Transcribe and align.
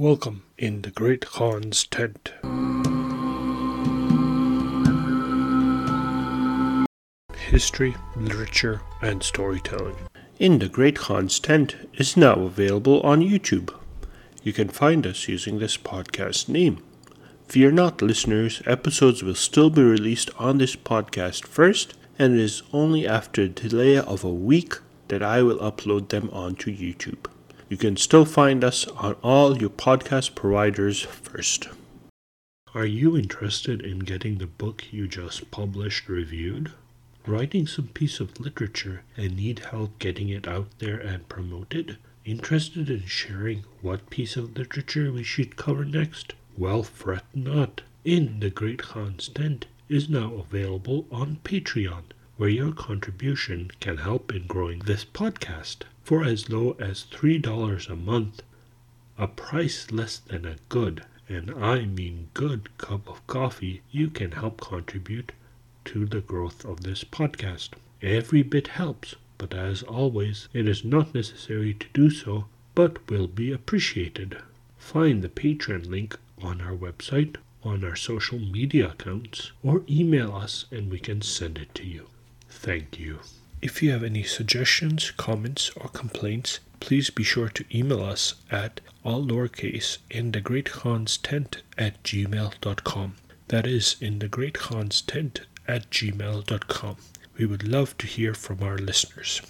Welcome 0.00 0.44
in 0.56 0.80
the 0.80 0.90
Great 0.90 1.26
Khan's 1.26 1.84
tent. 1.84 2.32
History, 7.36 7.94
literature, 8.16 8.80
and 9.02 9.22
storytelling. 9.22 9.96
In 10.38 10.58
the 10.58 10.70
Great 10.70 10.96
Khan's 10.96 11.38
tent 11.38 11.76
is 11.92 12.16
now 12.16 12.32
available 12.36 13.02
on 13.02 13.20
YouTube. 13.20 13.74
You 14.42 14.54
can 14.54 14.70
find 14.70 15.06
us 15.06 15.28
using 15.28 15.58
this 15.58 15.76
podcast 15.76 16.48
name. 16.48 16.82
Fear 17.48 17.72
not, 17.72 18.00
listeners, 18.00 18.62
episodes 18.64 19.22
will 19.22 19.34
still 19.34 19.68
be 19.68 19.82
released 19.82 20.30
on 20.38 20.56
this 20.56 20.76
podcast 20.76 21.44
first, 21.44 21.92
and 22.18 22.32
it 22.32 22.40
is 22.40 22.62
only 22.72 23.06
after 23.06 23.42
a 23.42 23.48
delay 23.50 23.98
of 23.98 24.24
a 24.24 24.32
week 24.32 24.76
that 25.08 25.22
I 25.22 25.42
will 25.42 25.58
upload 25.58 26.08
them 26.08 26.30
onto 26.32 26.74
YouTube. 26.74 27.26
You 27.70 27.76
can 27.76 27.96
still 27.96 28.24
find 28.24 28.64
us 28.64 28.88
on 28.88 29.12
all 29.22 29.56
your 29.56 29.70
podcast 29.70 30.34
providers 30.34 31.02
first. 31.02 31.68
Are 32.74 32.84
you 32.84 33.16
interested 33.16 33.80
in 33.80 34.00
getting 34.00 34.38
the 34.38 34.48
book 34.48 34.86
you 34.90 35.06
just 35.06 35.52
published 35.52 36.08
reviewed? 36.08 36.72
Writing 37.28 37.68
some 37.68 37.86
piece 37.86 38.18
of 38.18 38.40
literature 38.40 39.04
and 39.16 39.36
need 39.36 39.60
help 39.60 40.00
getting 40.00 40.30
it 40.30 40.48
out 40.48 40.66
there 40.80 40.98
and 40.98 41.28
promoted? 41.28 41.96
Interested 42.24 42.90
in 42.90 43.06
sharing 43.06 43.62
what 43.82 44.10
piece 44.10 44.36
of 44.36 44.58
literature 44.58 45.12
we 45.12 45.22
should 45.22 45.54
cover 45.54 45.84
next? 45.84 46.34
Well, 46.58 46.82
fret 46.82 47.24
not. 47.32 47.82
In 48.04 48.40
the 48.40 48.50
Great 48.50 48.82
Khan's 48.82 49.28
Tent 49.28 49.66
is 49.88 50.08
now 50.08 50.34
available 50.34 51.06
on 51.12 51.38
Patreon, 51.44 52.02
where 52.36 52.48
your 52.48 52.72
contribution 52.72 53.70
can 53.78 53.98
help 53.98 54.34
in 54.34 54.48
growing 54.48 54.80
this 54.80 55.04
podcast 55.04 55.84
for 56.10 56.24
as 56.24 56.50
low 56.50 56.72
as 56.80 57.06
$3 57.12 57.88
a 57.88 57.94
month, 57.94 58.42
a 59.16 59.28
price 59.28 59.92
less 59.92 60.18
than 60.18 60.44
a 60.44 60.56
good, 60.68 61.04
and 61.28 61.52
I 61.52 61.84
mean 61.86 62.30
good 62.34 62.76
cup 62.78 63.08
of 63.08 63.24
coffee, 63.28 63.82
you 63.92 64.10
can 64.10 64.32
help 64.32 64.60
contribute 64.60 65.30
to 65.84 66.06
the 66.06 66.20
growth 66.20 66.64
of 66.64 66.80
this 66.80 67.04
podcast. 67.04 67.74
Every 68.02 68.42
bit 68.42 68.66
helps, 68.66 69.14
but 69.38 69.54
as 69.54 69.84
always, 69.84 70.48
it 70.52 70.66
is 70.66 70.84
not 70.84 71.14
necessary 71.14 71.74
to 71.74 71.86
do 71.92 72.10
so, 72.10 72.46
but 72.74 73.08
will 73.08 73.28
be 73.28 73.52
appreciated. 73.52 74.36
Find 74.78 75.22
the 75.22 75.28
Patreon 75.28 75.88
link 75.88 76.18
on 76.42 76.60
our 76.60 76.74
website, 76.74 77.36
on 77.62 77.84
our 77.84 77.94
social 77.94 78.40
media 78.40 78.88
accounts, 78.88 79.52
or 79.62 79.84
email 79.88 80.34
us 80.34 80.64
and 80.72 80.90
we 80.90 80.98
can 80.98 81.22
send 81.22 81.56
it 81.56 81.72
to 81.76 81.86
you. 81.86 82.08
Thank 82.48 82.98
you. 82.98 83.20
If 83.62 83.82
you 83.82 83.90
have 83.90 84.02
any 84.02 84.22
suggestions, 84.22 85.10
comments, 85.18 85.70
or 85.76 85.88
complaints, 85.90 86.60
please 86.80 87.10
be 87.10 87.22
sure 87.22 87.50
to 87.50 87.64
email 87.76 88.02
us 88.02 88.34
at 88.50 88.80
all 89.04 89.22
lowercase 89.22 89.98
in 90.10 90.32
the 90.32 90.40
great 90.40 90.70
Khan's 90.70 91.18
tent 91.18 91.62
at 91.76 92.02
gmail.com. 92.02 93.16
That 93.48 93.66
is 93.66 93.96
in 94.00 94.18
the 94.20 94.28
great 94.28 94.54
Khan's 94.54 95.02
tent 95.02 95.42
at 95.68 95.90
gmail.com. 95.90 96.96
We 97.36 97.44
would 97.44 97.68
love 97.68 97.98
to 97.98 98.06
hear 98.06 98.32
from 98.32 98.62
our 98.62 98.78
listeners. 98.78 99.42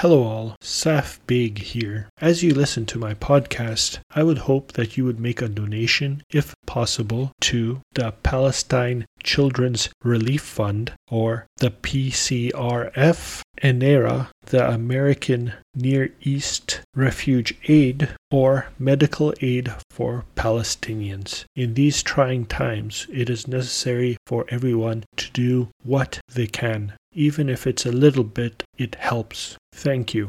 Hello, 0.00 0.24
all. 0.24 0.56
Saf 0.60 1.20
Big 1.26 1.56
here. 1.56 2.10
As 2.20 2.42
you 2.42 2.52
listen 2.52 2.84
to 2.84 2.98
my 2.98 3.14
podcast, 3.14 3.98
I 4.14 4.24
would 4.24 4.44
hope 4.44 4.72
that 4.72 4.98
you 4.98 5.06
would 5.06 5.18
make 5.18 5.40
a 5.40 5.48
donation, 5.48 6.22
if 6.30 6.54
possible, 6.66 7.32
to 7.40 7.80
the 7.94 8.12
Palestine 8.22 9.06
Children's 9.22 9.88
Relief 10.04 10.42
Fund 10.42 10.92
or 11.10 11.46
the 11.56 11.70
PCRF, 11.70 13.40
ANERA, 13.62 14.28
the 14.44 14.70
American 14.70 15.54
Near 15.74 16.10
East 16.20 16.82
Refuge 16.94 17.54
Aid, 17.66 18.10
or 18.30 18.66
Medical 18.78 19.32
Aid 19.40 19.72
for 19.90 20.26
Palestinians. 20.36 21.46
In 21.54 21.72
these 21.72 22.02
trying 22.02 22.44
times, 22.44 23.06
it 23.10 23.30
is 23.30 23.48
necessary 23.48 24.18
for 24.26 24.44
everyone 24.50 25.04
to 25.16 25.30
do 25.32 25.68
what 25.82 26.20
they 26.28 26.46
can. 26.46 26.92
Even 27.18 27.48
if 27.48 27.66
it's 27.66 27.86
a 27.86 27.92
little 27.92 28.24
bit, 28.24 28.62
it 28.76 28.94
helps. 28.96 29.56
Thank 29.72 30.12
you. 30.12 30.28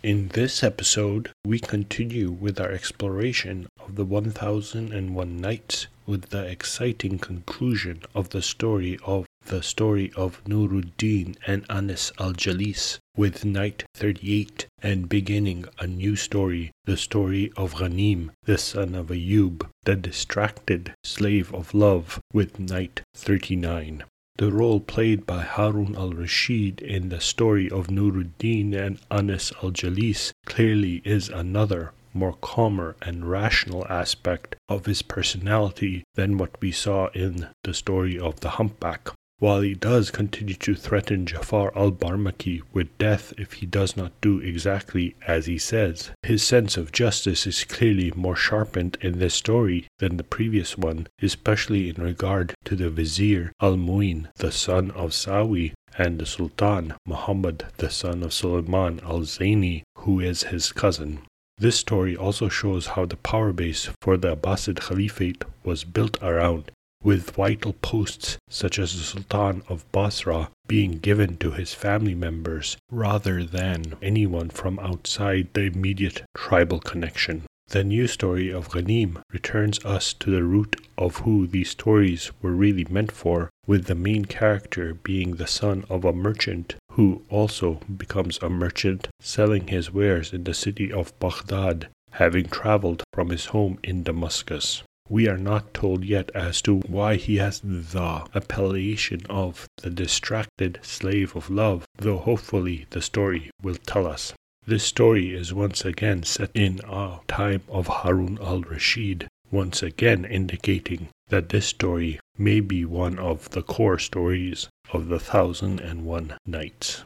In 0.00 0.28
this 0.28 0.62
episode, 0.62 1.32
we 1.44 1.58
continue 1.58 2.30
with 2.30 2.60
our 2.60 2.70
exploration 2.70 3.66
of 3.80 3.96
the 3.96 4.04
1001 4.04 5.36
Nights 5.38 5.88
with 6.06 6.30
the 6.30 6.44
exciting 6.44 7.18
conclusion 7.18 8.02
of 8.14 8.30
the 8.30 8.40
story 8.40 8.96
of 9.04 9.26
the 9.46 9.60
story 9.60 10.12
of 10.14 10.40
Nuruddin 10.44 11.34
and 11.48 11.66
Anis 11.68 12.12
al-Jalis 12.20 12.98
with 13.16 13.44
Night 13.44 13.82
38 13.96 14.68
and 14.82 15.08
beginning 15.08 15.64
a 15.80 15.88
new 15.88 16.14
story, 16.14 16.70
the 16.84 16.96
story 16.96 17.52
of 17.56 17.74
Ghanim, 17.74 18.30
the 18.44 18.56
son 18.56 18.94
of 18.94 19.08
Ayub, 19.08 19.68
the 19.82 19.96
distracted 19.96 20.94
slave 21.02 21.52
of 21.52 21.74
love 21.74 22.20
with 22.32 22.60
Night 22.60 23.02
39. 23.16 24.04
The 24.38 24.52
role 24.52 24.80
played 24.80 25.24
by 25.24 25.44
Harun 25.44 25.96
al 25.96 26.12
Rashid 26.12 26.82
in 26.82 27.08
the 27.08 27.22
story 27.22 27.70
of 27.70 27.86
Nuruddin 27.90 28.74
and 28.74 29.00
Anis 29.10 29.50
al 29.62 29.70
Jalis 29.70 30.32
clearly 30.44 31.00
is 31.06 31.30
another, 31.30 31.92
more 32.12 32.34
calmer 32.34 32.96
and 33.00 33.30
rational 33.30 33.86
aspect 33.88 34.56
of 34.68 34.84
his 34.84 35.00
personality 35.00 36.04
than 36.16 36.36
what 36.36 36.60
we 36.60 36.70
saw 36.70 37.08
in 37.14 37.48
the 37.64 37.72
story 37.72 38.18
of 38.18 38.40
the 38.40 38.50
humpback. 38.50 39.08
While 39.38 39.60
he 39.60 39.74
does 39.74 40.10
continue 40.10 40.54
to 40.54 40.74
threaten 40.74 41.26
Jafar 41.26 41.70
al 41.76 41.92
Barmaki 41.92 42.62
with 42.72 42.96
death 42.96 43.34
if 43.36 43.52
he 43.52 43.66
does 43.66 43.94
not 43.94 44.18
do 44.22 44.38
exactly 44.40 45.14
as 45.26 45.44
he 45.44 45.58
says, 45.58 46.10
his 46.22 46.42
sense 46.42 46.78
of 46.78 46.90
justice 46.90 47.46
is 47.46 47.64
clearly 47.64 48.10
more 48.16 48.34
sharpened 48.34 48.96
in 49.02 49.18
this 49.18 49.34
story 49.34 49.88
than 49.98 50.16
the 50.16 50.24
previous 50.24 50.78
one, 50.78 51.06
especially 51.20 51.90
in 51.90 52.02
regard 52.02 52.54
to 52.64 52.74
the 52.76 52.88
Vizier 52.88 53.52
al 53.60 53.76
Muin, 53.76 54.28
the 54.36 54.50
son 54.50 54.90
of 54.92 55.10
Sawi, 55.10 55.74
and 55.98 56.18
the 56.18 56.24
Sultan 56.24 56.94
Muhammad, 57.04 57.66
the 57.76 57.90
son 57.90 58.22
of 58.22 58.32
Suleiman 58.32 59.00
al 59.04 59.20
Zaini, 59.20 59.82
who 59.98 60.18
is 60.18 60.44
his 60.44 60.72
cousin. 60.72 61.20
This 61.58 61.76
story 61.76 62.16
also 62.16 62.48
shows 62.48 62.86
how 62.86 63.04
the 63.04 63.16
power 63.16 63.52
base 63.52 63.90
for 64.00 64.16
the 64.16 64.34
Abbasid 64.34 64.80
Caliphate 64.80 65.44
was 65.62 65.84
built 65.84 66.16
around 66.22 66.70
with 67.02 67.30
vital 67.30 67.72
posts 67.74 68.38
such 68.48 68.78
as 68.78 68.96
the 68.96 69.02
Sultan 69.02 69.62
of 69.68 69.90
Basra 69.92 70.50
being 70.66 70.98
given 70.98 71.36
to 71.38 71.52
his 71.52 71.74
family 71.74 72.14
members 72.14 72.76
rather 72.90 73.44
than 73.44 73.94
anyone 74.02 74.50
from 74.50 74.78
outside 74.78 75.48
the 75.52 75.62
immediate 75.62 76.22
tribal 76.34 76.80
connection. 76.80 77.42
The 77.68 77.82
new 77.82 78.06
story 78.06 78.52
of 78.52 78.68
Ghanim 78.68 79.20
returns 79.32 79.84
us 79.84 80.12
to 80.14 80.30
the 80.30 80.44
root 80.44 80.76
of 80.96 81.16
who 81.18 81.48
these 81.48 81.70
stories 81.70 82.30
were 82.40 82.52
really 82.52 82.86
meant 82.88 83.10
for, 83.10 83.50
with 83.66 83.86
the 83.86 83.96
main 83.96 84.24
character 84.24 84.94
being 84.94 85.32
the 85.32 85.48
son 85.48 85.84
of 85.90 86.04
a 86.04 86.12
merchant 86.12 86.76
who 86.92 87.22
also 87.28 87.80
becomes 87.96 88.38
a 88.38 88.48
merchant 88.48 89.08
selling 89.20 89.66
his 89.66 89.92
wares 89.92 90.32
in 90.32 90.44
the 90.44 90.54
city 90.54 90.92
of 90.92 91.18
Baghdad, 91.18 91.88
having 92.12 92.46
traveled 92.46 93.02
from 93.12 93.30
his 93.30 93.46
home 93.46 93.78
in 93.82 94.04
Damascus. 94.04 94.84
We 95.08 95.28
are 95.28 95.38
not 95.38 95.72
told 95.72 96.04
yet 96.04 96.30
as 96.34 96.60
to 96.62 96.80
why 96.80 97.14
he 97.14 97.36
has 97.36 97.60
the 97.60 98.26
appellation 98.34 99.22
of 99.30 99.68
the 99.76 99.90
distracted 99.90 100.80
slave 100.82 101.36
of 101.36 101.48
love, 101.48 101.84
though 101.96 102.18
hopefully 102.18 102.86
the 102.90 103.00
story 103.00 103.50
will 103.62 103.76
tell 103.76 104.06
us. 104.06 104.32
This 104.66 104.82
story 104.82 105.32
is 105.32 105.54
once 105.54 105.84
again 105.84 106.24
set 106.24 106.50
in 106.54 106.80
a 106.84 107.20
time 107.28 107.62
of 107.68 107.86
Harun 107.86 108.38
al 108.40 108.62
Rashid, 108.62 109.28
once 109.48 109.80
again 109.80 110.24
indicating 110.24 111.08
that 111.28 111.50
this 111.50 111.66
story 111.66 112.18
may 112.36 112.58
be 112.58 112.84
one 112.84 113.18
of 113.18 113.50
the 113.50 113.62
core 113.62 114.00
stories 114.00 114.68
of 114.92 115.06
the 115.06 115.20
Thousand 115.20 115.80
and 115.80 116.04
One 116.04 116.36
Nights. 116.44 117.04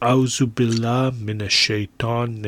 Auzubillah 0.00 1.18
min 1.18 1.42
ash-shaytan 1.42 2.40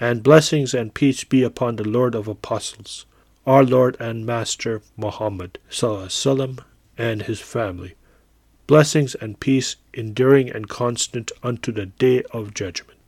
And 0.00 0.24
blessings 0.24 0.74
and 0.74 0.92
peace 0.92 1.22
be 1.22 1.44
upon 1.44 1.76
the 1.76 1.88
Lord 1.88 2.16
of 2.16 2.26
Apostles, 2.26 3.06
our 3.46 3.62
Lord 3.62 3.96
and 4.00 4.26
Master 4.26 4.82
Muhammad, 4.96 5.60
sallam, 5.70 6.58
and 6.98 7.22
his 7.22 7.40
family. 7.40 7.94
Blessings 8.66 9.14
and 9.14 9.38
peace 9.38 9.76
enduring 9.94 10.50
and 10.50 10.68
constant 10.68 11.30
unto 11.44 11.70
the 11.70 11.86
day 11.86 12.24
of 12.32 12.52
judgment. 12.52 12.98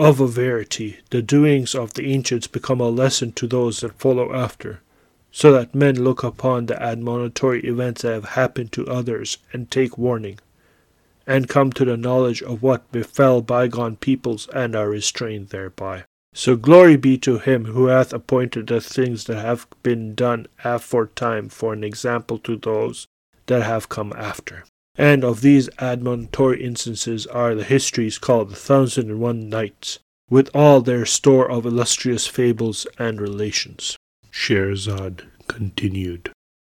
Of 0.00 0.18
a 0.18 0.26
verity, 0.26 1.00
the 1.10 1.20
doings 1.20 1.74
of 1.74 1.92
the 1.92 2.06
ancients 2.10 2.46
become 2.46 2.80
a 2.80 2.88
lesson 2.88 3.32
to 3.32 3.46
those 3.46 3.80
that 3.80 3.98
follow 3.98 4.32
after, 4.34 4.80
so 5.30 5.52
that 5.52 5.74
men 5.74 6.02
look 6.02 6.22
upon 6.24 6.66
the 6.66 6.82
admonitory 6.82 7.60
events 7.64 8.00
that 8.02 8.12
have 8.12 8.24
happened 8.30 8.72
to 8.72 8.86
others 8.86 9.36
and 9.52 9.70
take 9.70 9.98
warning. 9.98 10.38
and 11.26 11.48
come 11.48 11.70
to 11.72 11.84
the 11.84 11.96
knowledge 11.96 12.42
of 12.42 12.62
what 12.62 12.90
befell 12.90 13.40
bygone 13.40 13.96
peoples 13.96 14.48
and 14.54 14.74
are 14.74 14.88
restrained 14.88 15.50
thereby. 15.50 16.02
So 16.34 16.56
glory 16.56 16.96
be 16.96 17.18
to 17.18 17.38
him 17.38 17.66
who 17.66 17.86
hath 17.86 18.12
appointed 18.12 18.66
the 18.68 18.80
things 18.80 19.24
that 19.24 19.40
have 19.40 19.66
been 19.82 20.14
done 20.14 20.46
aforetime 20.64 21.48
for 21.48 21.72
an 21.72 21.84
example 21.84 22.38
to 22.38 22.56
those 22.56 23.06
that 23.46 23.62
have 23.62 23.88
come 23.88 24.12
after. 24.16 24.64
And 25.00 25.24
of 25.24 25.40
these 25.40 25.70
admonitory 25.78 26.62
instances 26.62 27.26
are 27.26 27.54
the 27.54 27.64
histories 27.64 28.18
called 28.18 28.50
the 28.50 28.54
Thousand 28.54 29.08
and 29.08 29.18
One 29.18 29.48
Nights, 29.48 29.98
with 30.28 30.50
all 30.54 30.82
their 30.82 31.06
store 31.06 31.50
of 31.50 31.64
illustrious 31.64 32.26
fables 32.26 32.86
and 32.98 33.18
relations. 33.18 33.96
Scheherazade 34.30 35.22
continued. 35.48 36.30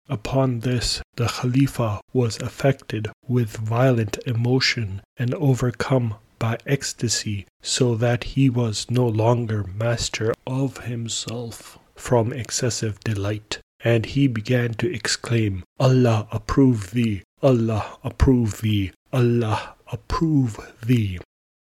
Upon 0.09 0.61
this, 0.61 1.03
the 1.17 1.27
Khalifa 1.27 2.01
was 2.13 2.39
affected 2.41 3.09
with 3.27 3.57
violent 3.57 4.17
emotion 4.25 5.03
and 5.17 5.35
overcome 5.35 6.15
by 6.39 6.57
ecstasy, 6.65 7.45
so 7.61 7.93
that 7.93 8.23
he 8.33 8.49
was 8.49 8.89
no 8.89 9.07
longer 9.07 9.65
master 9.65 10.33
of 10.47 10.85
himself 10.85 11.77
from 11.93 12.33
excessive 12.33 12.99
delight. 13.01 13.59
And 13.81 14.07
he 14.07 14.27
began 14.27 14.73
to 14.75 14.91
exclaim, 14.91 15.63
Allah 15.79 16.27
approve 16.31 16.89
thee, 16.89 17.21
Allah 17.41 17.97
approve 18.03 18.61
thee, 18.61 18.91
Allah 19.11 19.75
approve 19.91 20.73
thee. 20.85 21.19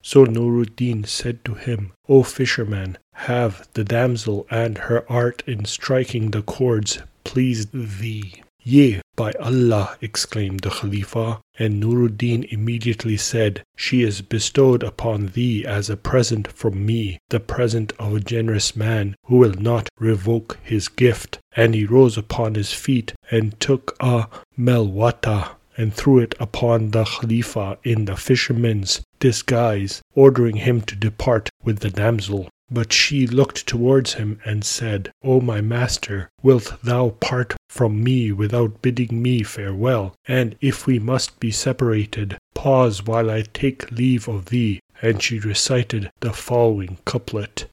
So 0.02 0.24
Nuruddin 0.24 1.06
said 1.06 1.44
to 1.46 1.54
him, 1.54 1.92
O 2.08 2.22
fisherman, 2.22 2.98
have 3.14 3.66
the 3.72 3.84
damsel 3.84 4.46
and 4.50 4.76
her 4.78 5.10
art 5.10 5.42
in 5.46 5.64
striking 5.64 6.30
the 6.30 6.42
cords 6.42 6.98
pleased 7.24 7.70
thee? 7.72 8.42
Yea, 8.62 9.00
by 9.16 9.32
Allah, 9.40 9.96
exclaimed 10.00 10.60
the 10.60 10.70
Khalifa, 10.70 11.40
and 11.58 11.80
Nuruddin 11.80 12.44
immediately 12.52 13.16
said, 13.16 13.62
She 13.76 14.02
is 14.02 14.22
bestowed 14.22 14.82
upon 14.82 15.28
thee 15.28 15.64
as 15.64 15.88
a 15.88 15.96
present 15.96 16.50
from 16.52 16.84
me, 16.84 17.18
the 17.28 17.38
present 17.40 17.92
of 17.98 18.14
a 18.14 18.20
generous 18.20 18.74
man 18.74 19.14
who 19.26 19.36
will 19.36 19.54
not 19.54 19.88
revoke 19.98 20.58
his 20.62 20.88
gift. 20.88 21.38
And 21.54 21.74
he 21.74 21.84
rose 21.84 22.18
upon 22.18 22.54
his 22.54 22.72
feet 22.72 23.12
and 23.30 23.58
took 23.60 23.96
a 24.00 24.26
melwata 24.58 25.50
and 25.76 25.94
threw 25.94 26.18
it 26.18 26.34
upon 26.40 26.90
the 26.90 27.04
Khalifa 27.04 27.78
in 27.84 28.04
the 28.04 28.16
fisherman's 28.16 29.00
disguise, 29.20 30.02
ordering 30.14 30.56
him 30.56 30.80
to 30.82 30.96
depart 30.96 31.50
with 31.62 31.80
the 31.80 31.90
damsel. 31.90 32.48
But 32.70 32.92
she 32.92 33.26
looked 33.26 33.66
towards 33.66 34.14
him 34.14 34.40
and 34.44 34.64
said, 34.64 35.12
O 35.22 35.40
my 35.40 35.60
master, 35.60 36.30
wilt 36.42 36.74
thou 36.82 37.10
part 37.10 37.54
from 37.74 38.04
me 38.04 38.30
without 38.30 38.80
bidding 38.82 39.20
me 39.20 39.42
farewell? 39.42 40.14
And 40.28 40.54
if 40.60 40.86
we 40.86 40.98
must 41.00 41.40
be 41.40 41.50
separated, 41.50 42.38
pause 42.54 43.04
while 43.04 43.28
I 43.30 43.42
take 43.42 43.90
leave 43.90 44.28
of 44.28 44.46
thee. 44.46 44.80
And 45.02 45.20
she 45.20 45.40
recited 45.40 46.10
the 46.20 46.32
following 46.32 46.98
couplet. 47.04 47.66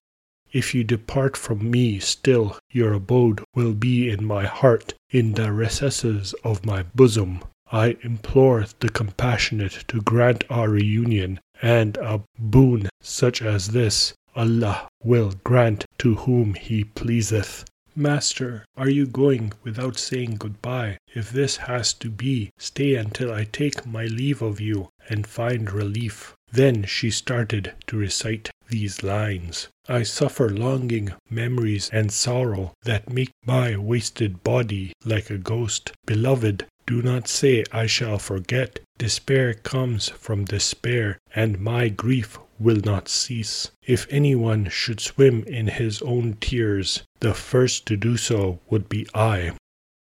If 0.51 0.75
you 0.75 0.83
depart 0.83 1.37
from 1.37 1.71
me, 1.71 1.99
still 1.99 2.57
your 2.71 2.93
abode 2.93 3.41
will 3.55 3.73
be 3.73 4.09
in 4.09 4.25
my 4.25 4.45
heart, 4.45 4.95
in 5.09 5.33
the 5.33 5.53
recesses 5.53 6.33
of 6.43 6.65
my 6.65 6.83
bosom. 6.95 7.43
I 7.71 7.95
implore 8.01 8.65
the 8.79 8.89
compassionate 8.89 9.85
to 9.87 10.01
grant 10.01 10.43
our 10.49 10.69
reunion, 10.69 11.39
and 11.61 11.95
a 11.97 12.21
boon 12.37 12.89
such 13.01 13.41
as 13.41 13.69
this 13.69 14.13
Allah 14.35 14.89
will 15.03 15.33
grant 15.43 15.85
to 15.99 16.15
whom 16.15 16.55
He 16.55 16.83
pleaseth. 16.83 17.63
Master, 17.95 18.65
are 18.77 18.89
you 18.89 19.05
going 19.05 19.51
without 19.63 19.97
saying 19.97 20.35
good-bye? 20.37 20.97
If 21.13 21.29
this 21.29 21.57
has 21.57 21.93
to 21.95 22.09
be, 22.09 22.51
stay 22.57 22.95
until 22.95 23.33
I 23.33 23.43
take 23.43 23.85
my 23.85 24.05
leave 24.05 24.41
of 24.41 24.61
you 24.61 24.89
and 25.09 25.27
find 25.27 25.69
relief. 25.69 26.33
Then 26.53 26.85
she 26.85 27.11
started 27.11 27.73
to 27.87 27.97
recite 27.97 28.49
these 28.69 29.03
lines. 29.03 29.67
I 29.89 30.03
suffer 30.03 30.49
longing, 30.49 31.11
memories, 31.29 31.89
and 31.91 32.13
sorrow 32.13 32.71
that 32.83 33.11
make 33.11 33.31
my 33.45 33.75
wasted 33.75 34.41
body 34.41 34.93
like 35.03 35.29
a 35.29 35.37
ghost. 35.37 35.91
Beloved, 36.05 36.65
do 36.87 37.01
not 37.01 37.27
say 37.27 37.65
I 37.73 37.87
shall 37.87 38.19
forget. 38.19 38.79
Despair 38.97 39.53
comes 39.53 40.09
from 40.09 40.45
despair, 40.45 41.17
and 41.35 41.59
my 41.59 41.89
grief 41.89 42.39
will 42.61 42.81
not 42.85 43.09
cease. 43.09 43.71
If 43.81 44.05
anyone 44.09 44.69
should 44.69 44.99
swim 44.99 45.43
in 45.45 45.67
his 45.67 46.01
own 46.01 46.37
tears, 46.39 47.03
the 47.19 47.33
first 47.33 47.85
to 47.87 47.97
do 47.97 48.17
so 48.17 48.59
would 48.69 48.87
be 48.87 49.07
I. 49.13 49.53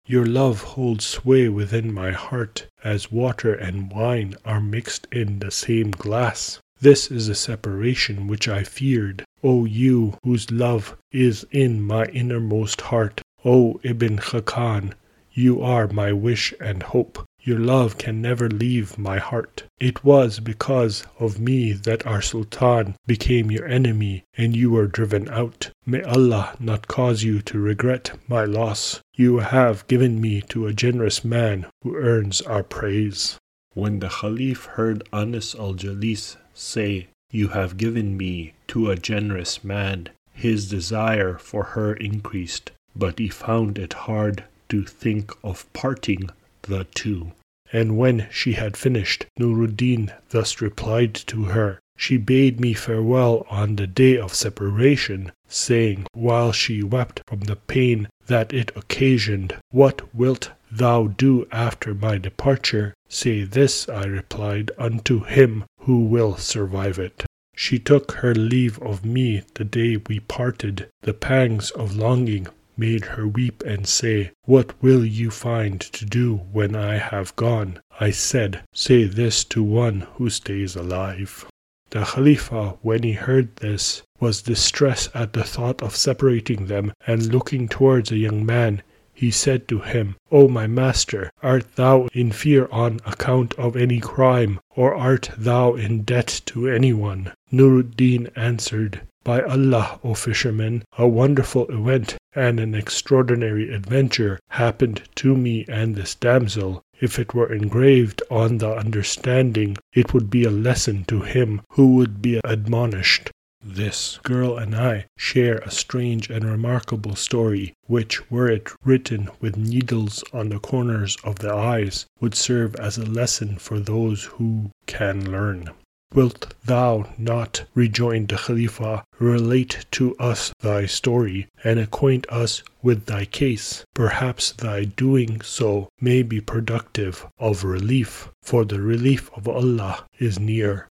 Your 0.06 0.26
love 0.26 0.62
holds 0.62 1.06
sway 1.06 1.48
within 1.48 1.94
my 1.94 2.10
heart, 2.10 2.66
as 2.82 3.12
water 3.12 3.54
and 3.54 3.90
wine 3.90 4.34
are 4.44 4.60
mixed 4.60 5.06
in 5.12 5.38
the 5.38 5.50
same 5.50 5.90
glass. 5.92 6.58
This 6.80 7.10
is 7.10 7.28
a 7.28 7.34
separation 7.34 8.26
which 8.26 8.48
I 8.48 8.64
feared. 8.64 9.24
O 9.42 9.64
you 9.64 10.18
whose 10.24 10.50
love 10.50 10.96
is 11.12 11.46
in 11.50 11.82
my 11.82 12.04
innermost 12.06 12.80
heart, 12.80 13.22
O 13.44 13.80
Ibn 13.82 14.18
Khakan, 14.18 14.94
you 15.32 15.62
are 15.62 15.86
my 15.88 16.12
wish 16.12 16.52
and 16.60 16.82
hope. 16.82 17.24
Your 17.42 17.58
love 17.58 17.96
can 17.96 18.20
never 18.20 18.50
leave 18.50 18.98
my 18.98 19.18
heart. 19.18 19.62
It 19.78 20.04
was 20.04 20.40
because 20.40 21.04
of 21.18 21.40
me 21.40 21.72
that 21.72 22.06
our 22.06 22.20
Sultan 22.20 22.96
became 23.06 23.50
your 23.50 23.66
enemy 23.66 24.24
and 24.36 24.54
you 24.54 24.70
were 24.72 24.86
driven 24.86 25.26
out. 25.30 25.70
May 25.86 26.02
Allah 26.02 26.54
not 26.60 26.86
cause 26.86 27.22
you 27.22 27.40
to 27.42 27.58
regret 27.58 28.12
my 28.28 28.44
loss. 28.44 29.00
You 29.14 29.38
have 29.38 29.86
given 29.86 30.20
me 30.20 30.42
to 30.50 30.66
a 30.66 30.74
generous 30.74 31.24
man 31.24 31.64
who 31.82 31.96
earns 31.96 32.42
our 32.42 32.62
praise. 32.62 33.38
When 33.72 34.00
the 34.00 34.10
Caliph 34.10 34.66
heard 34.66 35.08
Anis 35.10 35.54
al 35.54 35.72
Jalis 35.72 36.36
say, 36.52 37.08
You 37.30 37.48
have 37.48 37.78
given 37.78 38.18
me 38.18 38.52
to 38.68 38.90
a 38.90 38.96
generous 38.96 39.64
man, 39.64 40.10
his 40.34 40.68
desire 40.68 41.38
for 41.38 41.64
her 41.72 41.94
increased, 41.94 42.70
but 42.94 43.18
he 43.18 43.28
found 43.28 43.78
it 43.78 43.94
hard 43.94 44.44
to 44.68 44.84
think 44.84 45.32
of 45.42 45.72
parting 45.72 46.28
the 46.62 46.84
two. 46.94 47.32
And 47.72 47.96
when 47.96 48.26
she 48.30 48.54
had 48.54 48.76
finished, 48.76 49.26
Nuruddin 49.38 50.12
thus 50.30 50.60
replied 50.60 51.14
to 51.14 51.44
her, 51.44 51.78
She 51.96 52.16
bade 52.16 52.60
me 52.60 52.74
farewell 52.74 53.46
on 53.48 53.76
the 53.76 53.86
day 53.86 54.18
of 54.18 54.34
separation, 54.34 55.30
saying, 55.48 56.06
while 56.12 56.52
she 56.52 56.82
wept 56.82 57.22
from 57.28 57.40
the 57.40 57.56
pain 57.56 58.08
that 58.26 58.52
it 58.52 58.72
occasioned, 58.74 59.56
What 59.70 60.14
wilt 60.14 60.50
thou 60.70 61.06
do 61.06 61.46
after 61.52 61.94
my 61.94 62.18
departure? 62.18 62.94
Say 63.08 63.44
this, 63.44 63.88
I 63.88 64.04
replied, 64.04 64.70
unto 64.76 65.24
him 65.24 65.64
who 65.80 66.00
will 66.04 66.36
survive 66.36 66.98
it. 66.98 67.24
She 67.54 67.78
took 67.78 68.12
her 68.12 68.34
leave 68.34 68.78
of 68.80 69.04
me 69.04 69.42
the 69.54 69.64
day 69.64 69.96
we 70.08 70.20
parted. 70.20 70.88
The 71.02 71.14
pangs 71.14 71.70
of 71.70 71.94
longing 71.96 72.48
made 72.80 73.04
her 73.04 73.28
weep 73.28 73.62
and 73.66 73.86
say, 73.86 74.30
What 74.46 74.72
will 74.82 75.04
you 75.04 75.30
find 75.30 75.78
to 75.82 76.06
do 76.06 76.36
when 76.50 76.74
I 76.74 76.96
have 76.96 77.36
gone? 77.36 77.78
I 78.00 78.10
said, 78.10 78.62
Say 78.72 79.04
this 79.04 79.44
to 79.52 79.62
one 79.62 80.06
who 80.14 80.30
stays 80.30 80.74
alive. 80.74 81.44
The 81.90 82.04
Khalifa, 82.04 82.78
when 82.80 83.02
he 83.02 83.12
heard 83.12 83.56
this, 83.56 84.02
was 84.18 84.40
distressed 84.42 85.10
at 85.12 85.34
the 85.34 85.44
thought 85.44 85.82
of 85.82 85.94
separating 85.94 86.66
them, 86.66 86.92
and 87.06 87.32
looking 87.32 87.68
towards 87.68 88.10
a 88.10 88.16
young 88.16 88.46
man, 88.46 88.82
he 89.12 89.30
said 89.30 89.68
to 89.68 89.80
him, 89.80 90.16
O 90.32 90.48
my 90.48 90.66
master, 90.66 91.30
art 91.42 91.76
thou 91.76 92.08
in 92.14 92.32
fear 92.32 92.66
on 92.72 93.00
account 93.04 93.52
of 93.58 93.76
any 93.76 94.00
crime, 94.00 94.58
or 94.74 94.94
art 94.94 95.28
thou 95.36 95.74
in 95.74 96.02
debt 96.04 96.40
to 96.46 96.66
any 96.66 96.94
one? 96.94 97.32
Nuruddin 97.52 98.30
answered, 98.34 99.02
By 99.22 99.42
Allah, 99.42 100.00
O 100.02 100.14
fisherman, 100.14 100.82
a 100.96 101.06
wonderful 101.06 101.66
event 101.68 102.16
and 102.34 102.58
an 102.58 102.74
extraordinary 102.74 103.70
adventure 103.70 104.38
happened 104.48 105.02
to 105.16 105.36
me 105.36 105.66
and 105.68 105.94
this 105.94 106.14
damsel. 106.14 106.82
If 107.00 107.18
it 107.18 107.34
were 107.34 107.52
engraved 107.52 108.22
on 108.30 108.58
the 108.58 108.74
understanding, 108.74 109.76
it 109.92 110.14
would 110.14 110.30
be 110.30 110.44
a 110.44 110.50
lesson 110.50 111.04
to 111.08 111.20
him 111.20 111.60
who 111.72 111.96
would 111.96 112.22
be 112.22 112.40
admonished. 112.44 113.30
This 113.62 114.18
girl 114.22 114.56
and 114.56 114.74
I 114.74 115.04
share 115.18 115.58
a 115.58 115.70
strange 115.70 116.30
and 116.30 116.44
remarkable 116.44 117.14
story, 117.14 117.74
which, 117.86 118.30
were 118.30 118.48
it 118.48 118.70
written 118.82 119.28
with 119.38 119.58
needles 119.58 120.24
on 120.32 120.48
the 120.48 120.58
corners 120.58 121.18
of 121.24 121.40
the 121.40 121.52
eyes, 121.52 122.06
would 122.20 122.34
serve 122.34 122.74
as 122.76 122.96
a 122.96 123.04
lesson 123.04 123.56
for 123.56 123.78
those 123.78 124.24
who 124.24 124.70
can 124.86 125.30
learn. 125.30 125.68
Wilt 126.12 126.54
thou 126.64 127.14
not, 127.16 127.66
rejoined 127.72 128.30
the 128.30 128.36
Khalifa, 128.36 129.04
relate 129.20 129.86
to 129.92 130.16
us 130.16 130.52
thy 130.58 130.86
story, 130.86 131.46
and 131.62 131.78
acquaint 131.78 132.26
us 132.28 132.64
with 132.82 133.06
thy 133.06 133.24
case? 133.26 133.84
Perhaps 133.94 134.52
thy 134.52 134.86
doing 134.86 135.40
so 135.40 135.88
may 136.00 136.24
be 136.24 136.40
productive 136.40 137.26
of 137.38 137.62
relief, 137.62 138.28
for 138.42 138.64
the 138.64 138.80
relief 138.80 139.30
of 139.36 139.46
Allah 139.46 140.04
is 140.18 140.40
near. 140.40 140.88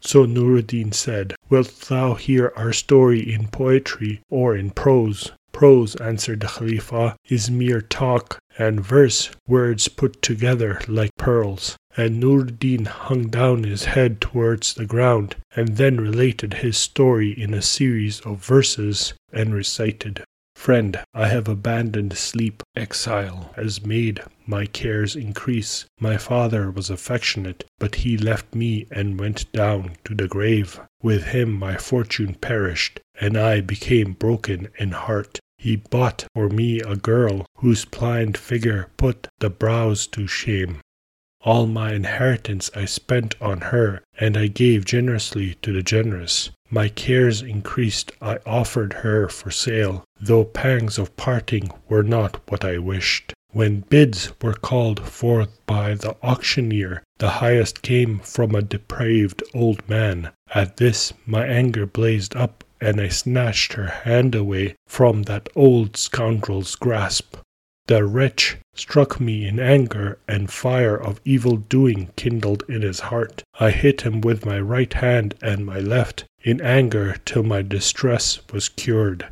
So 0.00 0.24
Nuruddin 0.24 0.92
said, 0.94 1.34
Wilt 1.50 1.78
thou 1.88 2.14
hear 2.14 2.52
our 2.56 2.72
story 2.72 3.20
in 3.20 3.48
poetry 3.48 4.22
or 4.30 4.56
in 4.56 4.70
prose? 4.70 5.32
Prose, 5.62 5.94
answered 6.00 6.40
the 6.40 6.48
Khalifa, 6.48 7.14
is 7.28 7.48
mere 7.48 7.80
talk, 7.80 8.40
and 8.58 8.80
verse 8.80 9.30
words 9.46 9.86
put 9.86 10.20
together 10.20 10.80
like 10.88 11.14
pearls. 11.16 11.76
And 11.96 12.18
Nuruddin 12.18 12.86
hung 12.86 13.28
down 13.28 13.62
his 13.62 13.84
head 13.84 14.20
towards 14.20 14.74
the 14.74 14.86
ground, 14.86 15.36
and 15.54 15.76
then 15.76 16.00
related 16.00 16.54
his 16.54 16.76
story 16.76 17.30
in 17.30 17.54
a 17.54 17.62
series 17.62 18.18
of 18.22 18.44
verses, 18.44 19.14
and 19.32 19.54
recited 19.54 20.24
Friend, 20.56 20.98
I 21.14 21.28
have 21.28 21.46
abandoned 21.46 22.16
sleep. 22.18 22.64
Exile 22.74 23.52
has 23.54 23.86
made 23.86 24.20
my 24.46 24.66
cares 24.66 25.14
increase. 25.14 25.86
My 26.00 26.16
father 26.16 26.72
was 26.72 26.90
affectionate, 26.90 27.64
but 27.78 27.94
he 27.96 28.16
left 28.16 28.52
me 28.52 28.86
and 28.90 29.18
went 29.18 29.50
down 29.52 29.92
to 30.06 30.14
the 30.16 30.26
grave. 30.26 30.80
With 31.00 31.26
him 31.26 31.52
my 31.52 31.76
fortune 31.76 32.34
perished, 32.34 32.98
and 33.20 33.36
I 33.36 33.60
became 33.60 34.14
broken 34.14 34.68
in 34.76 34.90
heart. 34.90 35.38
He 35.62 35.76
bought 35.76 36.26
for 36.34 36.48
me 36.48 36.80
a 36.80 36.96
girl 36.96 37.46
whose 37.58 37.84
pliant 37.84 38.36
figure 38.36 38.88
put 38.96 39.28
the 39.38 39.48
brows 39.48 40.08
to 40.08 40.26
shame. 40.26 40.80
All 41.42 41.68
my 41.68 41.92
inheritance 41.92 42.68
I 42.74 42.84
spent 42.86 43.36
on 43.40 43.60
her, 43.60 44.02
and 44.18 44.36
I 44.36 44.48
gave 44.48 44.84
generously 44.84 45.54
to 45.62 45.72
the 45.72 45.84
generous. 45.84 46.50
My 46.68 46.88
cares 46.88 47.42
increased, 47.42 48.10
I 48.20 48.40
offered 48.44 48.92
her 49.04 49.28
for 49.28 49.52
sale, 49.52 50.02
though 50.20 50.44
pangs 50.44 50.98
of 50.98 51.14
parting 51.16 51.70
were 51.88 52.02
not 52.02 52.40
what 52.50 52.64
I 52.64 52.78
wished. 52.78 53.32
When 53.52 53.84
bids 53.88 54.32
were 54.42 54.54
called 54.54 54.98
forth 54.98 55.64
by 55.66 55.94
the 55.94 56.16
auctioneer, 56.24 57.04
the 57.18 57.38
highest 57.38 57.82
came 57.82 58.18
from 58.18 58.56
a 58.56 58.62
depraved 58.62 59.44
old 59.54 59.88
man. 59.88 60.30
At 60.52 60.78
this 60.78 61.12
my 61.24 61.46
anger 61.46 61.86
blazed 61.86 62.34
up, 62.34 62.64
and 62.82 63.00
I 63.00 63.08
snatched 63.08 63.74
her 63.74 63.86
hand 63.86 64.34
away 64.34 64.74
from 64.88 65.22
that 65.22 65.48
old 65.54 65.96
scoundrel's 65.96 66.74
grasp. 66.74 67.36
The 67.86 68.04
wretch 68.04 68.56
struck 68.74 69.20
me 69.20 69.46
in 69.46 69.60
anger, 69.60 70.18
and 70.26 70.50
fire 70.50 70.96
of 70.96 71.20
evil 71.24 71.56
doing 71.56 72.10
kindled 72.16 72.64
in 72.68 72.82
his 72.82 73.00
heart. 73.00 73.44
I 73.60 73.70
hit 73.70 74.00
him 74.00 74.20
with 74.20 74.44
my 74.44 74.58
right 74.58 74.92
hand 74.92 75.34
and 75.40 75.64
my 75.64 75.78
left, 75.78 76.24
in 76.42 76.60
anger 76.60 77.16
till 77.24 77.44
my 77.44 77.62
distress 77.62 78.40
was 78.52 78.68
cured. 78.68 79.28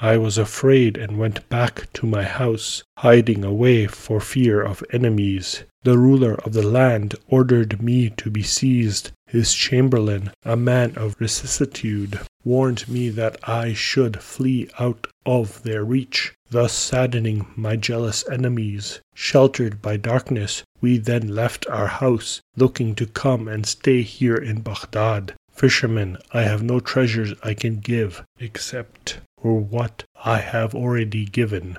I 0.00 0.16
was 0.16 0.38
afraid 0.38 0.96
and 0.96 1.18
went 1.18 1.48
back 1.48 1.92
to 1.94 2.06
my 2.06 2.24
house, 2.24 2.82
hiding 2.98 3.44
away 3.44 3.86
for 3.86 4.20
fear 4.20 4.62
of 4.62 4.82
enemies. 4.92 5.64
The 5.82 5.98
ruler 5.98 6.34
of 6.44 6.52
the 6.52 6.66
land 6.66 7.14
ordered 7.28 7.82
me 7.82 8.10
to 8.10 8.30
be 8.30 8.42
seized. 8.42 9.10
His 9.28 9.52
chamberlain, 9.52 10.30
a 10.42 10.56
man 10.56 10.96
of 10.96 11.16
vicissitude, 11.18 12.18
warned 12.44 12.88
me 12.88 13.10
that 13.10 13.38
I 13.46 13.74
should 13.74 14.22
flee 14.22 14.70
out 14.80 15.06
of 15.26 15.62
their 15.64 15.84
reach, 15.84 16.32
thus 16.48 16.72
saddening 16.72 17.46
my 17.54 17.76
jealous 17.76 18.26
enemies. 18.30 19.00
Sheltered 19.14 19.82
by 19.82 19.98
darkness, 19.98 20.62
we 20.80 20.96
then 20.96 21.28
left 21.28 21.66
our 21.68 21.88
house, 21.88 22.40
looking 22.56 22.94
to 22.94 23.04
come 23.04 23.48
and 23.48 23.66
stay 23.66 24.00
here 24.00 24.36
in 24.36 24.62
Baghdad. 24.62 25.34
Fisherman, 25.50 26.16
I 26.32 26.44
have 26.44 26.62
no 26.62 26.80
treasures 26.80 27.34
I 27.42 27.52
can 27.52 27.80
give, 27.80 28.24
except 28.38 29.20
for 29.42 29.60
what 29.60 30.04
I 30.24 30.38
have 30.38 30.74
already 30.74 31.26
given. 31.26 31.76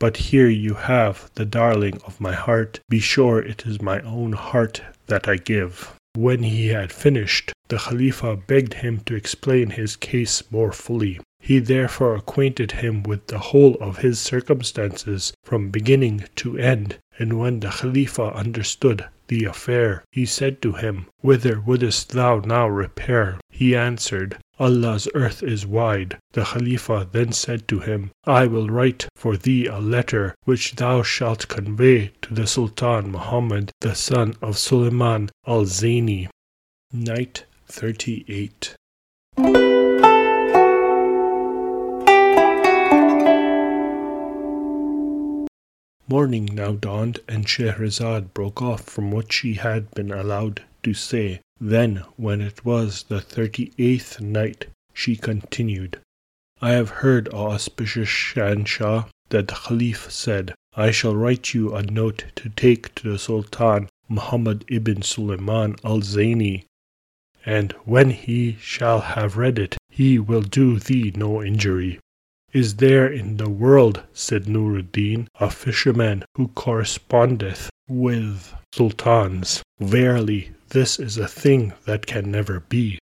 But 0.00 0.16
here 0.16 0.48
you 0.48 0.74
have 0.74 1.30
the 1.34 1.44
darling 1.44 2.00
of 2.04 2.20
my 2.20 2.32
heart. 2.32 2.80
Be 2.88 2.98
sure 2.98 3.40
it 3.40 3.66
is 3.66 3.80
my 3.80 4.00
own 4.00 4.32
heart 4.32 4.82
that 5.06 5.28
I 5.28 5.36
give. 5.36 5.94
When 6.14 6.42
he 6.42 6.68
had 6.68 6.90
finished, 6.90 7.52
the 7.68 7.76
Khalifa 7.78 8.36
begged 8.36 8.74
him 8.74 9.00
to 9.06 9.14
explain 9.14 9.70
his 9.70 9.94
case 9.94 10.42
more 10.50 10.72
fully. 10.72 11.20
He 11.40 11.58
therefore 11.58 12.14
acquainted 12.16 12.72
him 12.72 13.02
with 13.02 13.26
the 13.26 13.38
whole 13.38 13.74
of 13.74 13.98
his 13.98 14.18
circumstances 14.18 15.32
from 15.44 15.70
beginning 15.70 16.24
to 16.36 16.56
end, 16.58 16.96
and 17.18 17.38
when 17.38 17.60
the 17.60 17.68
Khalifa 17.70 18.32
understood 18.34 19.04
the 19.28 19.44
affair, 19.44 20.02
he 20.10 20.26
said 20.26 20.60
to 20.62 20.72
him, 20.72 21.06
Whither 21.20 21.60
wouldest 21.60 22.10
thou 22.10 22.40
now 22.40 22.68
repair? 22.68 23.38
He 23.50 23.76
answered, 23.76 24.38
Allah's 24.58 25.06
earth 25.14 25.42
is 25.42 25.64
wide. 25.64 26.18
The 26.32 26.44
Khalifa 26.44 27.08
then 27.12 27.32
said 27.32 27.68
to 27.68 27.78
him, 27.78 28.10
I 28.24 28.46
will 28.46 28.68
write 28.68 29.06
for 29.14 29.36
thee 29.36 29.66
a 29.66 29.78
letter 29.78 30.34
which 30.44 30.74
thou 30.76 31.02
shalt 31.02 31.48
convey 31.48 32.12
to 32.22 32.34
the 32.34 32.46
Sultan 32.46 33.12
Muhammad, 33.12 33.70
the 33.80 33.94
son 33.94 34.34
of 34.42 34.58
Suleiman 34.58 35.30
al 35.46 35.64
Zaini. 35.64 36.28
Night 36.92 37.44
38. 37.66 38.74
Morning 46.10 46.46
now 46.46 46.72
dawned, 46.72 47.20
and 47.28 47.46
Scheherazade 47.46 48.32
broke 48.32 48.62
off 48.62 48.82
from 48.84 49.10
what 49.10 49.30
she 49.30 49.54
had 49.54 49.90
been 49.90 50.10
allowed 50.10 50.62
to 50.82 50.94
say. 50.94 51.40
Then, 51.60 51.96
when 52.16 52.40
it 52.40 52.64
was 52.64 53.02
the 53.02 53.20
thirty 53.20 53.72
eighth 53.78 54.18
night, 54.18 54.68
she 54.94 55.16
continued, 55.16 55.98
I 56.62 56.70
have 56.70 56.88
heard, 57.04 57.28
O 57.32 57.50
auspicious 57.50 58.08
Shanshah, 58.08 59.08
that 59.28 59.48
the 59.48 59.54
Caliph 59.54 60.10
said, 60.10 60.54
I 60.74 60.92
shall 60.92 61.14
write 61.14 61.52
you 61.52 61.74
a 61.74 61.82
note 61.82 62.24
to 62.36 62.48
take 62.48 62.94
to 62.94 63.12
the 63.12 63.18
Sultan 63.18 63.88
Muhammad 64.08 64.64
ibn 64.68 65.02
Suleiman 65.02 65.76
al 65.84 66.00
Zaini, 66.00 66.64
and 67.44 67.72
when 67.84 68.10
he 68.10 68.56
shall 68.60 69.00
have 69.00 69.36
read 69.36 69.58
it, 69.58 69.76
he 69.90 70.18
will 70.18 70.40
do 70.40 70.78
thee 70.78 71.12
no 71.14 71.42
injury. 71.42 71.98
Is 72.52 72.76
there 72.76 73.06
in 73.06 73.36
the 73.36 73.50
world, 73.50 74.02
said 74.14 74.48
Nuruddin, 74.48 75.28
a 75.38 75.50
fisherman 75.50 76.24
who 76.34 76.48
correspondeth 76.48 77.68
with 77.86 78.54
sultans? 78.72 79.62
Verily, 79.78 80.52
this 80.70 80.98
is 80.98 81.18
a 81.18 81.28
thing 81.28 81.74
that 81.84 82.06
can 82.06 82.30
never 82.30 82.60
be. 82.60 82.98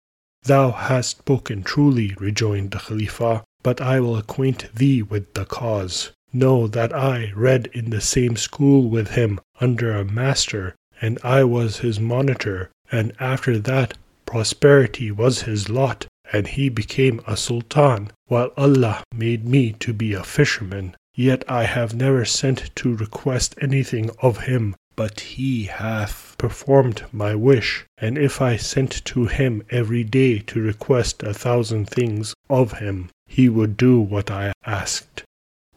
Thou 0.44 0.70
hast 0.70 1.10
spoken 1.18 1.62
truly, 1.62 2.14
rejoined 2.18 2.70
the 2.70 2.78
Khalifa, 2.78 3.44
but 3.62 3.80
I 3.80 4.00
will 4.00 4.16
acquaint 4.16 4.74
thee 4.74 5.02
with 5.02 5.34
the 5.34 5.44
cause. 5.44 6.12
Know 6.32 6.66
that 6.66 6.94
I 6.94 7.32
read 7.36 7.68
in 7.74 7.90
the 7.90 8.00
same 8.00 8.36
school 8.36 8.88
with 8.88 9.10
him 9.10 9.40
under 9.60 9.92
a 9.92 10.04
master, 10.04 10.74
and 11.00 11.18
I 11.22 11.44
was 11.44 11.78
his 11.78 12.00
monitor, 12.00 12.70
and 12.90 13.12
after 13.20 13.58
that 13.58 13.98
prosperity 14.26 15.10
was 15.10 15.42
his 15.42 15.68
lot, 15.68 16.06
and 16.32 16.46
he 16.46 16.68
became 16.68 17.20
a 17.26 17.36
sultan, 17.36 18.10
while 18.26 18.52
Allah 18.56 19.04
made 19.14 19.44
me 19.44 19.72
to 19.80 19.92
be 19.92 20.12
a 20.12 20.24
fisherman. 20.24 20.96
Yet 21.14 21.44
I 21.48 21.64
have 21.64 21.94
never 21.94 22.24
sent 22.24 22.74
to 22.76 22.96
request 22.96 23.54
anything 23.60 24.10
of 24.20 24.44
him 24.44 24.74
but 24.96 25.20
he 25.20 25.64
hath 25.64 26.36
performed 26.38 27.04
my 27.10 27.34
wish, 27.34 27.84
and 27.98 28.16
if 28.16 28.40
I 28.40 28.56
sent 28.56 29.04
to 29.06 29.26
him 29.26 29.64
every 29.70 30.04
day 30.04 30.38
to 30.38 30.60
request 30.60 31.22
a 31.22 31.34
thousand 31.34 31.86
things 31.88 32.32
of 32.48 32.78
him, 32.78 33.10
he 33.26 33.48
would 33.48 33.76
do 33.76 33.98
what 33.98 34.30
I 34.30 34.52
asked. 34.64 35.24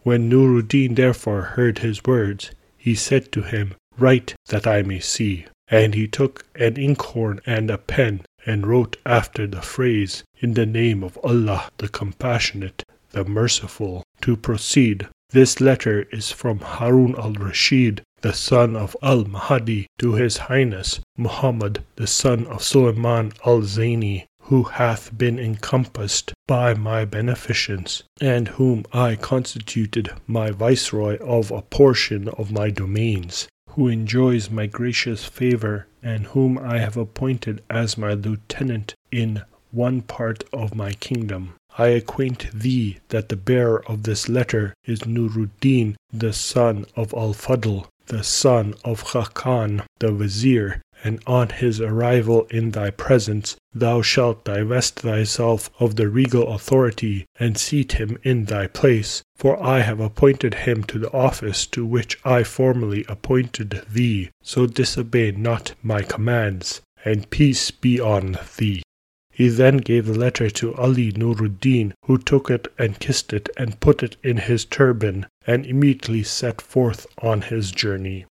When 0.04 0.30
Nuruddin 0.30 0.96
therefore 0.96 1.42
heard 1.42 1.80
his 1.80 2.04
words, 2.04 2.52
he 2.78 2.94
said 2.94 3.32
to 3.32 3.42
him, 3.42 3.74
Write 3.98 4.36
that 4.48 4.68
I 4.68 4.84
may 4.84 5.00
see. 5.00 5.48
And 5.68 5.96
he 5.96 6.08
took 6.08 6.46
an 6.56 6.78
inkhorn 6.78 7.42
and 7.46 7.70
a 7.70 7.78
pen, 7.78 8.22
and 8.48 8.66
wrote 8.66 8.96
after 9.06 9.46
the 9.46 9.62
phrase, 9.62 10.24
In 10.40 10.54
the 10.54 10.66
name 10.66 11.04
of 11.04 11.20
Allah 11.24 11.70
the 11.78 11.90
Compassionate, 11.90 12.84
the 13.12 13.26
Merciful. 13.26 14.04
To 14.22 14.36
proceed, 14.36 15.08
this 15.32 15.60
letter 15.60 16.04
is 16.14 16.32
from 16.32 16.60
Harun 16.60 17.14
al 17.18 17.34
Rashid, 17.34 18.02
the 18.22 18.34
son 18.34 18.78
of 18.78 18.96
Al 19.04 19.26
Mahdi, 19.26 19.88
to 20.00 20.14
His 20.14 20.38
Highness 20.38 21.02
Muhammad, 21.18 21.84
the 21.98 22.08
son 22.08 22.48
of 22.48 22.64
Suleiman 22.64 23.34
al 23.46 23.64
Zaini, 23.64 24.26
who 24.44 24.64
hath 24.64 25.16
been 25.18 25.38
encompassed 25.38 26.34
by 26.48 26.74
my 26.74 27.04
beneficence, 27.04 28.04
and 28.22 28.48
whom 28.48 28.86
I 28.94 29.18
constituted 29.18 30.12
my 30.26 30.52
viceroy 30.52 31.18
of 31.18 31.52
a 31.52 31.62
portion 31.62 32.30
of 32.30 32.52
my 32.52 32.70
domains, 32.70 33.50
who 33.78 33.88
enjoys 33.88 34.50
my 34.50 34.66
gracious 34.66 35.24
favor, 35.24 35.86
and 36.02 36.26
whom 36.26 36.58
I 36.58 36.80
have 36.80 36.98
appointed 36.98 37.62
as 37.70 37.96
my 37.96 38.14
lieutenant 38.16 38.96
in 39.12 39.44
one 39.72 40.02
part 40.02 40.44
of 40.52 40.74
my 40.74 40.94
kingdom. 40.94 41.54
I 41.78 41.90
acquaint 41.90 42.48
thee 42.52 42.98
that 43.10 43.30
the 43.30 43.36
bearer 43.36 43.86
of 43.88 44.02
this 44.02 44.28
letter 44.28 44.74
is 44.86 45.02
Nuruddin, 45.06 45.96
the 46.12 46.34
son 46.34 46.88
of 46.96 47.14
Al 47.14 47.36
Fadl, 47.36 47.86
the 48.08 48.24
son 48.24 48.74
of 48.84 49.04
Khakan 49.04 49.84
the 50.00 50.12
vizier, 50.12 50.82
and 51.04 51.22
on 51.28 51.50
his 51.50 51.80
arrival 51.80 52.48
in 52.50 52.72
thy 52.72 52.90
presence 52.90 53.56
thou 53.74 54.02
shalt 54.02 54.44
divest 54.44 55.00
thyself 55.00 55.70
of 55.80 55.96
the 55.96 56.10
regal 56.10 56.54
authority 56.54 57.26
and 57.40 57.58
seat 57.58 57.94
him 57.94 58.18
in 58.24 58.46
thy 58.46 58.66
place, 58.68 59.22
for 59.36 59.62
I 59.62 59.82
have 59.82 60.00
appointed 60.00 60.54
him 60.54 60.84
to 60.86 60.98
the 60.98 61.12
office 61.12 61.66
to 61.68 61.86
which 61.86 62.18
I 62.26 62.44
formerly 62.44 63.06
appointed 63.08 63.84
thee. 63.92 64.30
So 64.42 64.66
disobey 64.66 65.32
not 65.32 65.74
my 65.84 66.02
commands, 66.02 66.82
and 67.06 67.30
peace 67.30 67.70
be 67.72 68.00
on 68.00 68.38
thee. 68.58 68.82
He 69.30 69.50
then 69.50 69.78
gave 69.78 70.08
the 70.08 70.18
letter 70.18 70.50
to 70.50 70.74
Ali 70.74 71.12
Nuruddin, 71.12 71.94
who 72.06 72.18
took 72.18 72.50
it 72.50 72.68
and 72.80 73.00
kissed 73.00 73.34
it 73.34 73.50
and 73.56 73.80
put 73.80 74.02
it 74.02 74.18
in 74.24 74.38
his 74.38 74.66
turban, 74.66 75.28
and 75.46 75.64
immediately 75.64 76.24
set 76.24 76.60
forth 76.60 77.06
on 77.22 77.42
his 77.44 77.72
journey. 77.72 78.26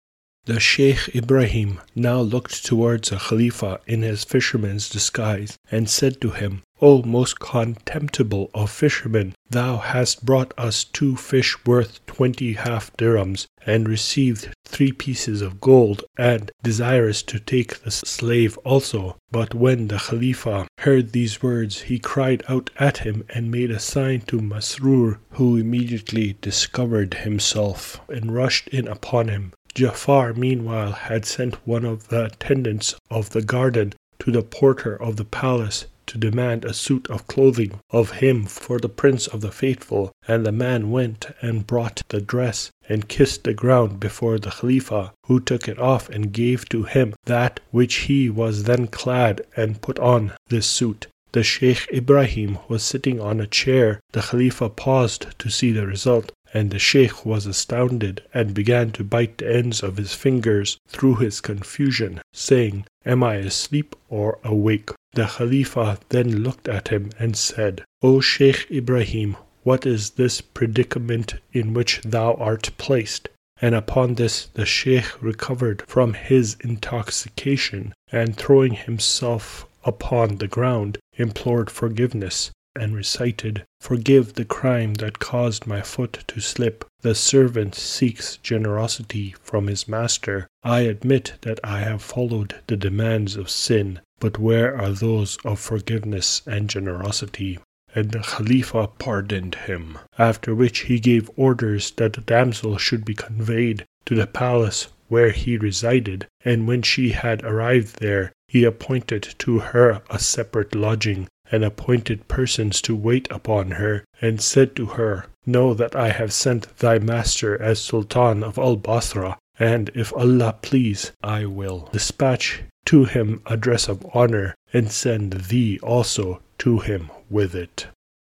The 0.45 0.59
Sheikh 0.59 1.15
Ibrahim 1.15 1.79
now 1.95 2.21
looked 2.21 2.63
towards 2.63 3.09
the 3.09 3.17
Khalifa 3.17 3.79
in 3.87 4.03
his 4.03 4.23
fisherman's 4.23 4.87
disguise, 4.87 5.57
and 5.71 5.89
said 5.89 6.21
to 6.21 6.29
him, 6.29 6.61
O 6.79 7.01
most 7.01 7.39
contemptible 7.39 8.51
of 8.53 8.69
fishermen, 8.69 9.33
thou 9.49 9.77
hast 9.77 10.23
brought 10.23 10.53
us 10.55 10.83
two 10.83 11.15
fish 11.15 11.57
worth 11.65 12.05
twenty 12.05 12.53
half 12.53 12.95
dirhams, 12.95 13.47
and 13.65 13.89
received 13.89 14.49
three 14.65 14.91
pieces 14.91 15.41
of 15.41 15.59
gold, 15.59 16.03
and 16.15 16.51
desirous 16.61 17.23
to 17.23 17.39
take 17.39 17.79
the 17.79 17.89
slave 17.89 18.55
also. 18.59 19.17
But 19.31 19.55
when 19.55 19.87
the 19.87 19.97
Khalifa 19.97 20.67
heard 20.81 21.11
these 21.11 21.41
words, 21.41 21.81
he 21.81 21.97
cried 21.97 22.43
out 22.47 22.69
at 22.77 22.99
him 22.99 23.23
and 23.29 23.49
made 23.49 23.71
a 23.71 23.79
sign 23.79 24.21
to 24.27 24.39
Masrur, 24.41 25.17
who 25.31 25.57
immediately 25.57 26.37
discovered 26.39 27.15
himself 27.15 27.99
and 28.09 28.31
rushed 28.31 28.67
in 28.67 28.87
upon 28.87 29.29
him. 29.29 29.51
Jafar 29.75 30.33
meanwhile 30.33 30.93
had 30.93 31.25
sent 31.25 31.55
one 31.67 31.83
of 31.83 32.07
the 32.07 32.27
attendants 32.27 32.95
of 33.11 33.31
the 33.31 33.41
garden 33.41 33.91
to 34.19 34.31
the 34.31 34.41
porter 34.41 34.95
of 34.95 35.17
the 35.17 35.25
palace 35.25 35.83
to 36.07 36.17
demand 36.17 36.63
a 36.63 36.73
suit 36.73 37.09
of 37.09 37.27
clothing 37.27 37.81
of 37.89 38.11
him 38.23 38.45
for 38.45 38.79
the 38.79 38.87
Prince 38.87 39.27
of 39.27 39.41
the 39.41 39.51
Faithful, 39.51 40.13
and 40.29 40.45
the 40.45 40.51
man 40.53 40.91
went 40.91 41.25
and 41.41 41.67
brought 41.67 42.03
the 42.07 42.21
dress 42.21 42.71
and 42.87 43.09
kissed 43.09 43.43
the 43.43 43.53
ground 43.53 43.99
before 43.99 44.39
the 44.39 44.51
Khalifa, 44.51 45.11
who 45.25 45.41
took 45.41 45.67
it 45.67 45.77
off 45.77 46.09
and 46.09 46.31
gave 46.31 46.69
to 46.69 46.83
him 46.83 47.13
that 47.25 47.59
which 47.71 47.95
he 48.07 48.29
was 48.29 48.63
then 48.63 48.87
clad 48.87 49.41
and 49.57 49.81
put 49.81 49.99
on 49.99 50.31
this 50.47 50.67
suit. 50.67 51.07
The 51.33 51.43
Sheikh 51.43 51.85
Ibrahim 51.91 52.59
was 52.69 52.81
sitting 52.81 53.19
on 53.19 53.41
a 53.41 53.47
chair. 53.47 53.99
The 54.13 54.21
Khalifa 54.21 54.69
paused 54.69 55.37
to 55.39 55.49
see 55.49 55.73
the 55.73 55.85
result, 55.85 56.31
and 56.55 56.71
the 56.71 56.79
Sheikh 56.79 57.25
was 57.25 57.45
astounded 57.45 58.23
and 58.33 58.53
began 58.53 58.93
to 58.93 59.03
bite 59.03 59.39
the 59.39 59.53
ends 59.53 59.83
of 59.83 59.97
his 59.97 60.13
fingers 60.13 60.77
through 60.87 61.15
his 61.15 61.41
confusion, 61.41 62.21
saying, 62.31 62.85
Am 63.05 63.23
I 63.23 63.35
asleep 63.35 63.93
or 64.07 64.39
awake? 64.41 64.91
The 65.11 65.25
Khalifa 65.25 65.99
then 66.07 66.43
looked 66.43 66.69
at 66.69 66.87
him 66.87 67.09
and 67.19 67.35
said, 67.35 67.83
O 68.01 68.21
Sheikh 68.21 68.71
Ibrahim, 68.71 69.35
what 69.63 69.85
is 69.85 70.11
this 70.11 70.39
predicament 70.39 71.33
in 71.51 71.73
which 71.73 71.99
thou 72.05 72.35
art 72.35 72.69
placed? 72.77 73.27
And 73.61 73.75
upon 73.75 74.15
this 74.15 74.45
the 74.45 74.65
Sheikh 74.65 75.21
recovered 75.21 75.83
from 75.87 76.13
his 76.13 76.55
intoxication, 76.61 77.93
and 78.13 78.37
throwing 78.37 78.75
himself 78.75 79.67
upon 79.83 80.37
the 80.37 80.47
ground, 80.47 80.99
implored 81.17 81.69
forgiveness, 81.69 82.51
and 82.75 82.95
recited, 82.95 83.63
Forgive 83.79 84.33
the 84.33 84.45
crime 84.45 84.95
that 84.95 85.19
caused 85.19 85.65
my 85.65 85.81
foot 85.81 86.23
to 86.27 86.39
slip. 86.41 86.83
The 87.01 87.15
servant 87.15 87.75
seeks 87.75 88.37
generosity 88.37 89.35
from 89.41 89.67
his 89.67 89.87
master. 89.87 90.47
I 90.63 90.81
admit 90.81 91.33
that 91.41 91.59
I 91.63 91.79
have 91.79 92.01
followed 92.01 92.55
the 92.67 92.75
demands 92.75 93.35
of 93.35 93.49
sin, 93.49 94.01
but 94.19 94.37
where 94.37 94.75
are 94.75 94.91
those 94.91 95.37
of 95.45 95.59
forgiveness 95.59 96.41
and 96.45 96.69
generosity? 96.69 97.59
And 97.93 98.11
the 98.11 98.19
Khalifa 98.19 98.87
pardoned 98.99 99.55
him, 99.55 99.99
after 100.17 100.53
which 100.53 100.79
he 100.79 100.99
gave 100.99 101.29
orders 101.37 101.91
that 101.91 102.13
the 102.13 102.21
damsel 102.21 102.77
should 102.77 103.05
be 103.05 103.13
conveyed 103.13 103.85
to 104.05 104.15
the 104.15 104.27
palace 104.27 104.87
where 105.07 105.31
he 105.31 105.57
resided, 105.57 106.27
and 106.43 106.67
when 106.67 106.81
she 106.81 107.09
had 107.11 107.43
arrived 107.43 107.99
there, 107.99 108.33
he 108.47 108.63
appointed 108.63 109.35
to 109.39 109.59
her 109.59 110.01
a 110.09 110.19
separate 110.19 110.75
lodging 110.75 111.27
and 111.51 111.63
appointed 111.63 112.27
persons 112.27 112.81
to 112.81 112.95
wait 112.95 113.27
upon 113.29 113.71
her, 113.71 114.03
and 114.21 114.41
said 114.41 114.75
to 114.75 114.85
her, 114.85 115.25
Know 115.45 115.73
that 115.73 115.95
I 115.95 116.09
have 116.09 116.33
sent 116.33 116.77
thy 116.77 116.99
master 116.99 117.61
as 117.61 117.79
Sultan 117.79 118.43
of 118.43 118.57
Al 118.57 118.75
Basra, 118.77 119.37
and 119.59 119.89
if 119.93 120.11
Allah 120.13 120.55
please, 120.61 121.11
I 121.23 121.45
will 121.45 121.89
dispatch 121.91 122.63
to 122.85 123.05
him 123.05 123.41
a 123.45 123.57
dress 123.57 123.87
of 123.87 124.05
honor, 124.13 124.55
and 124.73 124.91
send 124.91 125.33
thee 125.33 125.79
also 125.81 126.41
to 126.59 126.79
him 126.79 127.09
with 127.29 127.55
it. 127.55 127.87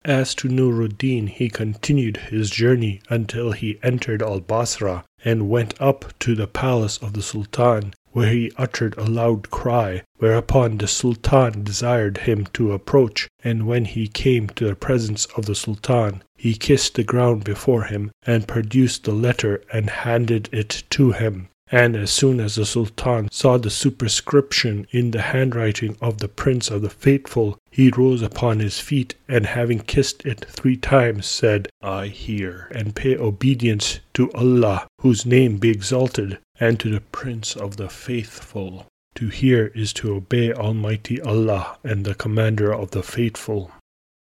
As 0.03 0.35
to 0.35 0.47
Nuruddin, 0.47 1.27
he 1.27 1.49
continued 1.49 2.17
his 2.17 2.51
journey 2.51 3.01
until 3.09 3.53
he 3.53 3.79
entered 3.81 4.21
Al 4.21 4.39
Basra, 4.39 5.03
and 5.23 5.49
went 5.49 5.79
up 5.81 6.13
to 6.19 6.35
the 6.35 6.45
palace 6.47 6.97
of 6.97 7.13
the 7.13 7.23
Sultan, 7.23 7.93
where 8.15 8.31
he 8.31 8.49
uttered 8.55 8.97
a 8.97 9.03
loud 9.03 9.51
cry, 9.51 10.01
whereupon 10.19 10.77
the 10.77 10.87
Sultan 10.87 11.65
desired 11.65 12.19
him 12.19 12.45
to 12.53 12.71
approach, 12.71 13.27
and 13.43 13.67
when 13.67 13.83
he 13.83 14.07
came 14.07 14.47
to 14.47 14.67
the 14.67 14.75
presence 14.75 15.25
of 15.35 15.47
the 15.47 15.53
Sultan, 15.53 16.23
he 16.37 16.53
kissed 16.53 16.95
the 16.95 17.03
ground 17.03 17.43
before 17.43 17.83
him, 17.83 18.11
and 18.25 18.47
produced 18.47 19.03
the 19.03 19.11
letter 19.11 19.61
and 19.73 19.89
handed 19.89 20.47
it 20.53 20.83
to 20.91 21.11
him. 21.11 21.49
And 21.71 21.95
as 21.95 22.11
soon 22.11 22.39
as 22.39 22.55
the 22.55 22.65
Sultan 22.65 23.27
saw 23.31 23.57
the 23.57 23.71
superscription 23.71 24.85
in 24.91 25.09
the 25.09 25.23
handwriting 25.23 25.97
of 25.99 26.19
the 26.19 26.27
Prince 26.27 26.69
of 26.69 26.83
the 26.83 26.91
Faithful, 26.91 27.57
he 27.71 27.89
rose 27.89 28.21
upon 28.21 28.59
his 28.59 28.79
feet, 28.79 29.15
and 29.27 29.47
having 29.47 29.79
kissed 29.79 30.23
it 30.27 30.45
three 30.47 30.77
times, 30.77 31.25
said, 31.25 31.67
I 31.81 32.07
hear, 32.07 32.67
and 32.69 32.95
pay 32.95 33.17
obedience 33.17 33.99
to 34.13 34.31
Allah, 34.33 34.87
whose 35.01 35.25
name 35.25 35.57
be 35.57 35.71
exalted, 35.71 36.37
and 36.59 36.79
to 36.79 36.91
the 36.91 37.01
Prince 37.01 37.55
of 37.55 37.77
the 37.77 37.89
Faithful. 37.89 38.85
To 39.15 39.29
hear 39.29 39.71
is 39.73 39.91
to 39.93 40.13
obey 40.13 40.53
Almighty 40.53 41.19
Allah 41.19 41.79
and 41.83 42.05
the 42.05 42.13
Commander 42.13 42.71
of 42.71 42.91
the 42.91 43.01
Faithful. 43.01 43.71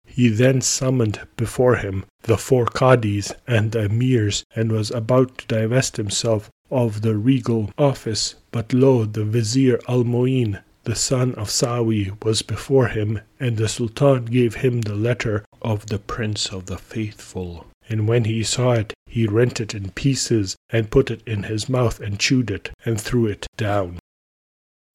He 0.06 0.28
then 0.28 0.60
summoned 0.60 1.22
before 1.38 1.78
him 1.78 2.04
the 2.24 2.38
four 2.38 2.66
Qadis 2.66 3.32
and 3.48 3.72
the 3.72 3.88
Emirs, 3.88 4.44
and 4.54 4.72
was 4.72 4.92
about 4.92 5.38
to 5.38 5.48
divest 5.48 5.96
himself 5.96 6.50
of 6.72 7.02
the 7.02 7.18
regal 7.18 7.70
office, 7.78 8.36
but 8.52 8.74
lo, 8.74 9.06
the 9.06 9.26
Vizier 9.26 9.80
Al 9.88 10.04
Mu'in, 10.04 10.60
the 10.86 10.96
son 10.96 11.36
of 11.36 11.50
Sawi, 11.50 12.12
was 12.24 12.42
before 12.42 12.88
him, 12.88 13.20
and 13.40 13.58
the 13.58 13.68
Sultan 13.68 14.26
gave 14.26 14.56
him 14.56 14.82
the 14.82 14.96
letter 14.96 15.46
of 15.62 15.88
the 15.88 16.00
Prince 16.00 16.48
of 16.48 16.66
the 16.66 16.78
Faithful. 16.78 17.68
And 17.90 18.08
when 18.08 18.24
he 18.24 18.44
saw 18.44 18.72
it, 18.72 18.94
he 19.06 19.28
rent 19.28 19.60
it 19.60 19.76
in 19.76 19.92
pieces, 19.92 20.56
and 20.70 20.90
put 20.90 21.12
it 21.12 21.22
in 21.28 21.44
his 21.44 21.68
mouth, 21.68 22.00
and 22.00 22.18
chewed 22.18 22.50
it, 22.50 22.72
and 22.86 23.00
threw 23.00 23.28
it 23.28 23.46
down. 23.58 24.00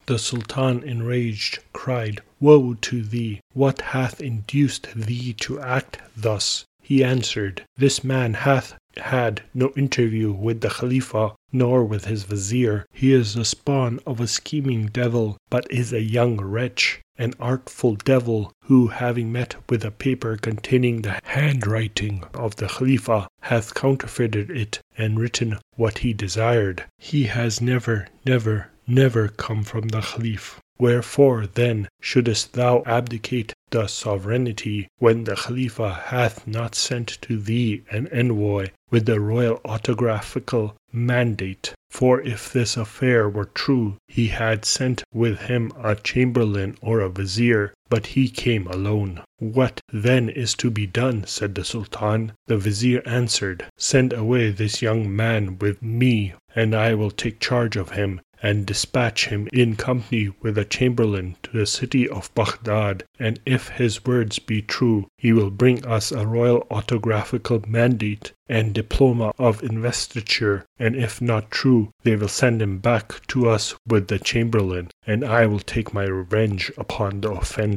The 0.07 0.17
Sultan, 0.17 0.83
enraged, 0.83 1.59
cried, 1.73 2.21
Woe 2.39 2.73
to 2.75 3.03
thee! 3.03 3.41
What 3.53 3.81
hath 3.81 4.21
induced 4.21 4.93
thee 4.95 5.33
to 5.33 5.59
act 5.59 5.99
thus? 6.15 6.65
He 6.81 7.03
answered, 7.03 7.63
This 7.75 8.03
man 8.03 8.33
hath 8.33 8.73
had 8.99 9.41
no 9.53 9.71
interview 9.75 10.31
with 10.31 10.61
the 10.61 10.69
Khalifa 10.69 11.33
nor 11.51 11.85
with 11.85 12.05
his 12.05 12.23
vizier. 12.23 12.85
He 12.91 13.13
is 13.13 13.33
the 13.33 13.45
spawn 13.45 13.99
of 14.05 14.19
a 14.19 14.27
scheming 14.27 14.87
devil, 14.87 15.37
but 15.49 15.71
is 15.71 15.93
a 15.93 16.01
young 16.01 16.41
wretch, 16.41 16.99
an 17.17 17.33
artful 17.39 17.95
devil, 17.95 18.51
who, 18.65 18.87
having 18.87 19.31
met 19.31 19.55
with 19.69 19.85
a 19.85 19.91
paper 19.91 20.37
containing 20.37 21.01
the 21.01 21.19
handwriting 21.23 22.23
of 22.33 22.57
the 22.57 22.67
Khalifa, 22.67 23.27
hath 23.41 23.73
counterfeited 23.73 24.49
it 24.51 24.79
and 24.97 25.19
written 25.19 25.57
what 25.75 25.99
he 25.99 26.13
desired. 26.13 26.83
He 26.97 27.23
has 27.25 27.61
never, 27.61 28.07
never, 28.25 28.69
never 28.85 29.27
come 29.29 29.63
from 29.63 29.87
the 29.87 30.01
Khalif. 30.01 30.59
Wherefore, 30.79 31.47
then, 31.47 31.87
shouldest 32.01 32.53
thou 32.53 32.83
abdicate 32.85 33.53
the 33.71 33.87
sovereignty 33.87 34.87
when 34.99 35.23
the 35.23 35.35
Khalifa 35.35 35.93
hath 36.07 36.45
not 36.47 36.75
sent 36.75 37.17
to 37.23 37.37
thee 37.39 37.83
an 37.89 38.07
envoy 38.09 38.67
with 38.89 39.05
the 39.05 39.19
royal 39.19 39.59
autographical 39.65 40.75
mandate? 40.91 41.73
For 41.89 42.21
if 42.21 42.51
this 42.51 42.77
affair 42.77 43.29
were 43.29 43.45
true, 43.45 43.97
he 44.07 44.27
had 44.27 44.65
sent 44.65 45.03
with 45.13 45.41
him 45.41 45.71
a 45.81 45.95
chamberlain 45.95 46.77
or 46.81 46.99
a 46.99 47.09
vizier, 47.09 47.73
but 47.89 48.07
he 48.07 48.29
came 48.29 48.67
alone. 48.67 49.21
What 49.39 49.81
then 49.91 50.29
is 50.29 50.53
to 50.55 50.69
be 50.69 50.87
done? 50.87 51.25
said 51.25 51.55
the 51.55 51.63
Sultan. 51.63 52.33
The 52.47 52.57
vizier 52.57 53.01
answered, 53.05 53.65
Send 53.77 54.13
away 54.13 54.51
this 54.51 54.81
young 54.81 55.15
man 55.15 55.57
with 55.59 55.81
me, 55.81 56.33
and 56.55 56.73
I 56.75 56.95
will 56.95 57.11
take 57.11 57.39
charge 57.39 57.75
of 57.75 57.91
him 57.91 58.21
and 58.41 58.67
dispatch 58.67 59.27
him 59.27 59.47
in 59.51 59.75
company 59.75 60.29
with 60.41 60.57
a 60.57 60.65
chamberlain 60.65 61.35
to 61.41 61.51
the 61.51 61.65
city 61.65 62.07
of 62.07 62.33
Baghdad, 62.35 63.03
and 63.19 63.39
if 63.45 63.69
his 63.69 64.05
words 64.05 64.37
be 64.37 64.61
true, 64.61 65.07
he 65.17 65.33
will 65.33 65.49
bring 65.49 65.83
us 65.85 66.11
a 66.11 66.27
royal 66.27 66.67
autographical 66.69 67.63
mandate 67.67 68.33
and 68.47 68.73
diploma 68.73 69.33
of 69.39 69.63
investiture, 69.63 70.65
and 70.77 70.95
if 70.95 71.19
not 71.21 71.49
true, 71.49 71.89
they 72.03 72.15
will 72.15 72.27
send 72.27 72.61
him 72.61 72.77
back 72.77 73.25
to 73.27 73.49
us 73.49 73.75
with 73.87 74.07
the 74.07 74.19
chamberlain, 74.19 74.89
and 75.05 75.25
I 75.25 75.47
will 75.47 75.59
take 75.59 75.93
my 75.93 76.03
revenge 76.05 76.71
upon 76.77 77.21
the 77.21 77.31
offender. 77.31 77.76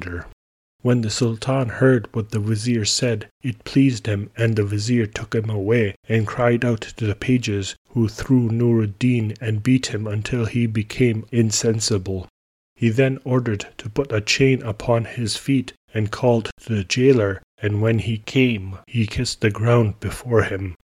When 0.83 1.03
the 1.03 1.11
Sultan 1.11 1.69
heard 1.69 2.09
what 2.15 2.31
the 2.31 2.41
Vizier 2.41 2.87
said, 2.87 3.29
it 3.43 3.65
pleased 3.65 4.07
him, 4.07 4.31
and 4.35 4.57
the 4.57 4.65
Vizier 4.65 5.05
took 5.05 5.35
him 5.35 5.51
away, 5.51 5.95
and 6.09 6.27
cried 6.27 6.65
out 6.65 6.81
to 6.81 7.05
the 7.07 7.15
pages, 7.15 7.77
who 7.91 8.09
threw 8.09 8.49
Nuruddin 8.49 9.37
and 9.43 9.63
beat 9.63 9.89
him 9.89 10.07
until 10.07 10.47
he 10.47 10.67
became 10.67 11.27
insensible. 11.31 12.29
He 12.75 12.89
then 12.89 13.19
ordered 13.25 13.67
to 13.77 13.91
put 13.91 14.11
a 14.11 14.23
chain 14.23 14.63
upon 14.63 15.05
his 15.05 15.37
feet, 15.37 15.75
and 15.93 16.11
called 16.11 16.51
to 16.61 16.75
the 16.75 16.85
jailer, 16.85 17.43
and 17.61 17.83
when 17.83 17.99
he 17.99 18.17
came, 18.17 18.79
he 18.87 19.07
kissed 19.07 19.43
the 19.43 19.51
ground 19.51 20.01
before 20.01 20.45
him. 20.45 20.77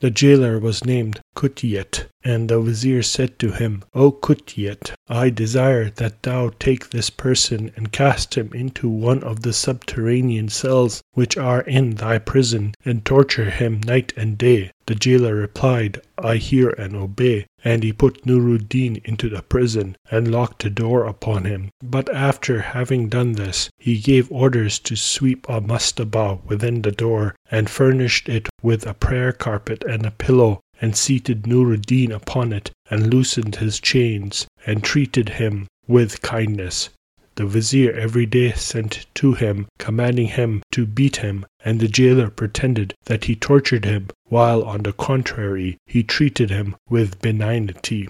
The 0.00 0.10
jailer 0.10 0.58
was 0.58 0.84
named 0.84 1.20
Kutiyet, 1.34 2.06
and 2.22 2.50
the 2.50 2.60
vizier 2.60 3.02
said 3.02 3.38
to 3.38 3.52
him, 3.52 3.82
O 3.94 4.12
Kutiyet, 4.12 4.92
I 5.10 5.30
desire 5.30 5.88
that 5.88 6.22
thou 6.22 6.50
take 6.58 6.90
this 6.90 7.08
person 7.08 7.72
and 7.76 7.90
cast 7.90 8.34
him 8.34 8.50
into 8.52 8.90
one 8.90 9.22
of 9.22 9.40
the 9.40 9.54
subterranean 9.54 10.50
cells 10.50 11.02
which 11.14 11.36
are 11.38 11.62
in 11.62 11.94
thy 11.94 12.18
prison, 12.18 12.74
and 12.84 13.04
torture 13.04 13.48
him 13.48 13.80
night 13.86 14.12
and 14.18 14.36
day. 14.36 14.70
The 14.86 14.94
jailer 14.94 15.34
replied, 15.34 16.02
I 16.18 16.36
hear 16.36 16.70
and 16.70 16.94
obey, 16.94 17.46
and 17.64 17.82
he 17.82 17.92
put 17.92 18.26
Nuruddin 18.26 19.00
into 19.04 19.30
the 19.30 19.40
prison 19.42 19.96
and 20.10 20.30
locked 20.30 20.62
the 20.62 20.70
door 20.70 21.04
upon 21.04 21.44
him. 21.44 21.70
But 21.82 22.14
after 22.14 22.60
having 22.60 23.08
done 23.08 23.32
this, 23.32 23.70
he 23.78 23.98
gave 24.00 24.30
orders 24.30 24.78
to 24.80 24.94
sweep 24.96 25.46
a 25.48 25.62
mastaba 25.62 26.38
within 26.46 26.82
the 26.82 26.92
door, 26.92 27.34
and 27.50 27.70
furnished 27.70 28.28
it 28.28 28.48
with 28.62 28.86
a 28.86 28.92
prayer 28.92 29.32
carpet 29.32 29.84
and 29.88 30.04
a 30.04 30.10
pillow, 30.10 30.60
and 30.80 30.94
seated 30.94 31.46
Nuruddin 31.46 32.12
upon 32.12 32.52
it, 32.52 32.70
and 32.90 33.12
loosened 33.12 33.56
his 33.56 33.80
chains, 33.80 34.46
and 34.66 34.82
treated 34.82 35.28
him 35.30 35.66
with 35.86 36.22
kindness. 36.22 36.90
The 37.34 37.46
vizier 37.46 37.92
every 37.92 38.26
day 38.26 38.52
sent 38.52 39.06
to 39.14 39.34
him, 39.34 39.66
commanding 39.78 40.26
him 40.26 40.62
to 40.72 40.86
beat 40.86 41.16
him, 41.16 41.46
and 41.64 41.78
the 41.78 41.86
jailer 41.86 42.30
pretended 42.30 42.94
that 43.04 43.24
he 43.24 43.36
tortured 43.36 43.84
him, 43.84 44.08
while 44.24 44.64
on 44.64 44.82
the 44.82 44.92
contrary 44.92 45.78
he 45.86 46.02
treated 46.02 46.50
him 46.50 46.74
with 46.88 47.20
benignity. 47.20 48.08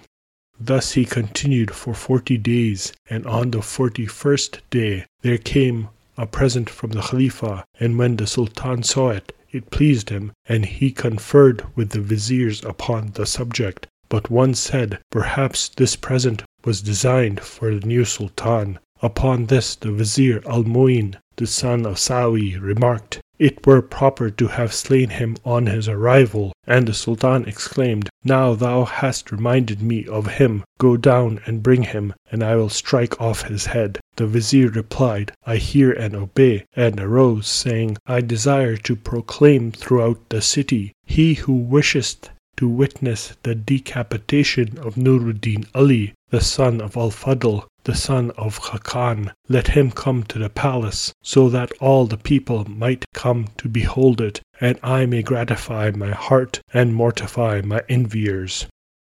Thus 0.59 0.93
he 0.93 1.05
continued 1.05 1.73
for 1.73 1.93
forty 1.93 2.39
days, 2.39 2.93
and 3.11 3.27
on 3.27 3.51
the 3.51 3.63
forty 3.63 4.07
first 4.07 4.61
day 4.71 5.05
there 5.21 5.39
came 5.39 5.89
a 6.17 6.27
present 6.27 6.71
from 6.71 6.91
the 6.91 7.03
Khalifa, 7.03 7.65
and 7.79 7.99
when 7.99 8.17
the 8.17 8.27
Sultan 8.27 8.83
saw 8.83 9.11
it, 9.11 9.37
it 9.53 9.71
pleased 9.71 10.09
him, 10.09 10.33
and 10.49 10.65
he 10.65 10.91
conferred 10.91 11.65
with 11.77 11.91
the 11.91 12.01
viziers 12.01 12.65
upon 12.65 13.13
the 13.13 13.27
subject. 13.27 13.87
But 14.11 14.31
one 14.31 14.55
said, 14.55 15.01
Perhaps 15.11 15.69
this 15.77 15.95
present 15.95 16.43
was 16.65 16.81
designed 16.81 17.41
for 17.41 17.75
the 17.75 17.87
new 17.87 18.07
Sultan. 18.07 18.79
Upon 19.03 19.47
this 19.47 19.75
the 19.75 19.93
Vizier 19.93 20.41
Al 20.47 20.65
Mu'in, 20.65 21.17
the 21.37 21.47
son 21.47 21.85
of 21.85 21.99
Sawi, 21.99 22.59
remarked, 22.59 23.21
It 23.39 23.67
were 23.67 23.83
proper 23.83 24.31
to 24.31 24.47
have 24.47 24.73
slain 24.73 25.11
him 25.11 25.37
on 25.45 25.67
his 25.67 25.89
arrival. 25.89 26.55
And 26.67 26.89
the 26.89 26.95
Sultan 26.95 27.45
exclaimed, 27.45 28.09
Now 28.25 28.55
thou 28.55 28.87
hast 28.87 29.31
reminded 29.31 29.83
me 29.83 30.07
of 30.07 30.27
him. 30.27 30.65
Go 30.79 30.97
down 30.97 31.41
and 31.45 31.63
bring 31.63 31.83
him, 31.83 32.15
and 32.33 32.43
I 32.43 32.57
will 32.57 32.71
strike 32.71 33.21
off 33.21 33.43
his 33.43 33.67
head. 33.67 33.99
The 34.17 34.27
Vizier 34.27 34.71
replied, 34.71 35.33
I 35.45 35.57
hear 35.57 35.93
and 35.93 36.17
obey, 36.17 36.65
and 36.75 36.99
arose, 36.99 37.47
saying, 37.47 37.99
I 38.07 38.23
desire 38.23 38.79
to 38.79 38.97
proclaim 38.97 39.71
throughout 39.71 40.31
the 40.31 40.41
city, 40.41 40.95
He 41.05 41.35
who 41.35 41.53
wisheth 41.53 42.31
to 42.59 42.69
witness 42.69 43.37
the 43.45 43.55
decapitation 43.55 44.77
of 44.79 44.97
Nuruddin 44.97 45.65
Ali, 45.77 46.13
the 46.31 46.41
son 46.41 46.81
of 46.81 46.97
Al 46.97 47.13
Fadl, 47.13 47.65
the 47.85 47.95
son 47.95 48.33
of 48.33 48.61
Khakan. 48.61 49.31
Let 49.49 49.69
him 49.69 49.93
come 49.93 50.25
to 50.25 50.41
the 50.41 50.51
palace, 50.51 51.13
so 51.23 51.49
that 51.51 51.71
all 51.81 52.07
the 52.07 52.17
people 52.17 52.69
might 52.69 53.05
come 53.15 53.47
to 53.59 53.69
behold 53.69 54.21
it, 54.21 54.41
and 54.61 54.77
I 54.83 55.07
may 55.07 55.23
gratify 55.23 55.93
my 55.93 56.11
heart 56.11 56.61
and 56.75 56.97
mortify 56.97 57.61
my 57.61 57.83
enviers. 57.89 58.67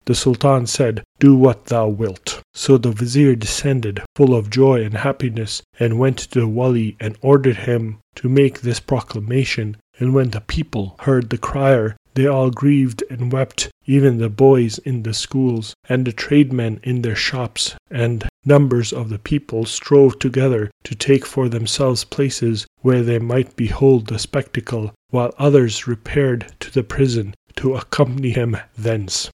The 0.05 0.15
Sultan 0.15 0.69
said, 0.69 1.03
Do 1.19 1.35
what 1.35 1.67
thou 1.67 1.89
wilt. 1.89 2.43
So 2.55 2.79
the 2.79 2.93
vizier 2.93 3.35
descended, 3.35 4.03
full 4.15 4.37
of 4.37 4.51
joy 4.51 4.85
and 4.85 4.95
happiness, 4.95 5.63
and 5.81 5.99
went 5.99 6.19
to 6.19 6.41
the 6.41 6.49
wali 6.49 6.97
and 7.01 7.19
ordered 7.23 7.57
him 7.57 7.99
to 8.17 8.29
make 8.29 8.61
this 8.61 8.79
proclamation. 8.79 9.79
And 9.99 10.15
when 10.15 10.31
the 10.31 10.41
people 10.41 10.97
heard 11.01 11.31
the 11.31 11.39
crier, 11.39 11.97
they 12.15 12.27
all 12.27 12.51
grieved 12.51 13.03
and 13.09 13.33
wept, 13.33 13.71
even 13.87 14.19
the 14.19 14.29
boys 14.29 14.79
in 14.79 15.03
the 15.03 15.15
schools, 15.15 15.75
and 15.89 16.05
the 16.05 16.13
tradesmen 16.13 16.79
in 16.83 17.03
their 17.03 17.17
shops, 17.17 17.75
and 17.91 18.29
numbers 18.45 18.93
of 18.93 19.09
the 19.09 19.19
people 19.19 19.65
strove 19.65 20.19
together 20.19 20.71
to 20.85 20.95
take 20.95 21.25
for 21.25 21.49
themselves 21.49 22.05
places 22.05 22.67
where 22.83 23.03
they 23.03 23.19
might 23.19 23.57
behold 23.57 24.07
the 24.07 24.19
spectacle, 24.19 24.93
while 25.11 25.35
others 25.39 25.87
repaired 25.87 26.53
to 26.61 26.71
the 26.71 26.83
prison 26.83 27.35
to 27.57 27.77
accompany 27.77 28.31
him 28.31 28.57
thence. 28.77 29.31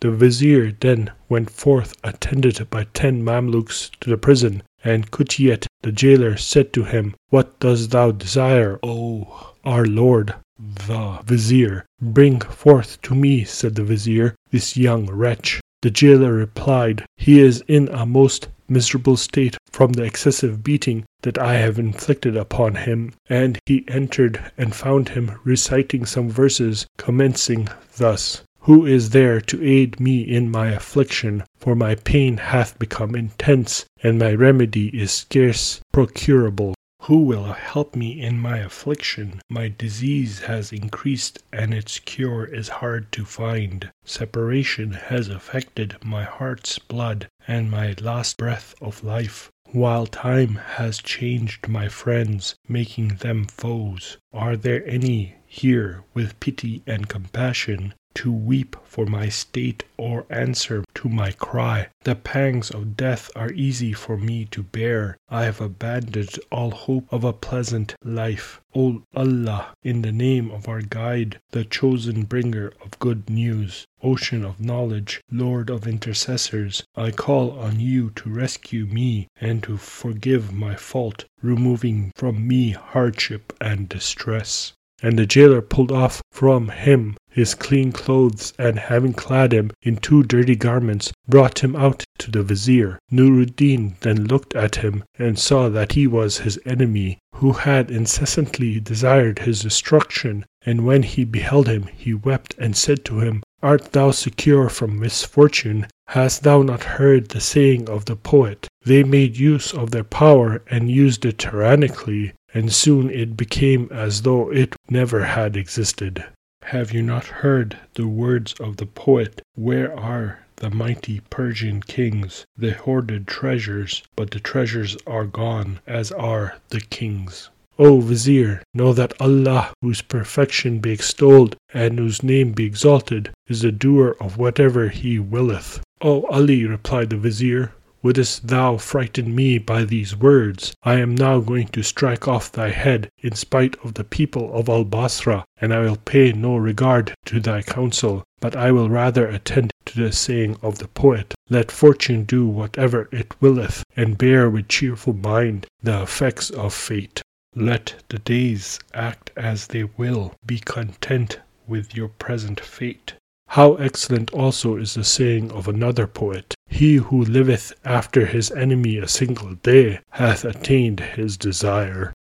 The 0.00 0.10
vizier 0.10 0.72
then 0.72 1.12
went 1.28 1.50
forth 1.50 1.94
attended 2.02 2.68
by 2.70 2.86
ten 2.92 3.22
Mamluks 3.22 3.90
to 4.00 4.10
the 4.10 4.16
prison, 4.16 4.62
and 4.82 5.10
Kutiyet 5.10 5.66
the 5.82 5.92
jailer 5.92 6.36
said 6.36 6.72
to 6.72 6.84
him, 6.84 7.14
What 7.28 7.60
dost 7.60 7.90
thou 7.90 8.10
desire, 8.10 8.80
O 8.82 9.52
our 9.64 9.84
lord? 9.84 10.34
The 10.58 11.20
vizier. 11.24 11.86
Bring 12.04 12.40
forth 12.40 13.00
to 13.02 13.14
me, 13.14 13.44
said 13.44 13.76
the 13.76 13.84
vizier, 13.84 14.34
this 14.50 14.76
young 14.76 15.06
wretch. 15.06 15.60
The 15.82 15.90
jailer 15.90 16.32
replied, 16.32 17.04
He 17.16 17.38
is 17.38 17.62
in 17.68 17.88
a 17.90 18.04
most 18.04 18.48
miserable 18.68 19.16
state 19.16 19.56
from 19.70 19.92
the 19.92 20.02
excessive 20.02 20.64
beating 20.64 21.04
that 21.22 21.38
I 21.38 21.54
have 21.58 21.78
inflicted 21.78 22.36
upon 22.36 22.74
him. 22.74 23.12
And 23.28 23.56
he 23.66 23.84
entered 23.86 24.40
and 24.58 24.74
found 24.74 25.10
him 25.10 25.38
reciting 25.44 26.04
some 26.04 26.28
verses, 26.28 26.86
commencing 26.98 27.68
thus. 27.96 28.42
Who 28.62 28.84
is 28.84 29.10
there 29.10 29.40
to 29.40 29.64
aid 29.64 30.00
me 30.00 30.22
in 30.22 30.50
my 30.50 30.70
affliction? 30.70 31.44
For 31.56 31.76
my 31.76 31.94
pain 31.94 32.36
hath 32.36 32.78
become 32.80 33.14
intense, 33.14 33.84
and 34.02 34.18
my 34.18 34.34
remedy 34.34 34.88
is 34.88 35.12
scarce 35.12 35.80
procurable. 35.92 36.74
Who 37.06 37.24
will 37.24 37.52
help 37.52 37.96
me 37.96 38.20
in 38.20 38.38
my 38.38 38.58
affliction? 38.58 39.40
My 39.48 39.66
disease 39.66 40.42
has 40.42 40.70
increased 40.72 41.42
and 41.52 41.74
its 41.74 41.98
cure 41.98 42.44
is 42.44 42.68
hard 42.78 43.10
to 43.10 43.24
find. 43.24 43.90
Separation 44.04 44.92
has 44.92 45.26
affected 45.28 45.96
my 46.04 46.22
heart's 46.22 46.78
blood 46.78 47.26
and 47.48 47.68
my 47.68 47.96
last 48.00 48.36
breath 48.36 48.76
of 48.80 49.02
life, 49.02 49.50
while 49.72 50.06
time 50.06 50.54
has 50.76 50.98
changed 50.98 51.66
my 51.66 51.88
friends, 51.88 52.54
making 52.68 53.16
them 53.16 53.46
foes. 53.46 54.18
Are 54.32 54.56
there 54.56 54.86
any 54.86 55.34
here 55.44 56.04
with 56.14 56.38
pity 56.38 56.84
and 56.86 57.08
compassion 57.08 57.94
to 58.14 58.32
weep 58.32 58.76
for 58.84 59.06
my 59.06 59.28
state 59.28 59.84
or 59.96 60.26
answer 60.28 60.84
to 60.94 61.08
my 61.08 61.32
cry. 61.32 61.88
The 62.04 62.14
pangs 62.14 62.70
of 62.70 62.96
death 62.96 63.30
are 63.34 63.52
easy 63.52 63.92
for 63.92 64.16
me 64.16 64.44
to 64.46 64.62
bear. 64.62 65.16
I 65.28 65.44
have 65.44 65.60
abandoned 65.60 66.38
all 66.50 66.70
hope 66.70 67.06
of 67.12 67.24
a 67.24 67.32
pleasant 67.32 67.94
life. 68.04 68.60
O 68.74 69.02
Allah, 69.14 69.74
in 69.82 70.02
the 70.02 70.12
name 70.12 70.50
of 70.50 70.68
our 70.68 70.82
guide, 70.82 71.40
the 71.50 71.64
chosen 71.64 72.24
bringer 72.24 72.72
of 72.82 72.98
good 72.98 73.28
news, 73.30 73.86
ocean 74.02 74.44
of 74.44 74.60
knowledge, 74.60 75.20
Lord 75.30 75.70
of 75.70 75.86
intercessors, 75.86 76.82
I 76.96 77.10
call 77.10 77.52
on 77.52 77.80
you 77.80 78.10
to 78.16 78.30
rescue 78.30 78.86
me 78.86 79.28
and 79.40 79.62
to 79.64 79.76
forgive 79.76 80.52
my 80.52 80.74
fault, 80.74 81.24
removing 81.40 82.12
from 82.16 82.46
me 82.46 82.70
hardship 82.70 83.52
and 83.60 83.88
distress. 83.88 84.72
And 85.02 85.18
the 85.18 85.26
jailer 85.26 85.60
pulled 85.60 85.90
off 85.90 86.22
from 86.30 86.68
him 86.68 87.16
his 87.34 87.54
clean 87.54 87.92
clothes, 87.92 88.52
and 88.58 88.78
having 88.78 89.14
clad 89.14 89.54
him 89.54 89.70
in 89.82 89.96
two 89.96 90.22
dirty 90.22 90.54
garments, 90.54 91.10
brought 91.26 91.64
him 91.64 91.74
out 91.74 92.04
to 92.18 92.30
the 92.30 92.42
vizier. 92.42 92.98
Nuruddin 93.10 93.94
then 94.00 94.24
looked 94.24 94.54
at 94.54 94.76
him, 94.76 95.02
and 95.18 95.38
saw 95.38 95.70
that 95.70 95.92
he 95.92 96.06
was 96.06 96.38
his 96.38 96.60
enemy, 96.66 97.18
who 97.36 97.52
had 97.52 97.90
incessantly 97.90 98.78
desired 98.80 99.38
his 99.40 99.60
destruction. 99.60 100.44
And 100.66 100.84
when 100.84 101.02
he 101.04 101.24
beheld 101.24 101.68
him, 101.68 101.88
he 101.96 102.12
wept 102.12 102.54
and 102.58 102.76
said 102.76 103.02
to 103.06 103.20
him, 103.20 103.42
Art 103.62 103.92
thou 103.92 104.10
secure 104.10 104.68
from 104.68 105.00
misfortune? 105.00 105.86
Hast 106.08 106.42
thou 106.42 106.60
not 106.62 106.82
heard 106.82 107.30
the 107.30 107.40
saying 107.40 107.88
of 107.88 108.04
the 108.04 108.16
poet? 108.16 108.68
They 108.84 109.04
made 109.04 109.38
use 109.38 109.72
of 109.72 109.90
their 109.90 110.04
power 110.04 110.62
and 110.68 110.90
used 110.90 111.24
it 111.24 111.38
tyrannically, 111.38 112.34
and 112.54 112.72
soon 112.72 113.10
it 113.10 113.36
became 113.36 113.88
as 113.90 114.22
though 114.22 114.50
it 114.52 114.74
never 114.88 115.24
had 115.24 115.56
existed. 115.56 116.24
Have 116.66 116.92
you 116.92 117.02
not 117.02 117.24
heard 117.42 117.78
the 117.94 118.06
words 118.06 118.54
of 118.60 118.76
the 118.76 118.86
poet? 118.86 119.42
Where 119.54 119.98
are 119.98 120.40
the 120.56 120.70
mighty 120.70 121.20
Persian 121.28 121.80
kings, 121.80 122.44
the 122.56 122.72
hoarded 122.72 123.26
treasures? 123.26 124.02
But 124.16 124.30
the 124.30 124.40
treasures 124.40 124.96
are 125.06 125.26
gone, 125.26 125.80
as 125.86 126.12
are 126.12 126.58
the 126.68 126.80
kings. 126.80 127.50
O 127.78 128.00
Vizier, 128.00 128.62
know 128.74 128.92
that 128.92 129.18
Allah, 129.18 129.72
whose 129.80 130.02
perfection 130.02 130.78
be 130.78 130.92
extolled 130.92 131.56
and 131.72 131.98
whose 131.98 132.22
name 132.22 132.52
be 132.52 132.64
exalted, 132.66 133.30
is 133.48 133.62
the 133.62 133.72
doer 133.72 134.14
of 134.20 134.36
whatever 134.36 134.88
He 134.88 135.18
willeth. 135.18 135.80
O 136.00 136.24
Ali, 136.26 136.64
replied 136.66 137.10
the 137.10 137.16
Vizier, 137.16 137.72
Wouldst 138.04 138.48
thou 138.48 138.78
frighten 138.78 139.32
me 139.32 139.58
by 139.58 139.84
these 139.84 140.16
words? 140.16 140.74
I 140.82 140.96
am 140.96 141.14
now 141.14 141.38
going 141.38 141.68
to 141.68 141.84
strike 141.84 142.26
off 142.26 142.50
thy 142.50 142.70
head 142.70 143.08
in 143.20 143.36
spite 143.36 143.76
of 143.84 143.94
the 143.94 144.02
people 144.02 144.52
of 144.58 144.68
Al 144.68 144.82
Basra, 144.82 145.44
and 145.60 145.72
I 145.72 145.82
will 145.82 145.98
pay 145.98 146.32
no 146.32 146.56
regard 146.56 147.14
to 147.26 147.38
thy 147.38 147.62
counsel, 147.62 148.24
but 148.40 148.56
I 148.56 148.72
will 148.72 148.90
rather 148.90 149.28
attend 149.28 149.70
to 149.84 150.02
the 150.02 150.10
saying 150.10 150.56
of 150.62 150.80
the 150.80 150.88
poet, 150.88 151.32
Let 151.48 151.70
fortune 151.70 152.24
do 152.24 152.44
whatever 152.44 153.08
it 153.12 153.40
willeth, 153.40 153.84
and 153.96 154.18
bear 154.18 154.50
with 154.50 154.66
cheerful 154.66 155.12
mind 155.12 155.68
the 155.80 156.02
effects 156.02 156.50
of 156.50 156.74
fate. 156.74 157.22
Let 157.54 158.02
the 158.08 158.18
days 158.18 158.80
act 158.92 159.30
as 159.36 159.68
they 159.68 159.84
will, 159.84 160.34
be 160.44 160.58
content 160.58 161.38
with 161.68 161.94
your 161.94 162.08
present 162.08 162.58
fate. 162.58 163.14
How 163.48 163.74
excellent 163.74 164.32
also 164.32 164.76
is 164.76 164.94
the 164.94 165.04
saying 165.04 165.52
of 165.52 165.68
another 165.68 166.06
poet, 166.06 166.54
He 166.72 166.94
who 166.96 167.22
liveth 167.22 167.74
after 167.84 168.24
his 168.24 168.50
enemy 168.50 168.96
a 168.96 169.06
single 169.06 169.56
day 169.56 170.00
hath 170.12 170.42
attained 170.42 171.00
his 171.00 171.36
desire. 171.36 172.14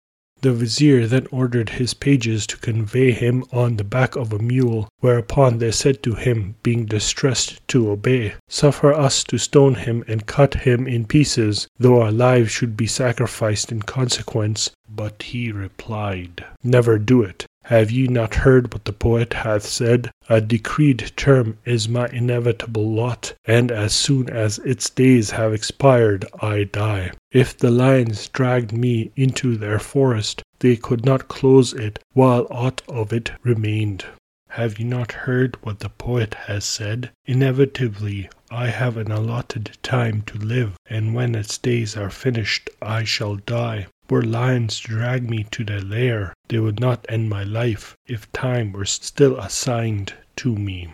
The 0.41 0.53
vizier 0.53 1.07
then 1.07 1.27
ordered 1.31 1.69
his 1.69 1.93
pages 1.93 2.47
to 2.47 2.57
convey 2.57 3.13
him 3.13 3.45
on 3.53 3.77
the 3.77 3.85
back 3.85 4.17
of 4.17 4.33
a 4.33 4.39
mule, 4.39 4.89
whereupon 5.01 5.59
they 5.59 5.71
said 5.71 6.03
to 6.05 6.15
him, 6.15 6.55
being 6.63 6.87
distressed 6.87 7.61
to 7.69 7.91
obey, 7.91 8.35
Suffer 8.49 8.93
us 8.93 9.23
to 9.25 9.37
stone 9.37 9.75
him 9.75 10.03
and 10.09 10.27
cut 10.27 10.55
him 10.55 10.87
in 10.87 11.05
pieces, 11.07 11.69
though 11.79 12.01
our 12.01 12.13
lives 12.13 12.51
should 12.51 12.77
be 12.77 12.87
sacrificed 12.87 13.71
in 13.71 13.83
consequence. 13.83 14.71
But 14.89 15.25
he 15.25 15.53
replied, 15.53 16.45
Never 16.65 16.99
do 16.99 17.23
it. 17.23 17.45
Have 17.68 17.90
ye 17.90 18.07
not 18.07 18.35
heard 18.35 18.72
what 18.72 18.87
the 18.87 18.94
poet 18.94 19.35
hath 19.35 19.62
said? 19.62 20.11
A 20.31 20.40
decreed 20.40 21.12
term 21.16 21.59
is 21.66 21.87
my 21.87 22.09
inevitable 22.09 22.90
lot, 22.90 23.35
and 23.44 23.70
as 23.70 23.92
soon 23.92 24.31
as 24.31 24.59
its 24.61 24.88
days 24.88 25.33
have 25.33 25.52
expired, 25.52 26.24
I 26.40 26.64
die. 26.64 27.11
If 27.31 27.59
the 27.59 27.70
lions 27.70 28.26
dragged 28.28 28.72
me 28.72 29.11
into 29.16 29.59
their 29.59 29.78
forest, 29.78 30.42
they 30.61 30.76
could 30.76 31.04
not 31.04 31.28
close 31.28 31.74
it 31.74 31.98
while 32.14 32.46
aught 32.50 32.81
of 32.88 33.12
it 33.12 33.33
remained. 33.42 34.07
Have 34.52 34.78
ye 34.78 34.87
not 34.87 35.12
heard 35.12 35.59
what 35.62 35.81
the 35.81 35.90
poet 35.90 36.33
has 36.46 36.64
said? 36.64 37.11
Inevitably, 37.26 38.31
I 38.50 38.68
have 38.68 38.96
an 38.96 39.12
allotted 39.12 39.76
time 39.83 40.22
to 40.22 40.38
live, 40.38 40.72
and 40.88 41.14
when 41.14 41.35
its 41.35 41.59
days 41.59 41.98
are 41.98 42.09
finished, 42.09 42.70
I 42.81 43.04
shall 43.04 43.37
die. 43.37 43.88
Were 44.11 44.23
lions 44.23 44.81
to 44.81 44.88
drag 44.88 45.29
me 45.29 45.44
to 45.51 45.64
their 45.64 45.83
lair, 45.83 46.33
they 46.49 46.59
would 46.59 46.81
not 46.81 47.05
end 47.11 47.29
my 47.29 47.44
life 47.44 47.94
if 48.07 48.33
time 48.33 48.73
were 48.73 48.87
still 48.87 49.38
assigned 49.38 50.14
to 50.37 50.55
me. 50.55 50.88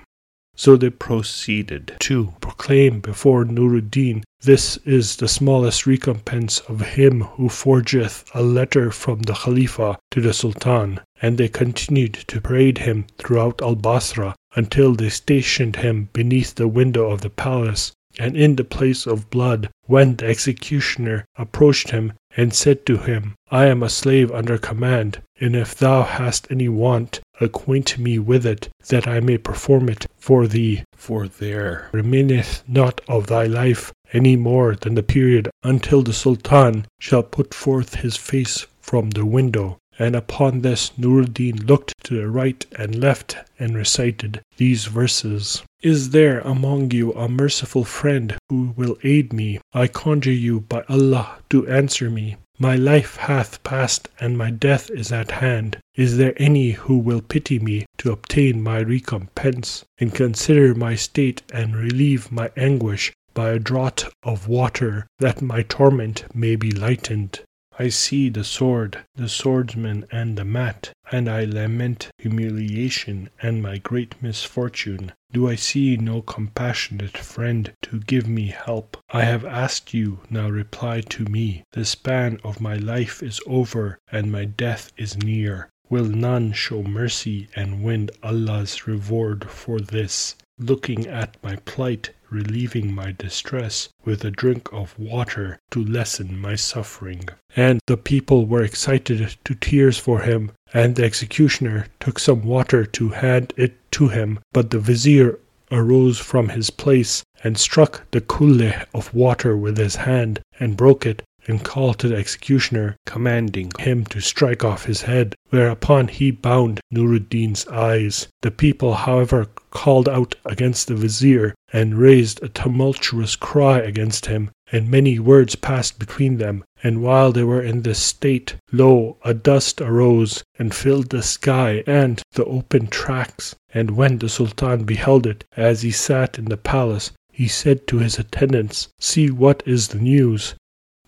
So 0.57 0.77
they 0.77 0.91
proceeded 0.91 1.97
to 2.01 2.35
proclaim 2.41 2.99
before 2.99 3.45
Nuruddin, 3.45 4.25
This 4.41 4.79
is 4.79 5.17
the 5.17 5.29
smallest 5.29 5.87
recompense 5.87 6.59
of 6.69 6.81
him 6.81 7.23
who 7.23 7.49
forgeth 7.49 8.25
a 8.35 8.43
letter 8.43 8.91
from 8.91 9.23
the 9.23 9.35
Khalifa 9.35 9.99
to 10.11 10.21
the 10.21 10.33
Sultan. 10.33 11.01
And 11.23 11.39
they 11.39 11.49
continued 11.49 12.15
to 12.15 12.41
parade 12.41 12.79
him 12.79 13.07
throughout 13.19 13.63
Al 13.63 13.77
Basra 13.77 14.35
until 14.57 14.95
they 14.95 15.09
stationed 15.09 15.77
him 15.77 16.09
beneath 16.13 16.57
the 16.57 16.69
window 16.69 17.11
of 17.11 17.21
the 17.21 17.31
palace 17.31 17.93
and 18.19 18.37
in 18.37 18.57
the 18.57 18.65
place 18.65 19.07
of 19.07 19.31
blood, 19.31 19.69
when 19.87 20.17
the 20.17 20.27
executioner 20.27 21.25
approached 21.37 21.91
him 21.91 22.13
and 22.37 22.55
said 22.55 22.85
to 22.87 22.97
him, 22.97 23.35
I 23.51 23.67
am 23.67 23.83
a 23.83 23.89
slave 23.89 24.31
under 24.33 24.59
command, 24.59 25.21
and 25.41 25.55
if 25.55 25.75
thou 25.75 26.03
hast 26.03 26.47
any 26.51 26.69
want, 26.69 27.21
acquaint 27.41 27.99
me 27.99 28.19
with 28.19 28.47
it, 28.47 28.69
that 28.89 29.07
I 29.07 29.21
may 29.21 29.39
perform 29.39 29.89
it 29.89 30.07
for 30.17 30.47
thee. 30.47 30.83
For 30.97 31.29
there 31.29 31.89
remaineth 31.93 32.63
not 32.69 33.01
of 33.09 33.27
thy 33.27 33.47
life 33.47 33.93
any 34.13 34.37
more 34.37 34.77
than 34.77 34.95
the 34.95 35.03
period 35.03 35.51
until 35.63 36.03
the 36.03 36.13
Sultan 36.13 36.87
shall 37.01 37.23
put 37.23 37.53
forth 37.53 37.97
his 37.97 38.17
face 38.17 38.67
from 38.81 39.11
the 39.11 39.27
window. 39.27 39.79
And 39.99 40.17
upon 40.17 40.63
this 40.63 40.91
Nuruddin 40.99 41.67
looked 41.67 41.93
to 42.05 42.17
the 42.17 42.29
right 42.29 42.67
and 42.77 42.97
left 42.97 43.37
and 43.59 43.77
recited 43.77 44.41
these 44.57 44.87
verses. 44.87 45.63
Is 45.83 46.11
there 46.11 46.41
among 46.41 46.91
you 46.91 47.13
a 47.13 47.29
merciful 47.29 47.85
friend 47.85 48.37
who 48.49 48.75
will 48.77 48.99
aid 49.05 49.33
me? 49.33 49.61
I 49.73 49.87
conjure 49.87 50.33
you 50.33 50.61
by 50.61 50.83
Allah 50.89 51.39
to 51.51 51.69
answer 51.69 52.11
me. 52.11 52.37
My 52.59 52.77
life 52.77 53.17
hath 53.17 53.63
passed 53.63 54.09
and 54.19 54.39
my 54.39 54.51
death 54.51 54.91
is 54.91 55.13
at 55.13 55.31
hand. 55.31 55.79
Is 55.95 56.17
there 56.17 56.35
any 56.39 56.71
who 56.71 56.99
will 56.99 57.21
pity 57.21 57.59
me 57.59 57.87
to 57.99 58.13
obtain 58.13 58.63
my 58.63 58.79
recompense, 58.79 59.85
and 59.99 60.15
consider 60.15 60.75
my 60.75 60.95
state 60.95 61.43
and 61.53 61.77
relieve 61.77 62.33
my 62.33 62.51
anguish 62.57 63.13
by 63.33 63.51
a 63.51 63.59
draught 63.59 64.09
of 64.23 64.49
water, 64.49 65.07
that 65.19 65.43
my 65.43 65.63
torment 65.63 66.25
may 66.35 66.57
be 66.57 66.71
lightened? 66.71 67.41
I 67.77 67.89
see 67.89 68.29
the 68.29 68.45
sword, 68.45 69.05
the 69.17 69.29
swordsman, 69.29 70.07
and 70.13 70.39
the 70.39 70.45
mat, 70.45 70.93
and 71.11 71.29
I 71.29 71.45
lament 71.45 72.09
humiliation 72.19 73.31
and 73.43 73.61
my 73.61 73.79
great 73.79 74.15
misfortune. 74.23 75.11
Do 75.33 75.49
I 75.49 75.57
see 75.57 75.97
no 75.97 76.23
compassionate 76.23 77.19
friend 77.19 77.73
to 77.83 77.99
give 77.99 78.29
me 78.29 78.47
help? 78.47 78.97
I 79.11 79.25
have 79.25 79.45
asked 79.45 79.93
you, 79.93 80.21
now 80.31 80.49
reply 80.49 81.01
to 81.01 81.25
me. 81.25 81.65
The 81.73 81.85
span 81.85 82.39
of 82.45 82.61
my 82.61 82.77
life 82.77 83.25
is 83.25 83.41
over, 83.45 83.99
and 84.13 84.31
my 84.31 84.45
death 84.45 84.93
is 84.97 85.17
near. 85.17 85.69
Will 85.91 86.05
none 86.05 86.53
show 86.53 86.85
mercy 86.85 87.49
and 87.57 87.83
win 87.83 88.11
Allah's 88.23 88.87
reward 88.87 89.51
for 89.51 89.81
this? 89.81 90.37
Looking 90.61 91.09
at 91.09 91.37
my 91.43 91.57
plight, 91.57 92.11
relieving 92.35 92.93
my 92.93 93.13
distress 93.13 93.89
with 94.05 94.25
a 94.25 94.31
drink 94.31 94.69
of 94.73 94.99
water 94.99 95.57
to 95.71 95.85
lessen 95.85 96.37
my 96.39 96.57
suffering. 96.57 97.29
And 97.55 97.81
the 97.87 97.97
people 97.97 98.45
were 98.45 98.65
excited 98.65 99.37
to 99.45 99.55
tears 99.55 99.99
for 99.99 100.23
him, 100.23 100.51
and 100.73 100.97
the 100.97 101.05
executioner 101.05 101.87
took 102.01 102.19
some 102.19 102.43
water 102.43 102.85
to 102.85 103.09
hand 103.11 103.53
it 103.57 103.75
to 103.93 104.09
him. 104.09 104.41
But 104.53 104.71
the 104.71 104.81
vizier 104.81 105.39
arose 105.71 106.19
from 106.19 106.49
his 106.49 106.71
place 106.71 107.23
and 107.45 107.57
struck 107.57 108.03
the 108.11 108.21
kulleh 108.21 108.85
of 108.93 109.15
water 109.15 109.57
with 109.57 109.79
his 109.79 109.97
hand 109.97 110.41
and 110.59 110.77
broke 110.77 111.07
it 111.07 111.23
and 111.47 111.63
called 111.63 111.99
to 111.99 112.09
the 112.09 112.17
executioner, 112.17 112.97
commanding 113.07 113.71
him 113.79 114.05
to 114.07 114.21
strike 114.21 114.65
off 114.65 114.87
his 114.87 115.03
head, 115.03 115.35
whereupon 115.51 116.09
he 116.09 116.31
bound 116.31 116.81
Nuruddin's 116.91 117.67
eyes. 117.69 118.29
The 118.43 118.51
people, 118.51 118.95
however, 118.95 119.47
called 119.71 120.09
out 120.09 120.37
against 120.47 120.89
the 120.89 120.95
vizier 120.95 121.55
and 121.75 121.99
raised 121.99 122.41
a 122.41 122.49
tumultuous 122.49 123.35
cry 123.35 123.81
against 123.81 124.27
him, 124.27 124.49
and 124.71 124.89
many 124.89 125.19
words 125.19 125.57
passed 125.57 125.99
between 125.99 126.39
them. 126.39 126.63
And 126.85 127.03
while 127.03 127.33
they 127.33 127.43
were 127.43 127.61
in 127.61 127.83
this 127.83 127.99
state, 127.99 128.55
lo, 128.71 129.17
a 129.25 129.35
dust 129.35 129.81
arose 129.81 130.45
and 130.57 130.73
filled 130.73 131.11
the 131.11 131.21
sky 131.21 131.83
and 131.85 132.23
the 132.35 132.45
open 132.45 132.87
tracks. 132.87 133.57
And 133.73 133.91
when 133.97 134.19
the 134.19 134.29
Sultan 134.29 134.85
beheld 134.85 135.27
it, 135.27 135.43
as 135.57 135.83
he 135.83 135.91
sat 135.91 136.39
in 136.39 136.45
the 136.45 136.57
palace, 136.57 137.11
he 137.33 137.49
said 137.49 137.89
to 137.89 137.99
his 137.99 138.21
attendants, 138.21 138.87
See 139.01 139.29
what 139.29 139.65
is 139.67 139.89
the 139.89 139.99
news. 139.99 140.55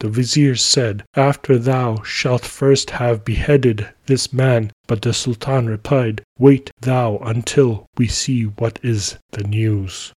The 0.01 0.09
vizier 0.09 0.57
said, 0.57 1.05
After 1.15 1.59
thou 1.59 2.03
shalt 2.03 2.45
first 2.45 2.91
have 2.91 3.25
beheaded 3.25 3.89
this 4.07 4.33
man. 4.33 4.73
But 4.89 5.03
the 5.03 5.15
Sultan 5.15 5.69
replied, 5.69 6.23
Wait 6.41 6.73
thou 6.81 7.19
until 7.19 7.87
we 7.97 8.09
see 8.09 8.43
what 8.43 8.81
is 8.83 9.17
the 9.31 9.45
news. 9.45 10.13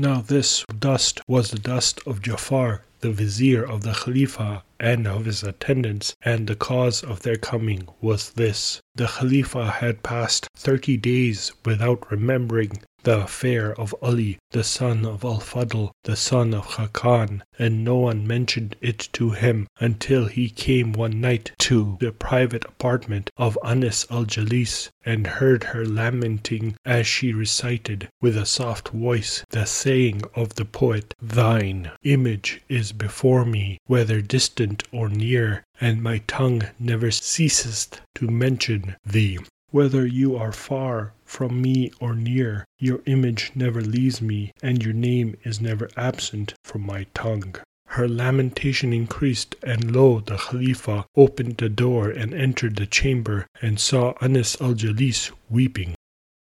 Now 0.00 0.20
this 0.20 0.64
dust 0.78 1.20
was 1.26 1.50
the 1.50 1.58
dust 1.58 1.98
of 2.06 2.22
Jafar, 2.22 2.84
the 3.00 3.10
vizier 3.10 3.64
of 3.64 3.82
the 3.82 3.94
Khalifa 3.94 4.62
and 4.80 5.06
of 5.06 5.24
his 5.24 5.42
attendants, 5.42 6.14
and 6.22 6.46
the 6.46 6.54
cause 6.54 7.02
of 7.02 7.22
their 7.22 7.36
coming 7.36 7.88
was 8.00 8.30
this. 8.30 8.80
The 8.94 9.06
Khalifa 9.06 9.70
had 9.70 10.02
passed 10.02 10.48
thirty 10.56 10.96
days 10.96 11.52
without 11.64 12.10
remembering 12.10 12.80
the 13.04 13.22
affair 13.22 13.72
of 13.80 13.94
Ali, 14.02 14.38
the 14.50 14.64
son 14.64 15.06
of 15.06 15.24
Al 15.24 15.40
Fadl, 15.40 15.92
the 16.02 16.16
son 16.16 16.52
of 16.52 16.66
Khakan, 16.66 17.42
and 17.56 17.84
no 17.84 17.96
one 17.96 18.26
mentioned 18.26 18.74
it 18.80 19.08
to 19.12 19.30
him 19.30 19.68
until 19.78 20.26
he 20.26 20.50
came 20.50 20.92
one 20.92 21.20
night 21.20 21.52
to 21.58 21.96
the 22.00 22.10
private 22.10 22.64
apartment 22.64 23.30
of 23.36 23.56
Anis 23.64 24.04
al 24.10 24.24
Jalis 24.24 24.90
and 25.04 25.26
heard 25.26 25.64
her 25.64 25.86
lamenting 25.86 26.74
as 26.84 27.06
she 27.06 27.32
recited 27.32 28.08
with 28.20 28.36
a 28.36 28.44
soft 28.44 28.88
voice 28.88 29.44
the 29.50 29.64
saying 29.64 30.22
of 30.34 30.56
the 30.56 30.64
poet, 30.64 31.14
Thine 31.22 31.90
image 32.02 32.60
is 32.68 32.92
before 32.92 33.44
me, 33.44 33.78
whether 33.86 34.20
distant 34.20 34.67
or 34.92 35.08
near, 35.08 35.64
and 35.80 36.02
my 36.02 36.18
tongue 36.26 36.62
never 36.78 37.10
ceaseth 37.10 38.00
to 38.14 38.26
mention 38.26 38.96
thee. 39.04 39.38
Whether 39.70 40.06
you 40.06 40.36
are 40.36 40.52
far 40.52 41.12
from 41.24 41.60
me 41.60 41.92
or 42.00 42.14
near, 42.14 42.64
your 42.78 43.00
image 43.04 43.52
never 43.54 43.82
leaves 43.82 44.22
me, 44.22 44.52
and 44.62 44.82
your 44.82 44.94
name 44.94 45.36
is 45.44 45.60
never 45.60 45.90
absent 45.96 46.54
from 46.64 46.86
my 46.86 47.04
tongue. 47.12 47.56
Her 47.92 48.08
lamentation 48.08 48.92
increased, 48.92 49.56
and 49.62 49.94
lo, 49.94 50.20
the 50.20 50.36
Khalifa 50.36 51.04
opened 51.16 51.56
the 51.56 51.68
door 51.68 52.10
and 52.10 52.32
entered 52.32 52.76
the 52.76 52.86
chamber, 52.86 53.46
and 53.60 53.80
saw 53.80 54.14
Anis 54.20 54.60
al 54.60 54.74
Jalis 54.74 55.32
weeping. 55.50 55.94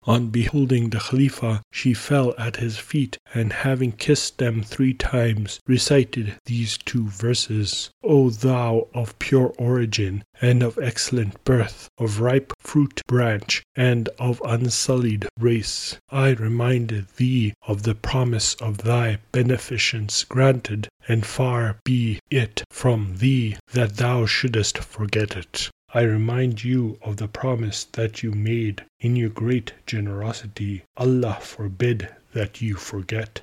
On 0.05 0.31
beholding 0.31 0.91
the 0.91 0.99
Khalifa, 0.99 1.63
she 1.71 1.95
fell 1.95 2.35
at 2.37 2.57
his 2.57 2.77
feet, 2.77 3.19
and 3.35 3.53
having 3.53 3.93
kissed 3.93 4.39
them 4.39 4.61
three 4.61 4.95
times, 4.95 5.61
recited 5.65 6.35
these 6.45 6.77
two 6.77 7.07
verses 7.07 7.89
O 8.03 8.29
thou 8.29 8.89
of 8.95 9.17
pure 9.21 9.55
origin, 9.59 10.25
and 10.41 10.61
of 10.61 10.77
excellent 10.83 11.45
birth, 11.45 11.89
of 11.99 12.19
ripe 12.19 12.53
fruit 12.59 13.01
branch, 13.07 13.63
and 13.77 14.09
of 14.19 14.43
unsullied 14.45 15.29
race, 15.39 15.97
I 16.11 16.31
reminded 16.31 17.07
thee 17.17 17.55
of 17.69 17.85
the 17.85 17.95
promise 17.95 18.55
of 18.55 18.79
thy 18.79 19.19
beneficence 19.31 20.25
granted, 20.25 20.89
and 21.07 21.25
far 21.25 21.79
be 21.85 22.19
it 22.29 22.65
from 22.73 23.19
thee 23.19 23.57
that 23.73 23.99
thou 23.99 24.27
shouldest 24.27 24.79
forget 24.79 25.37
it. 25.37 25.71
I 25.95 26.03
remind 26.03 26.65
you 26.65 26.99
of 27.03 27.19
the 27.19 27.29
promise 27.29 27.85
that 27.85 28.23
you 28.23 28.33
made 28.33 28.85
in 29.01 29.15
your 29.15 29.29
great 29.29 29.75
generosity. 29.87 30.85
Allah 30.97 31.39
forbid 31.43 32.09
that 32.33 32.63
you 32.63 32.77
forget. 32.77 33.43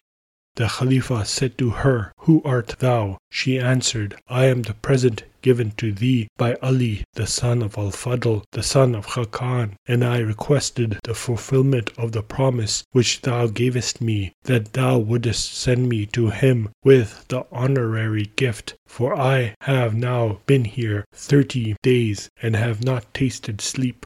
The 0.55 0.67
Khalifa 0.67 1.25
said 1.25 1.59
to 1.59 1.69
her, 1.69 2.11
Who 2.21 2.41
art 2.43 2.75
thou? 2.79 3.19
She 3.29 3.59
answered, 3.59 4.15
I 4.27 4.45
am 4.45 4.63
the 4.63 4.73
present 4.73 5.23
given 5.41 5.71
to 5.71 5.91
thee 5.91 6.27
by 6.37 6.55
Ali, 6.61 7.03
the 7.13 7.27
son 7.27 7.61
of 7.61 7.77
Al 7.77 7.91
Fadl, 7.91 8.43
the 8.51 8.63
son 8.63 8.95
of 8.95 9.07
Khakan, 9.07 9.75
and 9.87 10.03
I 10.03 10.19
requested 10.19 10.99
the 11.03 11.13
fulfillment 11.13 11.91
of 11.97 12.11
the 12.11 12.23
promise 12.23 12.83
which 12.91 13.21
thou 13.21 13.47
gavest 13.47 14.01
me, 14.01 14.33
that 14.43 14.73
thou 14.73 14.97
wouldest 14.97 15.53
send 15.53 15.87
me 15.87 16.05
to 16.07 16.29
him 16.29 16.69
with 16.83 17.25
the 17.29 17.45
honorary 17.51 18.31
gift, 18.35 18.75
for 18.87 19.15
I 19.15 19.55
have 19.61 19.95
now 19.95 20.39
been 20.45 20.65
here 20.65 21.05
thirty 21.13 21.75
days 21.81 22.29
and 22.41 22.55
have 22.55 22.83
not 22.83 23.13
tasted 23.13 23.61
sleep. 23.61 24.05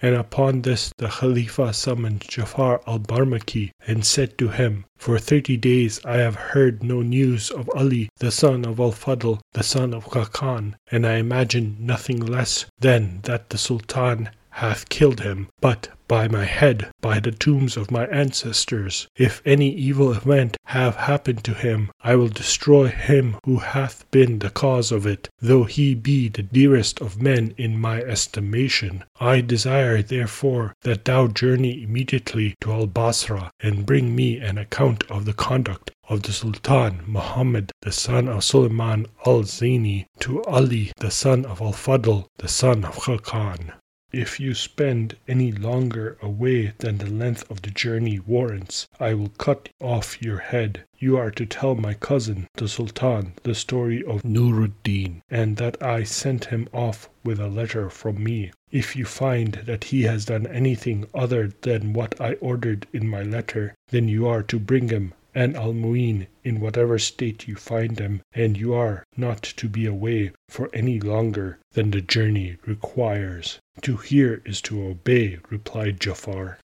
And 0.00 0.14
upon 0.14 0.62
this 0.62 0.92
the 0.98 1.08
Khalifa 1.08 1.72
summoned 1.72 2.20
Jafar 2.28 2.80
al 2.86 3.00
Barmaki 3.00 3.72
and 3.84 4.04
said 4.06 4.38
to 4.38 4.48
him, 4.48 4.84
For 4.96 5.18
thirty 5.18 5.56
days 5.56 6.00
I 6.04 6.18
have 6.18 6.36
heard 6.36 6.84
no 6.84 7.02
news 7.02 7.50
of 7.50 7.68
Ali, 7.74 8.08
the 8.18 8.30
son 8.30 8.64
of 8.64 8.78
Al 8.78 8.92
Fadl, 8.92 9.40
the 9.54 9.64
son 9.64 9.92
of 9.92 10.04
Khakan, 10.06 10.74
and 10.92 11.04
I 11.04 11.14
imagine 11.16 11.78
nothing 11.80 12.20
less 12.20 12.66
than 12.78 13.22
that 13.22 13.50
the 13.50 13.58
Sultan 13.58 14.30
hath 14.58 14.88
killed 14.88 15.20
him. 15.20 15.46
But 15.60 15.88
by 16.08 16.26
my 16.26 16.44
head, 16.44 16.90
by 17.00 17.20
the 17.20 17.30
tombs 17.30 17.76
of 17.76 17.90
my 17.92 18.06
ancestors, 18.06 19.06
if 19.16 19.40
any 19.44 19.70
evil 19.70 20.12
event 20.12 20.56
have 20.64 20.96
happened 20.96 21.44
to 21.44 21.54
him, 21.54 21.90
I 22.02 22.16
will 22.16 22.28
destroy 22.28 22.88
him 22.88 23.36
who 23.44 23.58
hath 23.58 24.10
been 24.10 24.40
the 24.40 24.50
cause 24.50 24.90
of 24.90 25.06
it, 25.06 25.28
though 25.38 25.64
he 25.64 25.94
be 25.94 26.28
the 26.28 26.42
dearest 26.42 27.00
of 27.00 27.22
men 27.22 27.54
in 27.56 27.78
my 27.78 28.00
estimation. 28.00 29.04
I 29.20 29.42
desire 29.42 30.02
therefore 30.02 30.74
that 30.82 31.04
thou 31.04 31.28
journey 31.28 31.82
immediately 31.82 32.56
to 32.62 32.72
Al 32.72 32.86
Basra 32.86 33.50
and 33.60 33.86
bring 33.86 34.16
me 34.16 34.38
an 34.38 34.58
account 34.58 35.04
of 35.10 35.24
the 35.24 35.34
conduct 35.34 35.92
of 36.08 36.22
the 36.22 36.32
Sultan 36.32 37.02
Muhammad 37.06 37.70
the 37.82 37.92
son 37.92 38.28
of 38.28 38.42
Suleiman 38.42 39.06
al 39.26 39.42
Zaini 39.44 40.06
to 40.20 40.42
Ali 40.44 40.90
the 40.96 41.10
son 41.10 41.44
of 41.44 41.60
Al 41.60 41.74
Fadl 41.74 42.26
the 42.38 42.48
son 42.48 42.84
of 42.84 42.96
Khakan. 42.96 43.72
If 44.10 44.40
you 44.40 44.54
spend 44.54 45.16
any 45.28 45.52
longer 45.52 46.16
away 46.22 46.72
than 46.78 46.96
the 46.96 47.10
length 47.10 47.44
of 47.50 47.60
the 47.60 47.70
journey 47.70 48.18
warrants, 48.18 48.88
I 48.98 49.12
will 49.12 49.28
cut 49.36 49.68
off 49.82 50.22
your 50.22 50.38
head. 50.38 50.84
You 50.98 51.18
are 51.18 51.30
to 51.32 51.44
tell 51.44 51.74
my 51.74 51.92
cousin, 51.92 52.48
the 52.54 52.68
Sultan, 52.68 53.34
the 53.42 53.54
story 53.54 54.02
of 54.02 54.24
Nuruddin, 54.24 55.20
and 55.28 55.58
that 55.58 55.82
I 55.82 56.04
sent 56.04 56.46
him 56.46 56.70
off 56.72 57.10
with 57.22 57.38
a 57.38 57.48
letter 57.48 57.90
from 57.90 58.24
me. 58.24 58.50
If 58.72 58.96
you 58.96 59.04
find 59.04 59.60
that 59.66 59.84
he 59.84 60.04
has 60.04 60.24
done 60.24 60.46
anything 60.46 61.04
other 61.12 61.52
than 61.60 61.92
what 61.92 62.18
I 62.18 62.32
ordered 62.40 62.86
in 62.94 63.06
my 63.08 63.22
letter, 63.22 63.74
then 63.90 64.08
you 64.08 64.26
are 64.26 64.42
to 64.44 64.58
bring 64.58 64.88
him 64.88 65.12
and 65.34 65.56
Al 65.56 65.74
Mu'in 65.74 66.26
in 66.42 66.58
whatever 66.58 66.98
state 66.98 67.46
you 67.46 67.54
find 67.54 67.96
them, 67.96 68.22
and 68.32 68.56
you 68.56 68.72
are 68.72 69.04
not 69.14 69.42
to 69.42 69.68
be 69.68 69.84
away 69.84 70.32
for 70.48 70.70
any 70.72 70.98
longer 70.98 71.58
than 71.72 71.90
the 71.90 72.00
journey 72.00 72.56
requires. 72.64 73.58
To 73.82 73.98
hear 73.98 74.40
is 74.46 74.62
to 74.62 74.82
obey, 74.86 75.36
replied 75.50 76.00
Jafar. 76.00 76.58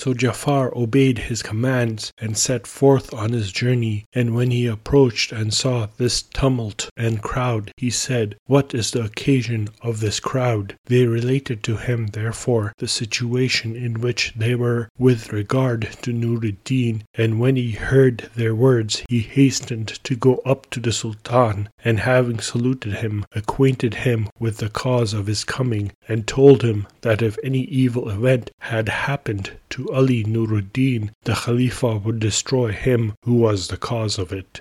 So 0.00 0.14
Jafar 0.14 0.72
obeyed 0.76 1.18
his 1.18 1.42
commands 1.42 2.12
and 2.18 2.38
set 2.38 2.68
forth 2.68 3.12
on 3.12 3.32
his 3.32 3.50
journey. 3.50 4.04
And 4.14 4.32
when 4.32 4.52
he 4.52 4.64
approached 4.64 5.32
and 5.32 5.52
saw 5.52 5.88
this 5.96 6.22
tumult 6.22 6.88
and 6.96 7.20
crowd, 7.20 7.72
he 7.76 7.90
said, 7.90 8.36
What 8.46 8.72
is 8.74 8.92
the 8.92 9.02
occasion 9.02 9.70
of 9.82 9.98
this 9.98 10.20
crowd? 10.20 10.76
They 10.84 11.04
related 11.06 11.64
to 11.64 11.78
him, 11.78 12.06
therefore, 12.12 12.74
the 12.78 12.86
situation 12.86 13.74
in 13.74 14.00
which 14.00 14.34
they 14.36 14.54
were 14.54 14.88
with 14.96 15.32
regard 15.32 15.88
to 16.02 16.12
Nuruddin. 16.12 17.02
And 17.14 17.40
when 17.40 17.56
he 17.56 17.72
heard 17.72 18.30
their 18.36 18.54
words, 18.54 19.02
he 19.08 19.18
hastened 19.18 19.88
to 20.04 20.14
go 20.14 20.36
up 20.46 20.70
to 20.70 20.78
the 20.78 20.92
Sultan, 20.92 21.70
and 21.84 21.98
having 21.98 22.38
saluted 22.38 22.92
him, 22.92 23.24
acquainted 23.32 23.94
him 23.94 24.28
with 24.38 24.58
the 24.58 24.68
cause 24.68 25.12
of 25.12 25.26
his 25.26 25.42
coming, 25.42 25.90
and 26.06 26.24
told 26.24 26.62
him 26.62 26.86
that 27.00 27.20
if 27.20 27.36
any 27.42 27.62
evil 27.62 28.08
event 28.08 28.52
had 28.60 28.88
happened 28.88 29.50
to 29.70 29.90
Ali 29.92 30.24
Nuruddin, 30.24 31.10
the 31.24 31.34
Khalifa 31.34 31.96
would 31.96 32.18
destroy 32.18 32.72
him 32.72 33.14
who 33.24 33.34
was 33.34 33.68
the 33.68 33.76
cause 33.76 34.18
of 34.18 34.32
it. 34.32 34.60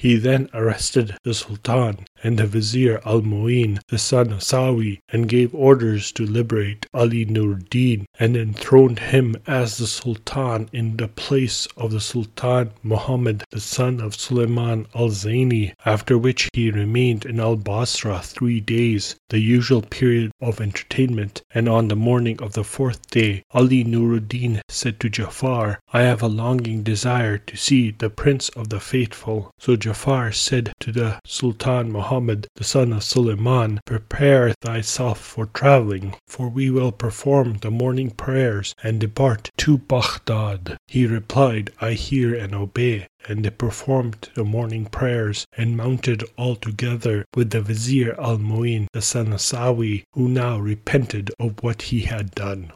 He 0.00 0.16
then 0.16 0.48
arrested 0.54 1.14
the 1.24 1.34
Sultan 1.34 2.06
and 2.22 2.38
the 2.38 2.46
Vizier 2.46 3.02
Al 3.04 3.20
Mu'in, 3.20 3.80
the 3.88 3.98
son 3.98 4.32
of 4.32 4.40
Sawi, 4.40 5.00
and 5.10 5.28
gave 5.28 5.54
orders 5.54 6.10
to 6.12 6.24
liberate 6.24 6.86
Ali 6.94 7.26
Nur 7.26 7.58
Din 7.68 8.06
and 8.18 8.34
enthroned 8.34 8.98
him 8.98 9.36
as 9.46 9.76
the 9.76 9.86
Sultan 9.86 10.70
in 10.72 10.96
the 10.96 11.08
place 11.08 11.68
of 11.76 11.90
the 11.90 12.00
Sultan 12.00 12.70
Muhammad, 12.82 13.44
the 13.50 13.60
son 13.60 14.00
of 14.00 14.14
Suleiman 14.14 14.86
Al 14.94 15.10
Zaini, 15.10 15.74
after 15.84 16.16
which 16.16 16.48
he 16.54 16.70
remained 16.70 17.26
in 17.26 17.38
Al 17.38 17.56
Basra 17.56 18.20
three 18.22 18.60
days, 18.60 19.16
the 19.28 19.38
usual 19.38 19.82
period 19.82 20.32
of 20.40 20.62
entertainment, 20.62 21.42
and 21.54 21.68
on 21.68 21.88
the 21.88 21.96
morning 21.96 22.40
of 22.40 22.54
the 22.54 22.64
fourth 22.64 23.06
day, 23.10 23.42
Ali 23.52 23.84
Nuruddin 23.84 24.62
said 24.70 24.98
to 25.00 25.10
Jafar, 25.10 25.78
I 25.92 26.02
have 26.02 26.22
a 26.22 26.26
longing 26.26 26.82
desire 26.82 27.36
to 27.36 27.56
see 27.56 27.90
the 27.90 28.08
Prince 28.08 28.48
of 28.50 28.70
the 28.70 28.80
Faithful. 28.80 29.50
So 29.58 29.76
Jafar 29.76 29.89
said 30.32 30.72
to 30.80 30.92
the 30.92 31.20
Sultan 31.24 31.90
Muhammad, 31.90 32.46
the 32.54 32.64
son 32.64 32.92
of 32.92 33.02
Suleiman, 33.02 33.80
Prepare 33.84 34.54
thyself 34.60 35.20
for 35.20 35.46
traveling, 35.46 36.14
for 36.26 36.48
we 36.48 36.70
will 36.70 36.92
perform 36.92 37.54
the 37.54 37.70
morning 37.70 38.10
prayers 38.10 38.74
and 38.82 39.00
depart 39.00 39.50
to 39.58 39.78
Baghdad. 39.78 40.76
He 40.86 41.06
replied, 41.06 41.70
I 41.80 41.92
hear 41.92 42.34
and 42.34 42.54
obey. 42.54 43.06
And 43.28 43.44
they 43.44 43.50
performed 43.50 44.30
the 44.34 44.44
morning 44.44 44.86
prayers 44.86 45.44
and 45.56 45.76
mounted 45.76 46.24
all 46.38 46.56
together 46.56 47.26
with 47.34 47.50
the 47.50 47.60
Vizier 47.60 48.18
Al 48.18 48.38
Mu'in, 48.38 48.86
the 48.92 49.02
son 49.02 49.32
of 49.32 49.40
Sawi, 49.40 50.04
who 50.12 50.28
now 50.28 50.58
repented 50.58 51.30
of 51.38 51.62
what 51.62 51.82
he 51.82 52.02
had 52.02 52.30
done. 52.30 52.72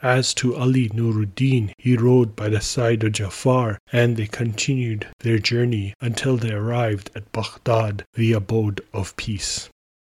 As 0.00 0.32
to 0.34 0.54
Ali 0.54 0.88
Nuruddin, 0.90 1.72
he 1.76 1.96
rode 1.96 2.36
by 2.36 2.48
the 2.48 2.60
side 2.60 3.02
of 3.02 3.12
Jafar, 3.12 3.78
and 3.92 4.16
they 4.16 4.26
continued 4.26 5.08
their 5.20 5.38
journey 5.38 5.94
until 6.00 6.36
they 6.36 6.52
arrived 6.52 7.10
at 7.16 7.32
Baghdad, 7.32 8.04
the 8.14 8.32
abode 8.32 8.80
of 8.92 9.16
peace. 9.16 9.68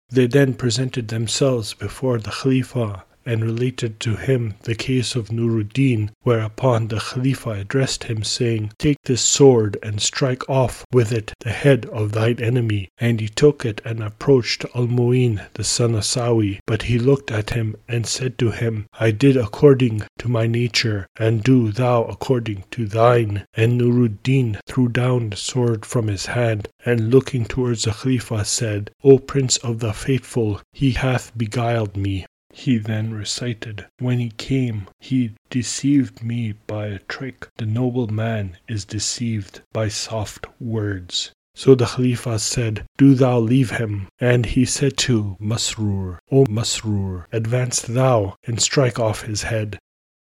They 0.10 0.28
then 0.28 0.54
presented 0.54 1.10
themselves 1.10 1.74
before 1.74 2.20
the 2.20 2.32
Khalifa 2.32 3.04
and 3.26 3.44
related 3.44 4.00
to 4.00 4.16
him 4.16 4.56
the 4.64 4.76
case 4.76 5.16
of 5.16 5.32
Nuruddin, 5.32 6.12
whereupon 6.24 6.88
the 6.88 7.00
Khalifa 7.00 7.52
addressed 7.52 8.06
him, 8.06 8.24
saying, 8.24 8.72
Take 8.78 8.98
this 9.04 9.22
sword 9.22 9.78
and 9.82 10.02
strike 10.02 10.50
off 10.50 10.84
with 10.92 11.12
it 11.12 11.34
the 11.40 11.52
head 11.52 11.86
of 11.88 12.12
thine 12.12 12.40
enemy. 12.40 12.90
And 12.98 13.20
he 13.20 13.28
took 13.30 13.66
it 13.66 13.82
and 13.86 14.02
approached 14.02 14.66
Al 14.76 14.88
Mu'in, 14.88 15.42
the 15.54 15.64
son 15.64 15.96
of 15.96 16.04
Sawi. 16.04 16.60
But 16.66 16.84
he 16.84 17.00
looked 17.00 17.32
at 17.32 17.52
him 17.52 17.76
and 17.88 18.06
said 18.06 18.38
to 18.40 18.52
him, 18.52 18.88
I 19.00 19.12
did 19.12 19.38
according 19.38 20.04
to 20.20 20.28
my 20.30 20.48
nature, 20.48 21.08
and 21.18 21.44
do 21.44 21.72
thou 21.72 22.04
according 22.04 22.64
to 22.72 22.88
thine. 22.88 23.46
And 23.54 23.78
Nuruddin 23.78 24.60
threw 24.68 24.90
down 24.90 25.30
the 25.30 25.38
sword 25.38 25.86
from 25.86 26.08
his 26.08 26.26
hand, 26.26 26.68
and 26.86 27.10
looking 27.10 27.46
towards 27.46 27.84
the 27.84 27.92
Khalifa 27.92 28.46
said, 28.46 28.92
O 29.04 29.20
Prince 29.20 29.58
of 29.58 29.80
the 29.80 29.94
Faithful, 29.94 30.62
he 30.72 30.92
hath 30.92 31.38
beguiled 31.38 31.96
me. 31.96 32.26
He 32.56 32.78
then 32.78 33.16
recited, 33.16 33.88
When 33.98 34.20
he 34.20 34.30
came, 34.30 34.88
he 35.00 35.32
deceived 35.50 36.22
me 36.22 36.54
by 36.68 36.86
a 36.86 37.00
trick. 37.00 37.48
The 37.58 37.66
noble 37.66 38.06
man 38.06 38.58
is 38.68 38.86
deceived 38.86 39.62
by 39.74 39.88
soft 39.88 40.46
words. 40.62 41.32
So 41.56 41.74
the 41.74 41.88
Khalifa 41.88 42.38
said, 42.38 42.86
Do 42.96 43.16
thou 43.16 43.40
leave 43.40 43.72
him. 43.72 44.08
And 44.20 44.46
he 44.46 44.66
said 44.66 44.98
to 44.98 45.36
Masrur, 45.42 46.20
O 46.32 46.46
Masrur, 46.46 47.26
advance 47.32 47.82
thou 47.82 48.36
and 48.46 48.62
strike 48.62 49.00
off 49.00 49.24
his 49.24 49.42
head. 49.44 49.80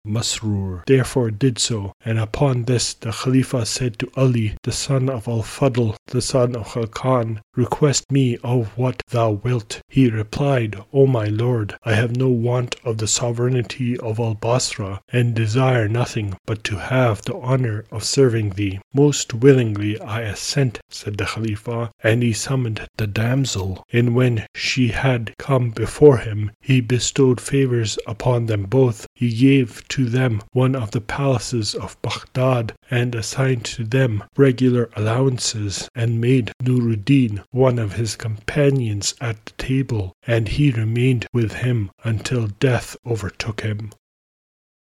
Masrur 0.06 0.84
therefore 0.86 1.30
did 1.30 1.58
so, 1.58 1.92
and 2.04 2.18
upon 2.18 2.64
this 2.64 2.94
the 2.94 3.12
Khalifa 3.12 3.66
said 3.66 3.98
to 3.98 4.10
Ali, 4.16 4.54
the 4.62 4.72
son 4.72 5.08
of 5.10 5.28
Al 5.28 5.42
Fadl, 5.42 5.96
the 6.06 6.22
son 6.22 6.54
of 6.54 6.68
Khakan, 6.68 7.40
Request 7.56 8.12
me 8.12 8.36
of 8.44 8.76
what 8.76 9.02
thou 9.08 9.30
wilt. 9.30 9.80
He 9.88 10.10
replied, 10.10 10.76
O 10.92 11.06
my 11.06 11.24
lord, 11.24 11.74
I 11.84 11.94
have 11.94 12.14
no 12.14 12.28
want 12.28 12.76
of 12.84 12.98
the 12.98 13.08
sovereignty 13.08 13.96
of 13.96 14.20
Al 14.20 14.34
Basra, 14.34 15.00
and 15.10 15.34
desire 15.34 15.88
nothing 15.88 16.36
but 16.44 16.62
to 16.64 16.76
have 16.76 17.22
the 17.22 17.34
honor 17.36 17.86
of 17.90 18.04
serving 18.04 18.50
thee. 18.50 18.80
Most 18.92 19.32
willingly 19.32 19.98
I 19.98 20.20
assent, 20.20 20.80
said 20.90 21.16
the 21.16 21.24
Khalifa, 21.24 21.90
and 22.02 22.22
he 22.22 22.34
summoned 22.34 22.86
the 22.98 23.06
damsel, 23.06 23.82
and 23.90 24.14
when 24.14 24.46
she 24.54 24.88
had 24.88 25.32
come 25.38 25.70
before 25.70 26.18
him, 26.18 26.50
he 26.60 26.82
bestowed 26.82 27.40
favors 27.40 27.98
upon 28.06 28.46
them 28.46 28.64
both. 28.64 29.05
He 29.18 29.32
gave 29.32 29.88
to 29.88 30.10
them 30.10 30.42
one 30.52 30.76
of 30.76 30.90
the 30.90 31.00
palaces 31.00 31.74
of 31.74 31.96
Baghdad 32.02 32.74
and 32.90 33.14
assigned 33.14 33.64
to 33.64 33.84
them 33.84 34.24
regular 34.36 34.90
allowances 34.94 35.88
and 35.94 36.20
made 36.20 36.52
Nuruddin 36.62 37.42
one 37.50 37.78
of 37.78 37.94
his 37.94 38.14
companions 38.14 39.14
at 39.18 39.46
the 39.46 39.52
table, 39.52 40.12
and 40.26 40.48
he 40.48 40.70
remained 40.70 41.24
with 41.32 41.54
him 41.54 41.90
until 42.04 42.48
death 42.48 42.94
overtook 43.06 43.62
him. 43.62 43.92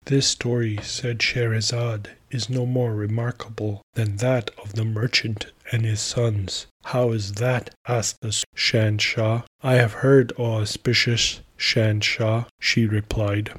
This 0.05 0.25
story, 0.25 0.79
said 0.81 1.21
Scheherazade, 1.21 2.09
is 2.31 2.49
no 2.49 2.65
more 2.65 2.95
remarkable 2.95 3.83
than 3.93 4.15
that 4.17 4.49
of 4.57 4.73
the 4.73 4.85
merchant 4.85 5.51
and 5.71 5.85
his 5.85 5.99
sons. 5.99 6.65
How 6.85 7.11
is 7.11 7.33
that? 7.33 7.75
asked 7.87 8.21
the 8.21 8.43
Shehenshah. 8.55 9.43
I 9.61 9.75
have 9.75 9.93
heard, 9.93 10.33
O 10.39 10.61
auspicious 10.61 11.41
Shehenshah, 11.59 12.47
she 12.59 12.87
replied. 12.87 13.51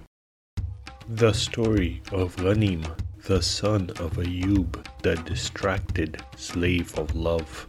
The 1.09 1.33
story 1.33 2.03
of 2.11 2.35
Ghanim, 2.35 2.85
the 3.27 3.41
son 3.41 3.91
of 4.01 4.19
Ayub, 4.19 4.85
the 5.03 5.15
distracted 5.15 6.21
slave 6.37 6.99
of 6.99 7.15
love. 7.15 7.67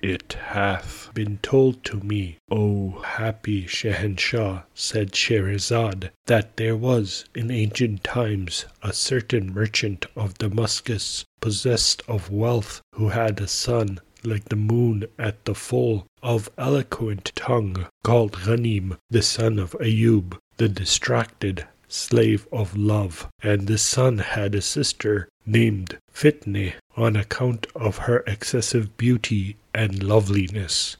It 0.00 0.32
hath 0.32 1.10
been 1.14 1.38
told 1.38 1.84
to 1.84 2.00
me, 2.00 2.38
O 2.50 2.98
happy 3.02 3.66
Shehenshah, 3.66 4.64
said 4.74 5.14
Scheherazade, 5.14 6.10
that 6.26 6.56
there 6.56 6.76
was 6.76 7.24
in 7.36 7.52
ancient 7.52 8.02
times 8.02 8.66
a 8.82 8.92
certain 8.92 9.54
merchant 9.54 10.06
of 10.16 10.36
Damascus, 10.36 11.24
possessed 11.40 12.02
of 12.08 12.30
wealth, 12.32 12.82
who 12.94 13.10
had 13.10 13.40
a 13.40 13.46
son 13.46 14.00
like 14.24 14.46
the 14.46 14.56
moon 14.56 15.04
at 15.20 15.44
the 15.44 15.54
full, 15.54 16.08
of 16.20 16.50
eloquent 16.58 17.30
tongue, 17.36 17.86
called 18.02 18.32
Ghanim, 18.32 18.96
the 19.08 19.22
son 19.22 19.60
of 19.60 19.76
Ayub, 19.80 20.36
the 20.56 20.68
distracted 20.68 21.68
slave 21.88 22.46
of 22.52 22.76
love, 22.76 23.28
and 23.42 23.66
the 23.66 23.78
son 23.78 24.18
had 24.18 24.54
a 24.54 24.62
sister 24.62 25.28
named 25.46 25.98
Fitne 26.10 26.74
on 26.96 27.16
account 27.16 27.66
of 27.74 27.98
her 27.98 28.24
excessive 28.26 28.96
beauty 28.96 29.56
and 29.74 30.02
loveliness. 30.02 30.96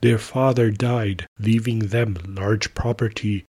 Their 0.00 0.18
father 0.18 0.70
died, 0.70 1.26
leaving 1.38 1.78
them 1.78 2.18
large 2.26 2.74
property. 2.74 3.44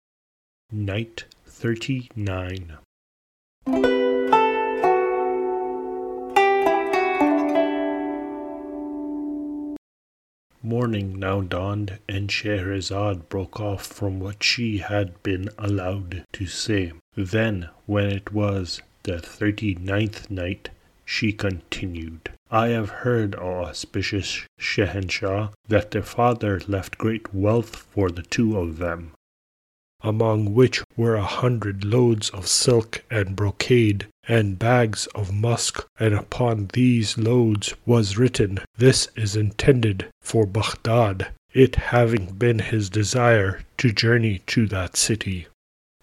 Night 0.71 1.25
39 1.45 2.77
Morning 10.66 11.20
now 11.20 11.41
dawned, 11.41 11.99
and 12.09 12.28
Shahrazad 12.28 13.30
broke 13.30 13.59
off 13.59 13.86
from 13.86 14.20
what 14.20 14.41
she 14.43 14.80
had 14.80 15.22
been 15.22 15.47
allowed 15.59 16.26
to 16.34 16.47
say. 16.47 16.91
Then, 17.16 17.70
when 17.86 18.07
it 18.09 18.34
was 18.34 18.82
the 19.03 19.20
thirty 19.20 19.76
ninth 19.76 20.32
night, 20.32 20.72
she 21.05 21.32
continued, 21.34 22.32
I 22.49 22.70
have 22.70 22.89
heard, 22.89 23.36
O 23.36 23.66
auspicious 23.66 24.43
Shehenshah, 24.59 25.51
that 25.68 25.91
their 25.91 26.01
father 26.01 26.59
left 26.68 26.97
great 26.97 27.32
wealth 27.32 27.76
for 27.76 28.09
the 28.09 28.24
two 28.24 28.57
of 28.57 28.80
them, 28.80 29.11
among 30.01 30.55
which 30.55 30.82
were 30.97 31.13
a 31.13 31.22
hundred 31.22 31.86
loads 31.86 32.32
of 32.32 32.47
silk 32.47 33.03
and 33.11 33.36
brocade, 33.36 34.07
and 34.28 34.57
bags 34.59 35.07
of 35.15 35.34
musk, 35.34 35.86
and 35.99 36.13
upon 36.13 36.67
these 36.73 37.17
loads 37.17 37.73
was 37.86 38.17
written, 38.17 38.59
This 38.78 39.07
is 39.15 39.36
intended 39.36 40.07
for 40.21 40.45
Baghdad, 40.45 41.28
it 41.53 41.76
having 41.76 42.34
been 42.34 42.59
his 42.59 42.89
desire 42.89 43.61
to 43.78 43.91
journey 43.91 44.41
to 44.47 44.67
that 44.67 44.97
city. 44.97 45.47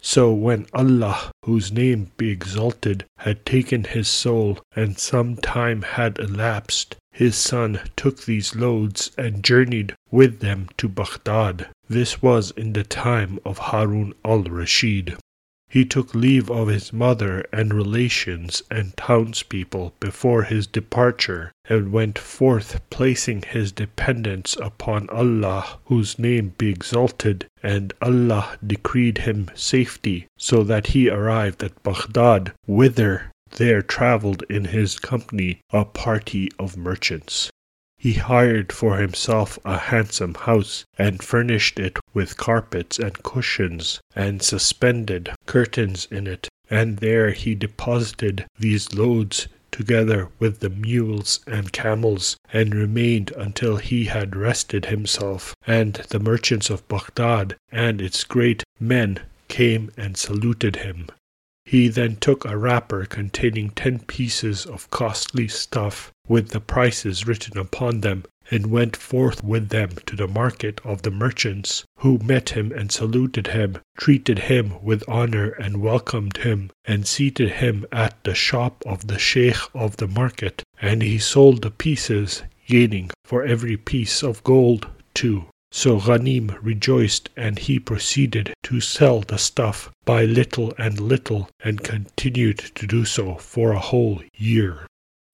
So 0.01 0.33
when 0.33 0.67
Allah, 0.73 1.31
whose 1.45 1.71
name 1.71 2.11
be 2.17 2.31
exalted, 2.31 3.05
had 3.19 3.47
taken 3.47 3.85
his 3.85 4.09
soul, 4.09 4.59
and 4.75 4.99
some 4.99 5.37
time 5.37 5.83
had 5.83 6.19
elapsed, 6.19 6.97
his 7.13 7.37
son 7.37 7.79
took 7.95 8.25
these 8.25 8.57
loads 8.57 9.13
and 9.17 9.45
journeyed 9.45 9.95
with 10.11 10.41
them 10.41 10.69
to 10.79 10.89
Baghdad. 10.89 11.69
This 11.89 12.21
was 12.21 12.51
in 12.53 12.73
the 12.73 12.85
time 12.85 13.39
of 13.45 13.59
Harun 13.59 14.15
al 14.25 14.43
Rashid. 14.43 15.17
He 15.73 15.87
took 15.87 16.15
leave 16.15 16.51
of 16.51 16.69
his 16.69 16.93
mother 16.93 17.47
and 17.51 17.73
relations 17.73 18.63
and 18.71 18.95
townspeople 18.95 19.95
before 20.01 20.43
his 20.43 20.67
departure, 20.67 21.51
and 21.67 21.91
went 21.91 22.19
forth 22.19 22.83
placing 22.91 23.41
his 23.41 23.73
dependence 23.73 24.55
upon 24.61 25.09
Allah, 25.09 25.79
whose 25.87 26.19
name 26.19 26.53
be 26.59 26.69
exalted, 26.69 27.47
and 27.63 27.95
Allah 28.03 28.59
decreed 28.67 29.17
him 29.25 29.51
safety, 29.55 30.27
so 30.37 30.63
that 30.63 30.89
he 30.89 31.09
arrived 31.09 31.65
at 31.65 31.83
Baghdad, 31.83 32.53
whither 32.67 33.31
there 33.57 33.81
travelled 33.81 34.45
in 34.51 34.67
his 34.67 34.99
company 34.99 35.61
a 35.71 35.87
party 35.87 36.51
of 36.59 36.77
merchants. 36.77 37.51
He 38.03 38.15
hired 38.15 38.73
for 38.73 38.97
himself 38.97 39.61
a 39.65 39.79
handsome 39.79 40.35
house, 40.35 40.85
and 40.99 41.23
furnished 41.23 41.79
it 41.79 42.01
with 42.13 42.37
carpets 42.37 42.99
and 42.99 43.23
cushions, 43.23 44.01
and 44.17 44.43
suspended 44.43 45.31
curtains 45.47 46.09
in 46.11 46.27
it, 46.27 46.49
and 46.69 46.97
there 46.97 47.31
he 47.31 47.55
deposited 47.55 48.45
these 48.59 48.93
loads 48.93 49.47
together 49.71 50.31
with 50.41 50.59
the 50.59 50.69
mules 50.69 51.39
and 51.47 51.71
camels, 51.71 52.37
and 52.53 52.75
remained 52.75 53.31
until 53.37 53.77
he 53.77 54.07
had 54.07 54.35
rested 54.35 54.87
himself, 54.87 55.55
and 55.65 55.95
the 56.09 56.19
merchants 56.19 56.71
of 56.71 56.89
Baghdad 56.89 57.55
and 57.71 58.03
its 58.03 58.25
great 58.25 58.65
men 58.81 59.21
came 59.47 59.93
and 59.97 60.17
saluted 60.17 60.75
him. 60.75 61.07
He 61.65 61.87
then 61.87 62.17
took 62.17 62.45
a 62.45 62.57
wrapper 62.57 63.07
containing 63.07 63.71
ten 63.71 64.01
pieces 64.01 64.67
of 64.67 64.91
costly 64.91 65.47
stuff, 65.47 66.11
with 66.29 66.51
the 66.51 66.61
prices 66.61 67.27
written 67.27 67.59
upon 67.59 68.01
them, 68.01 68.25
and 68.51 68.67
went 68.67 68.97
forth 68.97 69.43
with 69.43 69.71
them 69.71 69.91
to 70.07 70.15
the 70.15 70.29
market 70.29 70.81
of 70.85 71.03
the 71.03 71.11
merchants, 71.11 71.85
who 71.99 72.19
met 72.19 72.51
him 72.51 72.71
and 72.71 72.93
saluted 72.93 73.49
him, 73.49 73.79
treated 73.97 74.39
him 74.39 74.75
with 74.83 75.03
honour 75.09 75.51
and 75.51 75.81
welcomed 75.81 76.37
him, 76.39 76.71
and 76.85 77.07
seated 77.07 77.49
him 77.51 77.87
at 77.91 78.23
the 78.25 78.35
shop 78.35 78.83
of 78.87 79.07
the 79.07 79.19
sheikh 79.19 79.57
of 79.75 79.97
the 79.97 80.07
market, 80.07 80.63
and 80.81 81.03
he 81.03 81.19
sold 81.19 81.63
the 81.63 81.71
pieces, 81.71 82.43
gaining 82.67 83.11
for 83.25 83.45
every 83.45 83.77
piece 83.77 84.23
of 84.23 84.45
gold 84.45 84.87
two. 85.15 85.45
So 85.73 85.99
Ghanim 85.99 86.59
rejoiced, 86.61 87.31
and 87.37 87.59
he 87.59 87.79
proceeded 87.79 88.53
to 88.65 88.81
sell 88.81 89.21
the 89.21 89.39
stuff 89.39 89.91
by 90.05 90.25
little 90.27 90.75
and 90.77 91.01
little, 91.01 91.49
and 91.65 91.83
continued 91.83 92.59
to 92.75 92.87
do 92.87 93.05
so 93.05 93.37
for 93.37 93.73
a 93.73 93.79
whole 93.79 94.23
year. 94.37 94.87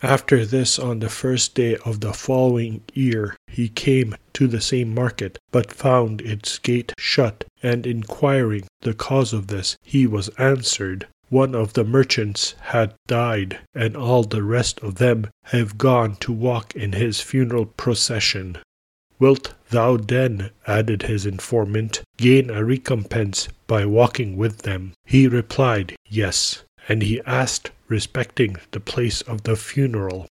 After 0.03 0.47
this, 0.47 0.79
on 0.79 1.01
the 1.01 1.09
first 1.09 1.57
day 1.57 1.77
of 1.79 1.99
the 1.99 2.13
following 2.13 2.83
year, 2.95 3.37
he 3.49 3.69
came 3.69 4.15
to 4.35 4.47
the 4.47 4.61
same 4.61 4.95
market, 4.95 5.39
but 5.51 5.73
found 5.73 6.21
its 6.21 6.57
gate 6.59 6.93
shut, 6.97 7.45
and 7.65 7.85
inquiring 7.85 8.69
the 8.83 8.95
cause 8.95 9.33
of 9.33 9.49
this, 9.49 9.77
he 9.83 10.07
was 10.07 10.29
answered, 10.39 11.09
One 11.31 11.53
of 11.53 11.73
the 11.73 11.83
merchants 11.83 12.55
had 12.61 12.95
died, 13.09 13.59
and 13.75 13.97
all 13.97 14.23
the 14.23 14.45
rest 14.45 14.79
of 14.81 14.97
them 14.97 15.27
have 15.47 15.79
gone 15.79 16.15
to 16.21 16.33
walk 16.33 16.77
in 16.77 16.93
his 16.93 17.21
funeral 17.21 17.67
procession. 17.67 18.59
Wilt 19.19 19.55
thou 19.71 19.97
then, 19.97 20.51
added 20.65 21.03
his 21.03 21.27
informant, 21.27 22.03
gain 22.17 22.51
a 22.51 22.65
recompense 22.65 23.49
by 23.67 23.85
walking 23.85 24.37
with 24.37 24.59
them? 24.59 24.93
He 25.05 25.27
replied, 25.27 25.97
Yes. 26.07 26.63
And 26.89 27.03
he 27.03 27.21
asked 27.27 27.73
respecting 27.89 28.57
the 28.71 28.81
place 28.81 29.21
of 29.23 29.43
the 29.43 29.57
funeral. 29.57 30.27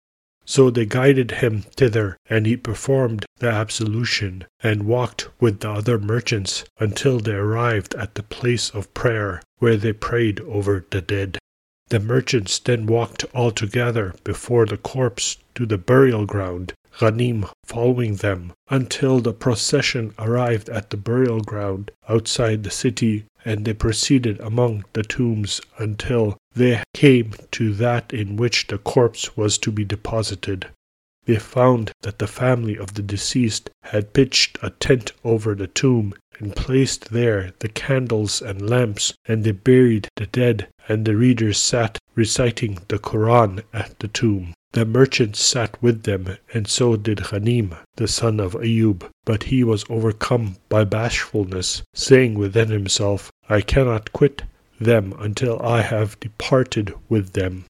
So 0.47 0.69
they 0.69 0.85
guided 0.85 1.31
him 1.31 1.63
thither, 1.63 2.19
and 2.29 2.45
he 2.45 2.57
performed 2.57 3.25
the 3.39 3.51
ablution, 3.51 4.45
and 4.63 4.85
walked 4.85 5.29
with 5.41 5.61
the 5.61 5.71
other 5.71 5.99
merchants 5.99 6.65
until 6.79 7.19
they 7.19 7.33
arrived 7.33 7.95
at 7.95 8.15
the 8.15 8.23
place 8.23 8.69
of 8.71 8.93
prayer, 8.93 9.43
where 9.59 9.77
they 9.77 9.95
prayed 9.95 10.41
over 10.41 10.85
the 10.91 11.01
dead. 11.01 11.39
The 11.89 12.01
merchants 12.01 12.59
then 12.59 12.87
walked 12.87 13.25
all 13.35 13.51
together 13.51 14.15
before 14.25 14.67
the 14.67 14.77
corpse 14.77 15.39
to 15.55 15.65
the 15.65 15.79
burial 15.79 16.27
ground, 16.27 16.75
Ghanim 16.99 17.51
following 17.65 18.17
them, 18.17 18.53
until 18.69 19.21
the 19.21 19.33
procession 19.33 20.15
arrived 20.19 20.69
at 20.69 20.91
the 20.91 20.97
burial 20.97 21.41
ground 21.41 21.91
outside 22.09 22.63
the 22.65 22.71
city, 22.71 23.25
and 23.45 23.65
they 23.65 23.75
proceeded 23.75 24.41
among 24.41 24.85
the 24.93 25.03
tombs 25.03 25.61
until 25.79 26.37
they 26.55 26.83
came 26.95 27.35
to 27.51 27.75
that 27.75 28.13
in 28.13 28.37
which 28.37 28.69
the 28.69 28.79
corpse 28.79 29.37
was 29.37 29.59
to 29.59 29.73
be 29.73 29.85
deposited. 29.85 30.69
They 31.27 31.37
found 31.37 31.91
that 32.03 32.19
the 32.19 32.27
family 32.27 32.77
of 32.77 32.95
the 32.95 33.03
deceased 33.03 33.71
had 33.83 34.13
pitched 34.13 34.59
a 34.63 34.71
tent 34.71 35.13
over 35.25 35.55
the 35.55 35.67
tomb 35.67 36.15
and 36.39 36.55
placed 36.55 37.11
there 37.11 37.53
the 37.61 37.69
candles 37.69 38.43
and 38.43 38.69
lamps, 38.69 39.15
and 39.27 39.43
they 39.43 39.53
buried 39.53 40.09
the 40.17 40.27
dead, 40.27 40.69
and 40.89 41.05
the 41.05 41.17
readers 41.17 41.59
sat 41.59 41.99
reciting 42.15 42.79
the 42.89 42.99
Koran 42.99 43.63
at 43.73 43.99
the 44.01 44.09
tomb. 44.09 44.53
The 44.73 44.85
merchants 44.85 45.41
sat 45.41 45.81
with 45.83 46.03
them, 46.03 46.37
and 46.53 46.69
so 46.69 46.97
did 46.97 47.19
Ghanim, 47.19 47.77
the 47.97 48.09
son 48.09 48.39
of 48.39 48.55
Ayub. 48.55 49.09
But 49.25 49.45
he 49.45 49.65
was 49.65 49.85
overcome 49.89 50.57
by 50.69 50.85
bashfulness, 50.85 51.83
saying 51.95 52.35
within 52.35 52.69
himself, 52.69 53.31
I 53.49 53.61
cannot 53.61 54.13
quit 54.13 54.43
them 54.85 55.15
until 55.19 55.61
I 55.61 55.83
have 55.83 56.21
departed 56.21 56.95
with 57.09 57.33
them. 57.33 57.65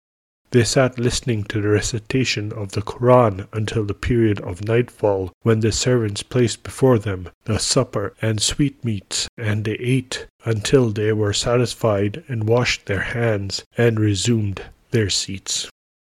They 0.50 0.62
sat 0.62 1.00
listening 1.00 1.42
to 1.44 1.60
the 1.60 1.70
recitation 1.70 2.52
of 2.52 2.72
the 2.72 2.82
Koran 2.82 3.48
until 3.52 3.84
the 3.84 3.92
period 3.92 4.40
of 4.40 4.62
nightfall, 4.62 5.32
when 5.42 5.58
the 5.58 5.72
servants 5.72 6.22
placed 6.22 6.62
before 6.62 6.98
them 6.98 7.30
the 7.46 7.58
supper 7.58 8.14
and 8.22 8.40
sweetmeats, 8.40 9.26
and 9.36 9.64
they 9.64 9.74
ate 9.74 10.28
until 10.44 10.90
they 10.90 11.12
were 11.12 11.32
satisfied 11.32 12.22
and 12.28 12.46
washed 12.46 12.86
their 12.86 13.00
hands 13.00 13.64
and 13.76 13.98
resumed 13.98 14.62
their 14.92 15.10
seats. 15.10 15.68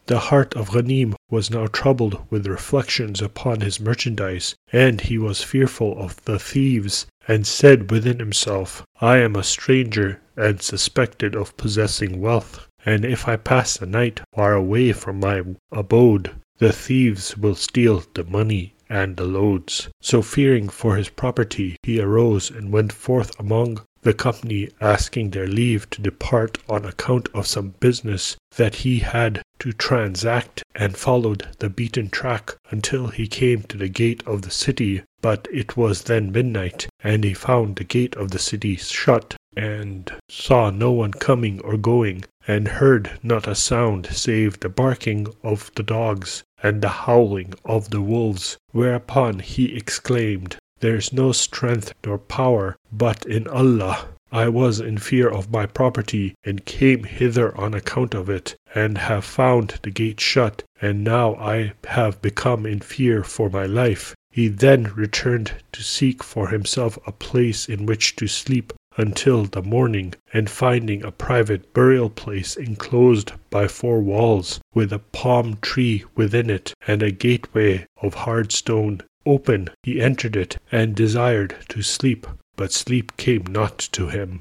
The 0.04 0.18
heart 0.18 0.54
of 0.54 0.68
Ghanim 0.70 1.14
was 1.30 1.50
now 1.50 1.66
troubled 1.66 2.20
with 2.28 2.46
reflections 2.46 3.22
upon 3.22 3.62
his 3.62 3.80
merchandise, 3.80 4.54
and 4.70 5.00
he 5.00 5.16
was 5.16 5.42
fearful 5.42 5.98
of 5.98 6.22
the 6.26 6.38
thieves, 6.38 7.06
and 7.26 7.46
said 7.46 7.90
within 7.90 8.18
himself, 8.18 8.84
I 9.00 9.16
am 9.16 9.34
a 9.34 9.42
stranger 9.42 10.20
and 10.36 10.60
suspected 10.60 11.34
of 11.34 11.56
possessing 11.56 12.20
wealth, 12.20 12.66
and 12.84 13.04
if 13.04 13.26
I 13.26 13.36
pass 13.36 13.76
the 13.76 13.86
night 13.86 14.20
far 14.34 14.52
away 14.52 14.92
from 14.92 15.20
my 15.20 15.42
abode, 15.72 16.30
the 16.58 16.72
thieves 16.72 17.36
will 17.36 17.54
steal 17.54 18.04
the 18.14 18.24
money 18.24 18.74
and 18.88 19.16
the 19.16 19.24
loads. 19.24 19.88
So 20.00 20.22
fearing 20.22 20.68
for 20.68 20.96
his 20.96 21.08
property, 21.08 21.76
he 21.82 22.00
arose 22.00 22.50
and 22.50 22.72
went 22.72 22.92
forth 22.92 23.38
among 23.40 23.80
the 24.02 24.14
company 24.14 24.68
asking 24.80 25.30
their 25.30 25.48
leave 25.48 25.90
to 25.90 26.00
depart 26.00 26.58
on 26.68 26.84
account 26.84 27.28
of 27.34 27.46
some 27.46 27.74
business 27.80 28.36
that 28.54 28.76
he 28.76 29.00
had 29.00 29.42
to 29.58 29.72
transact 29.72 30.62
and 30.76 30.96
followed 30.96 31.48
the 31.58 31.68
beaten 31.68 32.08
track 32.08 32.54
until 32.70 33.08
he 33.08 33.26
came 33.26 33.62
to 33.64 33.76
the 33.76 33.88
gate 33.88 34.22
of 34.26 34.42
the 34.42 34.50
city. 34.50 35.02
But 35.20 35.48
it 35.52 35.76
was 35.76 36.02
then 36.02 36.30
midnight 36.30 36.86
and 37.02 37.24
he 37.24 37.34
found 37.34 37.76
the 37.76 37.84
gate 37.84 38.14
of 38.14 38.30
the 38.30 38.38
city 38.38 38.76
shut 38.76 39.34
and 39.56 40.12
saw 40.28 40.70
no 40.70 40.92
one 40.92 41.12
coming 41.12 41.60
or 41.62 41.76
going 41.76 42.22
and 42.46 42.68
heard 42.68 43.18
not 43.22 43.48
a 43.48 43.54
sound 43.54 44.06
save 44.12 44.60
the 44.60 44.68
barking 44.68 45.26
of 45.42 45.70
the 45.74 45.82
dogs 45.82 46.44
and 46.62 46.82
the 46.82 46.88
howling 46.88 47.54
of 47.64 47.90
the 47.90 48.02
wolves 48.02 48.58
whereupon 48.72 49.38
he 49.38 49.74
exclaimed 49.74 50.56
there 50.80 50.96
is 50.96 51.10
no 51.10 51.32
strength 51.32 51.94
nor 52.04 52.18
power 52.18 52.76
but 52.92 53.24
in 53.24 53.48
Allah. 53.48 54.08
I 54.30 54.48
was 54.48 54.78
in 54.78 54.98
fear 54.98 55.26
of 55.28 55.50
my 55.50 55.64
property, 55.64 56.34
and 56.44 56.66
came 56.66 57.04
hither 57.04 57.56
on 57.56 57.72
account 57.72 58.12
of 58.12 58.28
it, 58.28 58.56
and 58.74 58.98
have 58.98 59.24
found 59.24 59.78
the 59.82 59.90
gate 59.90 60.20
shut, 60.20 60.64
and 60.82 61.02
now 61.02 61.34
I 61.36 61.72
have 61.86 62.20
become 62.20 62.66
in 62.66 62.80
fear 62.80 63.24
for 63.24 63.48
my 63.48 63.64
life. 63.64 64.14
He 64.30 64.48
then 64.48 64.92
returned 64.94 65.52
to 65.72 65.82
seek 65.82 66.22
for 66.22 66.48
himself 66.48 66.98
a 67.06 67.12
place 67.12 67.70
in 67.70 67.86
which 67.86 68.16
to 68.16 68.26
sleep 68.26 68.74
until 68.96 69.44
the 69.44 69.62
morning, 69.62 70.14
and 70.32 70.48
finding 70.48 71.02
a 71.04 71.12
private 71.12 71.74
burial 71.74 72.08
place 72.08 72.56
enclosed 72.56 73.32
by 73.50 73.68
four 73.68 74.00
walls, 74.00 74.58
with 74.72 74.92
a 74.92 74.98
palm 74.98 75.58
tree 75.60 76.04
within 76.14 76.48
it, 76.48 76.72
and 76.86 77.02
a 77.02 77.10
gateway 77.10 77.84
of 78.00 78.14
hard 78.14 78.50
stone, 78.52 79.02
open, 79.26 79.68
he 79.82 80.00
entered 80.00 80.36
it 80.36 80.56
and 80.72 80.94
desired 80.94 81.54
to 81.68 81.82
sleep, 81.82 82.26
but 82.56 82.72
sleep 82.72 83.16
came 83.16 83.44
not 83.46 83.78
to 83.78 84.08
him. 84.08 84.40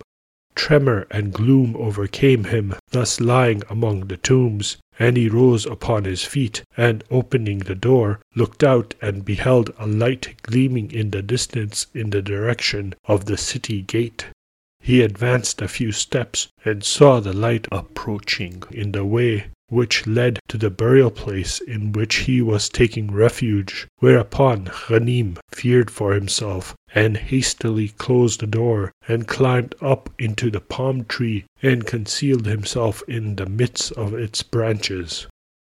Tremor 0.56 1.06
and 1.12 1.34
gloom 1.34 1.76
overcame 1.76 2.46
him, 2.46 2.76
thus 2.92 3.20
lying 3.20 3.62
among 3.70 4.08
the 4.08 4.16
tombs, 4.16 4.78
and 4.98 5.18
he 5.18 5.28
rose 5.28 5.66
upon 5.66 6.06
his 6.06 6.24
feet, 6.24 6.64
and 6.78 7.04
opening 7.12 7.60
the 7.60 7.76
door, 7.76 8.22
looked 8.36 8.64
out 8.64 8.94
and 9.02 9.26
beheld 9.26 9.74
a 9.78 9.86
light 9.86 10.36
gleaming 10.44 10.90
in 10.92 11.12
the 11.12 11.22
distance 11.22 11.88
in 11.94 12.12
the 12.12 12.22
direction 12.22 12.96
of 13.04 13.26
the 13.26 13.36
city 13.36 13.82
gate. 13.82 14.28
He 14.88 15.02
advanced 15.02 15.64
a 15.64 15.68
few 15.68 15.92
steps 15.92 16.48
and 16.64 16.84
saw 16.84 17.20
the 17.20 17.34
light 17.34 17.68
approaching 17.72 18.62
in 18.70 18.92
the 18.92 19.04
way 19.04 19.48
which 19.68 20.06
led 20.06 20.38
to 20.48 20.60
the 20.60 20.70
burial 20.70 21.10
place 21.10 21.60
in 21.60 21.92
which 21.92 22.18
he 22.30 22.40
was 22.40 22.70
taking 22.70 23.10
refuge, 23.10 23.88
whereupon 23.98 24.66
Ghanim 24.66 25.38
feared 25.52 25.90
for 25.90 26.14
himself, 26.14 26.76
and 26.94 27.18
hastily 27.18 27.88
closed 27.98 28.42
the 28.42 28.46
door, 28.46 28.92
and 29.08 29.28
climbed 29.28 29.74
up 29.82 30.14
into 30.20 30.52
the 30.52 30.62
palm 30.62 31.04
tree, 31.06 31.46
and 31.64 31.88
concealed 31.88 32.46
himself 32.46 33.02
in 33.08 33.38
the 33.38 33.48
midst 33.48 33.92
of 33.94 34.14
its 34.14 34.44
branches. 34.44 35.26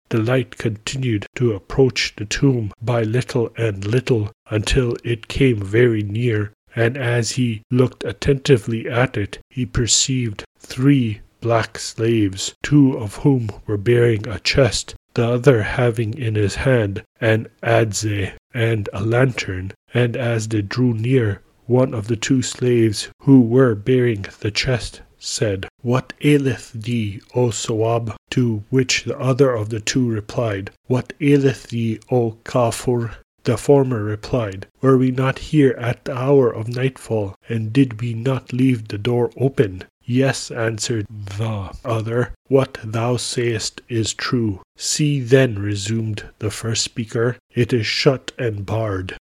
The 0.10 0.24
light 0.24 0.58
continued 0.58 1.28
to 1.36 1.54
approach 1.54 2.16
the 2.16 2.26
tomb 2.26 2.72
by 2.82 3.04
little 3.04 3.54
and 3.58 3.86
little 3.86 4.32
until 4.50 4.98
it 5.04 5.28
came 5.28 5.62
very 5.62 6.02
near, 6.02 6.52
and 6.76 6.98
as 6.98 7.32
he 7.32 7.62
looked 7.70 8.04
attentively 8.04 8.88
at 8.90 9.16
it, 9.18 9.40
he 9.50 9.66
perceived 9.66 10.44
three 10.60 11.22
black 11.42 11.78
slaves, 11.78 12.56
two 12.64 12.98
of 12.98 13.18
whom 13.18 13.50
were 13.68 13.78
bearing 13.78 14.28
a 14.28 14.40
chest, 14.40 14.96
the 15.14 15.28
other 15.28 15.62
having 15.64 16.18
in 16.18 16.36
his 16.36 16.56
hand 16.56 17.04
an 17.22 17.48
adze 17.62 18.32
and 18.54 18.90
a 18.94 19.04
lantern, 19.04 19.72
and 19.94 20.16
as 20.16 20.48
they 20.48 20.62
drew 20.62 20.94
near, 20.94 21.42
one 21.66 21.94
of 21.94 22.08
the 22.08 22.16
two 22.16 22.42
slaves 22.42 23.10
who 23.22 23.42
were 23.42 23.76
bearing 23.76 24.26
the 24.40 24.52
chest 24.52 25.02
said, 25.20 25.68
What 25.82 26.14
aileth 26.22 26.74
thee, 26.74 27.22
O 27.34 27.50
Sawab? 27.50 28.16
To 28.32 28.64
which 28.70 29.04
the 29.04 29.18
other 29.18 29.54
of 29.54 29.70
the 29.70 29.80
two 29.80 30.10
replied, 30.10 30.72
What 30.88 31.14
aileth 31.22 31.70
thee, 31.70 32.00
O 32.12 32.38
Kafur? 32.44 33.16
The 33.46 33.58
former 33.58 34.04
replied, 34.04 34.68
Were 34.82 34.98
we 34.98 35.12
not 35.12 35.38
here 35.40 35.72
at 35.72 36.06
the 36.06 36.18
hour 36.18 36.50
of 36.50 36.70
nightfall, 36.70 37.36
and 37.50 37.74
did 37.74 38.00
we 38.00 38.14
not 38.14 38.54
leave 38.54 38.88
the 38.88 38.98
door 38.98 39.32
open? 39.36 39.84
Yes, 40.06 40.50
answered 40.50 41.08
the 41.10 41.74
other, 41.84 42.34
what 42.48 42.78
thou 42.84 43.18
sayest 43.18 43.82
is 43.90 44.14
true. 44.14 44.62
See 44.78 45.20
then, 45.20 45.60
resumed 45.60 46.24
the 46.40 46.52
first 46.52 46.84
speaker, 46.84 47.38
it 47.54 47.74
is 47.74 47.86
shut 47.86 48.32
and 48.38 48.66
barred. 48.66 49.18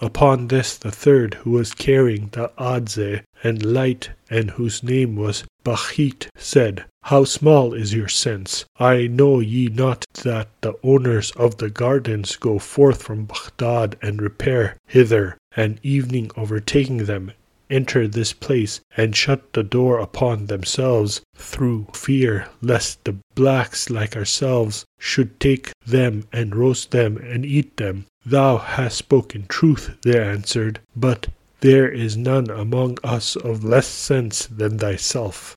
Upon 0.00 0.48
this 0.48 0.76
the 0.76 0.90
third, 0.90 1.34
who 1.34 1.52
was 1.52 1.74
carrying 1.74 2.28
the 2.32 2.52
adze 2.58 3.22
and 3.42 3.64
light, 3.64 4.10
and 4.30 4.52
whose 4.52 4.82
name 4.82 5.16
was 5.16 5.44
Bakhit, 5.64 6.28
said, 6.36 6.84
How 7.08 7.24
small 7.24 7.74
is 7.74 7.92
your 7.92 8.08
sense! 8.08 8.64
I 8.78 9.08
know 9.08 9.40
ye 9.40 9.68
not 9.68 10.06
that 10.22 10.48
the 10.62 10.72
owners 10.82 11.32
of 11.32 11.58
the 11.58 11.68
gardens 11.68 12.36
go 12.36 12.58
forth 12.58 13.02
from 13.02 13.26
Baghdad 13.26 13.98
and 14.00 14.22
repair 14.22 14.78
hither, 14.86 15.36
and 15.54 15.78
evening 15.82 16.30
overtaking 16.34 17.04
them 17.04 17.32
enter 17.68 18.08
this 18.08 18.32
place 18.32 18.80
and 18.96 19.14
shut 19.14 19.52
the 19.52 19.62
door 19.62 19.98
upon 19.98 20.46
themselves 20.46 21.20
through 21.36 21.88
fear 21.92 22.48
lest 22.62 23.04
the 23.04 23.16
blacks 23.34 23.90
like 23.90 24.16
ourselves 24.16 24.86
should 24.98 25.38
take 25.38 25.72
them 25.86 26.24
and 26.32 26.56
roast 26.56 26.90
them 26.90 27.18
and 27.18 27.44
eat 27.44 27.76
them. 27.76 28.06
Thou 28.24 28.56
hast 28.56 28.96
spoken 28.96 29.44
truth, 29.46 29.90
they 30.04 30.18
answered, 30.18 30.80
but 30.96 31.26
there 31.60 31.86
is 31.86 32.16
none 32.16 32.48
among 32.48 32.96
us 33.04 33.36
of 33.36 33.62
less 33.62 33.88
sense 33.88 34.46
than 34.46 34.78
thyself. 34.78 35.54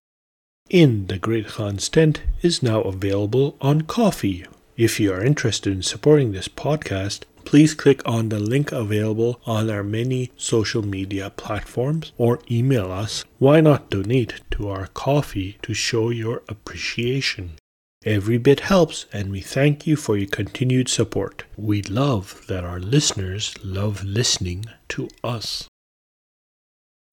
In 0.70 1.07
the 1.07 1.18
Great 1.18 1.47
Khan's 1.47 1.88
tent 1.88 2.24
is 2.41 2.61
now 2.61 2.82
available 2.82 3.55
on 3.61 3.84
Ko-fi. 3.84 4.43
If 4.76 4.99
you 4.99 5.13
are 5.13 5.24
interested 5.24 5.72
in 5.72 5.82
supporting 5.82 6.34
this 6.34 6.49
podcast, 6.49 7.22
please 7.45 7.74
click 7.74 8.01
on 8.05 8.28
the 8.28 8.39
link 8.39 8.74
available 8.74 9.39
on 9.45 9.70
our 9.70 9.82
many 9.82 10.30
social 10.36 10.82
media 10.86 11.30
platforms 11.30 12.11
or 12.18 12.41
email 12.51 12.91
us. 12.91 13.24
Why 13.39 13.61
not 13.61 13.89
donate 13.89 14.41
to 14.51 14.68
our 14.68 14.88
Ko-fi 14.88 15.55
to 15.61 15.74
show 15.74 16.09
your 16.09 16.43
appreciation? 16.49 17.51
Every 18.03 18.38
bit 18.38 18.59
helps, 18.59 19.05
and 19.13 19.32
we 19.32 19.39
thank 19.39 19.88
you 19.88 19.95
for 19.95 20.18
your 20.18 20.28
continued 20.28 20.89
support. 20.89 21.45
We 21.55 21.82
love 21.82 22.43
that 22.49 22.65
our 22.65 22.82
listeners 22.82 23.53
love 23.63 24.03
listening 24.03 24.65
to 24.89 25.07
us. 25.24 25.65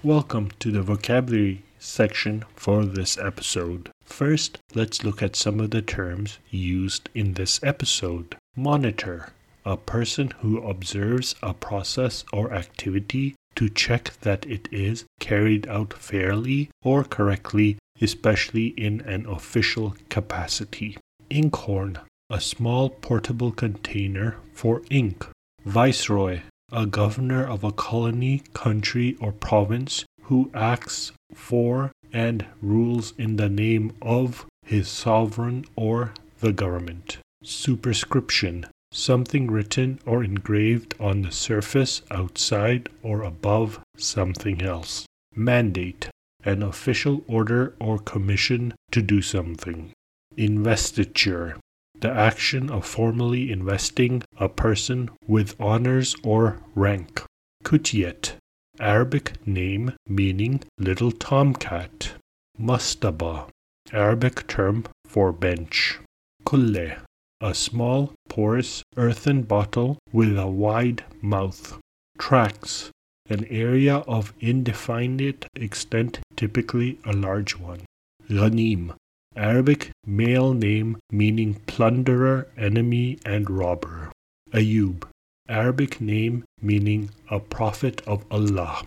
Welcome 0.02 0.50
to 0.58 0.72
the 0.72 0.82
vocabulary 0.82 1.62
section 1.84 2.44
for 2.56 2.84
this 2.84 3.18
episode. 3.18 3.90
First, 4.04 4.58
let's 4.74 5.04
look 5.04 5.22
at 5.22 5.36
some 5.36 5.60
of 5.60 5.70
the 5.70 5.82
terms 5.82 6.38
used 6.50 7.08
in 7.14 7.34
this 7.34 7.60
episode. 7.62 8.36
Monitor 8.56 9.32
a 9.64 9.76
person 9.76 10.30
who 10.40 10.58
observes 10.58 11.34
a 11.42 11.54
process 11.54 12.24
or 12.32 12.52
activity 12.52 13.34
to 13.54 13.68
check 13.68 14.12
that 14.20 14.44
it 14.46 14.68
is 14.70 15.04
carried 15.20 15.66
out 15.68 15.94
fairly 15.94 16.68
or 16.82 17.04
correctly, 17.04 17.78
especially 18.00 18.68
in 18.68 19.00
an 19.02 19.26
official 19.26 19.96
capacity. 20.08 20.96
Inkhorn, 21.30 21.98
a 22.28 22.40
small 22.40 22.90
portable 22.90 23.52
container 23.52 24.36
for 24.52 24.82
ink. 24.90 25.26
Viceroy, 25.64 26.40
a 26.70 26.84
governor 26.84 27.46
of 27.46 27.64
a 27.64 27.72
colony, 27.72 28.42
country, 28.52 29.16
or 29.20 29.32
province 29.32 30.04
who 30.24 30.50
acts 30.54 31.12
for 31.34 31.92
and 32.12 32.46
rules 32.62 33.12
in 33.18 33.36
the 33.36 33.48
name 33.48 33.92
of 34.00 34.46
his 34.64 34.88
sovereign 34.88 35.64
or 35.76 36.12
the 36.40 36.52
government. 36.52 37.18
Superscription, 37.42 38.66
something 38.92 39.50
written 39.50 39.98
or 40.06 40.24
engraved 40.24 40.94
on 40.98 41.22
the 41.22 41.32
surface 41.32 42.02
outside 42.10 42.88
or 43.02 43.22
above 43.22 43.80
something 43.96 44.62
else. 44.62 45.06
Mandate, 45.34 46.08
an 46.44 46.62
official 46.62 47.24
order 47.26 47.74
or 47.80 47.98
commission 47.98 48.74
to 48.92 49.02
do 49.02 49.20
something. 49.20 49.92
Investiture, 50.36 51.56
the 51.98 52.10
action 52.10 52.70
of 52.70 52.86
formally 52.86 53.50
investing 53.50 54.22
a 54.38 54.48
person 54.48 55.10
with 55.26 55.60
honors 55.60 56.14
or 56.22 56.60
rank. 56.74 57.22
Kutiyet, 57.64 58.34
Arabic 58.80 59.46
name 59.46 59.92
meaning 60.08 60.60
little 60.78 61.12
tomcat. 61.12 62.14
Mustaba, 62.58 63.48
Arabic 63.92 64.48
term 64.48 64.84
for 65.06 65.32
bench. 65.32 66.00
Kulle, 66.44 66.96
a 67.40 67.54
small, 67.54 68.12
porous 68.28 68.82
earthen 68.96 69.42
bottle 69.42 69.98
with 70.12 70.36
a 70.36 70.48
wide 70.48 71.04
mouth. 71.22 71.78
Tracts, 72.18 72.90
an 73.30 73.44
area 73.44 73.98
of 74.08 74.32
indefinite 74.40 75.46
extent, 75.54 76.18
typically 76.34 76.98
a 77.04 77.12
large 77.12 77.56
one. 77.56 77.82
Ghanim, 78.28 78.94
Arabic 79.36 79.90
male 80.04 80.52
name 80.52 80.96
meaning 81.12 81.54
plunderer, 81.66 82.48
enemy, 82.56 83.18
and 83.24 83.48
robber. 83.48 84.10
Ayub, 84.52 85.04
Arabic 85.48 86.00
name 86.00 86.44
meaning 86.62 87.10
a 87.30 87.38
prophet 87.38 88.00
of 88.06 88.24
Allah. 88.30 88.82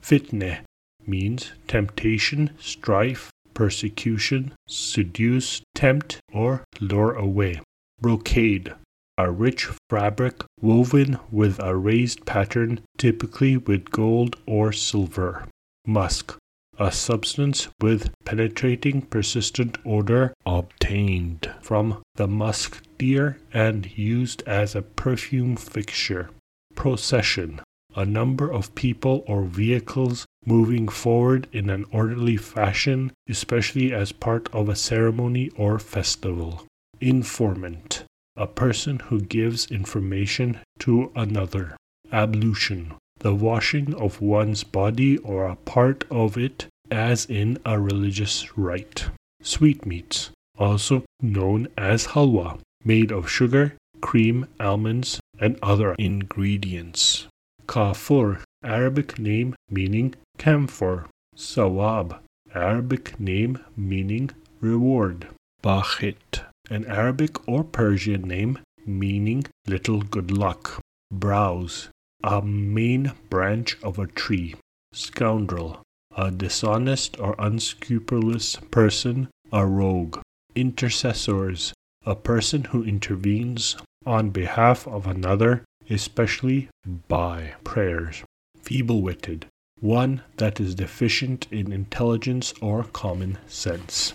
Fitne 0.00 0.60
means 1.06 1.52
temptation, 1.66 2.50
strife, 2.60 3.30
persecution, 3.54 4.52
seduce, 4.68 5.62
tempt, 5.74 6.20
or 6.32 6.64
lure 6.80 7.12
away. 7.12 7.60
Brocade, 8.00 8.74
a 9.16 9.30
rich 9.30 9.68
fabric 9.88 10.44
woven 10.60 11.18
with 11.30 11.58
a 11.60 11.76
raised 11.76 12.26
pattern, 12.26 12.80
typically 12.98 13.56
with 13.56 13.90
gold 13.90 14.36
or 14.46 14.72
silver. 14.72 15.46
Musk, 15.86 16.36
a 16.82 16.90
substance 16.90 17.68
with 17.80 18.10
penetrating 18.24 19.00
persistent 19.00 19.78
odor 19.86 20.34
obtained 20.44 21.48
from 21.60 22.02
the 22.16 22.26
musk 22.26 22.82
deer 22.98 23.38
and 23.54 23.96
used 23.96 24.42
as 24.48 24.74
a 24.74 24.82
perfume 24.82 25.54
fixture. 25.54 26.28
Procession, 26.74 27.60
a 27.94 28.04
number 28.04 28.50
of 28.50 28.74
people 28.74 29.22
or 29.28 29.44
vehicles 29.44 30.26
moving 30.44 30.88
forward 30.88 31.46
in 31.52 31.70
an 31.70 31.84
orderly 31.92 32.36
fashion, 32.36 33.12
especially 33.28 33.92
as 33.92 34.10
part 34.10 34.52
of 34.52 34.68
a 34.68 34.74
ceremony 34.74 35.50
or 35.56 35.78
festival. 35.78 36.66
Informant, 37.00 38.02
a 38.36 38.48
person 38.48 38.98
who 38.98 39.20
gives 39.20 39.70
information 39.70 40.58
to 40.80 41.12
another. 41.14 41.76
Ablution, 42.10 42.94
the 43.20 43.34
washing 43.34 43.94
of 43.94 44.20
one's 44.20 44.64
body 44.64 45.16
or 45.18 45.46
a 45.46 45.54
part 45.54 46.04
of 46.10 46.36
it, 46.36 46.66
as 46.92 47.24
in 47.24 47.58
a 47.64 47.80
religious 47.80 48.56
rite. 48.56 49.08
Sweetmeats, 49.42 50.30
also 50.58 51.02
known 51.20 51.66
as 51.76 52.08
halwa, 52.08 52.60
made 52.84 53.10
of 53.10 53.30
sugar, 53.30 53.74
cream, 54.00 54.46
almonds, 54.60 55.18
and 55.40 55.58
other 55.62 55.94
ingredients. 55.98 57.26
Kafur, 57.66 58.42
Arabic 58.62 59.18
name 59.18 59.54
meaning 59.70 60.14
camphor. 60.38 61.06
Sawab, 61.34 62.18
Arabic 62.54 63.18
name 63.18 63.58
meaning 63.74 64.30
reward. 64.60 65.28
Bakhit, 65.62 66.44
an 66.70 66.84
Arabic 66.84 67.48
or 67.48 67.64
Persian 67.64 68.22
name 68.22 68.58
meaning 68.84 69.46
little 69.66 70.02
good 70.02 70.30
luck. 70.30 70.80
Browse, 71.10 71.88
a 72.22 72.42
main 72.42 73.12
branch 73.30 73.78
of 73.82 73.98
a 73.98 74.06
tree. 74.06 74.54
Scoundrel, 74.92 75.80
a 76.16 76.30
dishonest 76.30 77.18
or 77.18 77.34
unscrupulous 77.38 78.56
person, 78.70 79.28
a 79.52 79.66
rogue. 79.66 80.20
Intercessors, 80.54 81.72
a 82.04 82.14
person 82.14 82.64
who 82.64 82.82
intervenes 82.82 83.76
on 84.04 84.30
behalf 84.30 84.86
of 84.86 85.06
another, 85.06 85.64
especially 85.88 86.68
by 87.08 87.54
prayers. 87.64 88.22
Feeble 88.62 89.02
witted, 89.02 89.46
one 89.80 90.22
that 90.36 90.60
is 90.60 90.74
deficient 90.74 91.46
in 91.50 91.72
intelligence 91.72 92.52
or 92.60 92.84
common 92.84 93.38
sense. 93.46 94.14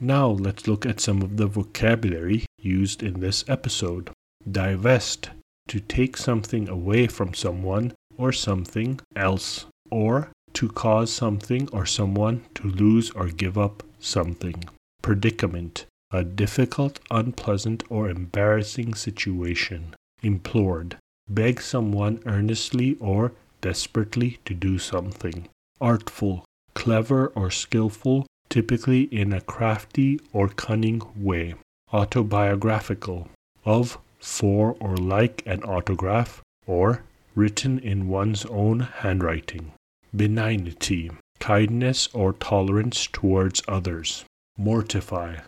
Now 0.00 0.28
let's 0.28 0.66
look 0.66 0.84
at 0.84 1.00
some 1.00 1.22
of 1.22 1.36
the 1.36 1.46
vocabulary 1.46 2.46
used 2.58 3.02
in 3.02 3.20
this 3.20 3.44
episode. 3.48 4.10
Divest, 4.50 5.30
to 5.68 5.78
take 5.78 6.16
something 6.16 6.68
away 6.68 7.06
from 7.06 7.34
someone 7.34 7.92
or 8.16 8.32
something 8.32 9.00
else, 9.14 9.66
or 9.90 10.30
to 10.54 10.68
cause 10.68 11.12
something 11.12 11.68
or 11.72 11.86
someone 11.86 12.42
to 12.54 12.68
lose 12.68 13.10
or 13.10 13.28
give 13.28 13.56
up 13.56 13.82
something. 13.98 14.64
Predicament, 15.02 15.86
a 16.10 16.22
difficult, 16.22 17.00
unpleasant, 17.10 17.82
or 17.88 18.08
embarrassing 18.08 18.94
situation. 18.94 19.94
Implored, 20.22 20.96
beg 21.28 21.60
someone 21.60 22.22
earnestly 22.26 22.96
or 23.00 23.32
desperately 23.60 24.38
to 24.44 24.54
do 24.54 24.78
something. 24.78 25.48
Artful, 25.80 26.44
clever 26.74 27.28
or 27.28 27.50
skillful, 27.50 28.26
typically 28.48 29.02
in 29.04 29.32
a 29.32 29.40
crafty 29.40 30.20
or 30.32 30.48
cunning 30.48 31.02
way. 31.16 31.54
Autobiographical, 31.92 33.28
of, 33.64 33.98
for, 34.18 34.76
or 34.80 34.96
like 34.96 35.42
an 35.46 35.62
autograph, 35.64 36.42
or 36.66 37.02
written 37.34 37.78
in 37.78 38.08
one's 38.08 38.44
own 38.46 38.80
handwriting. 38.80 39.72
Benignity, 40.14 41.10
kindness 41.40 42.08
or 42.12 42.34
tolerance 42.34 43.06
towards 43.06 43.62
others. 43.66 44.24
Mortify, 44.58 45.38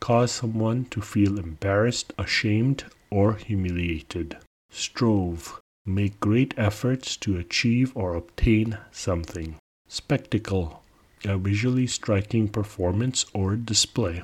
cause 0.00 0.32
someone 0.32 0.86
to 0.86 1.02
feel 1.02 1.38
embarrassed, 1.38 2.12
ashamed, 2.18 2.84
or 3.10 3.34
humiliated. 3.34 4.38
Strove, 4.70 5.60
make 5.84 6.18
great 6.20 6.54
efforts 6.56 7.16
to 7.18 7.36
achieve 7.36 7.92
or 7.94 8.14
obtain 8.14 8.78
something. 8.90 9.56
Spectacle, 9.88 10.82
a 11.24 11.36
visually 11.36 11.86
striking 11.86 12.48
performance 12.48 13.26
or 13.34 13.56
display. 13.56 14.22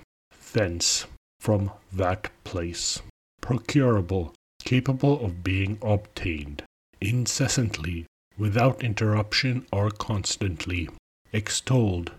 Thence, 0.53 1.07
from 1.39 1.71
that 1.93 2.31
place. 2.45 3.03
Procurable, 3.43 4.33
capable 4.65 5.25
of 5.25 5.45
being 5.45 5.79
obtained. 5.83 6.63
Incessantly, 7.01 8.07
without 8.41 8.83
interruption 8.83 9.67
or 9.71 9.91
constantly. 9.91 10.89
Extolled, 11.31 12.11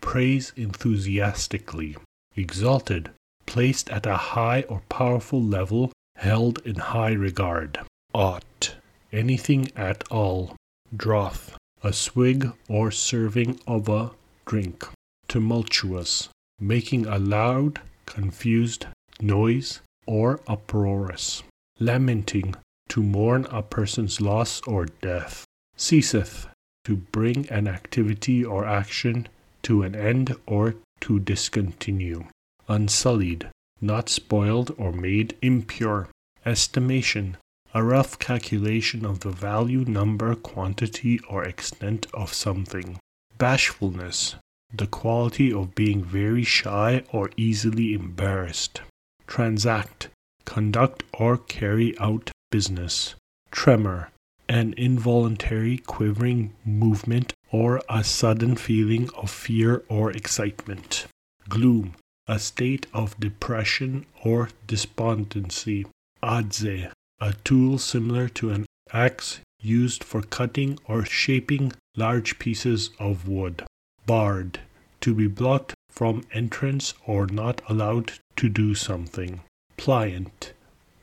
praise 0.00 0.52
enthusiastically. 0.56 1.94
Exalted, 2.34 3.10
placed 3.44 3.90
at 3.90 4.06
a 4.06 4.16
high 4.16 4.62
or 4.62 4.82
powerful 4.88 5.42
level, 5.42 5.92
held 6.16 6.58
in 6.64 6.76
high 6.76 7.12
regard. 7.12 7.78
Aught, 8.14 8.74
anything 9.12 9.70
at 9.76 10.02
all. 10.10 10.56
Drouth, 10.96 11.54
a 11.82 11.92
swig 11.92 12.52
or 12.68 12.90
serving 12.90 13.60
of 13.66 13.88
a 13.88 14.12
drink. 14.46 14.88
Tumultuous, 15.28 16.30
making 16.58 17.04
a 17.06 17.18
loud, 17.18 17.80
confused 18.06 18.86
noise 19.20 19.80
or 20.06 20.40
uproarious. 20.46 21.42
Lamenting, 21.78 22.54
to 22.88 23.02
mourn 23.02 23.46
a 23.50 23.62
person's 23.62 24.20
loss 24.20 24.62
or 24.66 24.86
death. 24.86 25.45
Ceaseth, 25.76 26.46
to 26.84 26.96
bring 26.96 27.48
an 27.48 27.68
activity 27.68 28.44
or 28.44 28.64
action 28.64 29.28
to 29.62 29.82
an 29.82 29.94
end 29.94 30.34
or 30.46 30.76
to 31.00 31.18
discontinue. 31.18 32.24
Unsullied, 32.68 33.48
not 33.80 34.08
spoiled 34.08 34.74
or 34.78 34.92
made 34.92 35.36
impure. 35.42 36.08
Estimation, 36.44 37.36
a 37.74 37.82
rough 37.82 38.18
calculation 38.18 39.04
of 39.04 39.20
the 39.20 39.30
value, 39.30 39.84
number, 39.84 40.34
quantity, 40.34 41.20
or 41.28 41.44
extent 41.44 42.06
of 42.14 42.32
something. 42.32 42.98
Bashfulness, 43.36 44.36
the 44.72 44.86
quality 44.86 45.52
of 45.52 45.74
being 45.74 46.02
very 46.02 46.44
shy 46.44 47.02
or 47.12 47.30
easily 47.36 47.92
embarrassed. 47.92 48.80
Transact, 49.26 50.08
conduct 50.44 51.02
or 51.12 51.36
carry 51.36 51.98
out 51.98 52.30
business. 52.50 53.14
Tremor, 53.50 54.10
an 54.48 54.74
involuntary 54.76 55.78
quivering 55.78 56.52
movement 56.64 57.32
or 57.50 57.80
a 57.88 58.04
sudden 58.04 58.56
feeling 58.56 59.10
of 59.16 59.30
fear 59.30 59.82
or 59.88 60.10
excitement. 60.10 61.06
Gloom, 61.48 61.94
a 62.26 62.38
state 62.38 62.86
of 62.92 63.18
depression 63.20 64.04
or 64.24 64.48
despondency. 64.66 65.86
Adze, 66.22 66.90
a 67.20 67.32
tool 67.44 67.78
similar 67.78 68.28
to 68.28 68.50
an 68.50 68.66
axe 68.92 69.40
used 69.60 70.04
for 70.04 70.22
cutting 70.22 70.78
or 70.86 71.04
shaping 71.04 71.72
large 71.96 72.38
pieces 72.38 72.90
of 72.98 73.28
wood. 73.28 73.64
Barred, 74.06 74.60
to 75.00 75.14
be 75.14 75.26
blocked 75.26 75.74
from 75.90 76.24
entrance 76.32 76.94
or 77.06 77.26
not 77.26 77.62
allowed 77.68 78.12
to 78.36 78.48
do 78.48 78.74
something. 78.74 79.40
Pliant, 79.76 80.52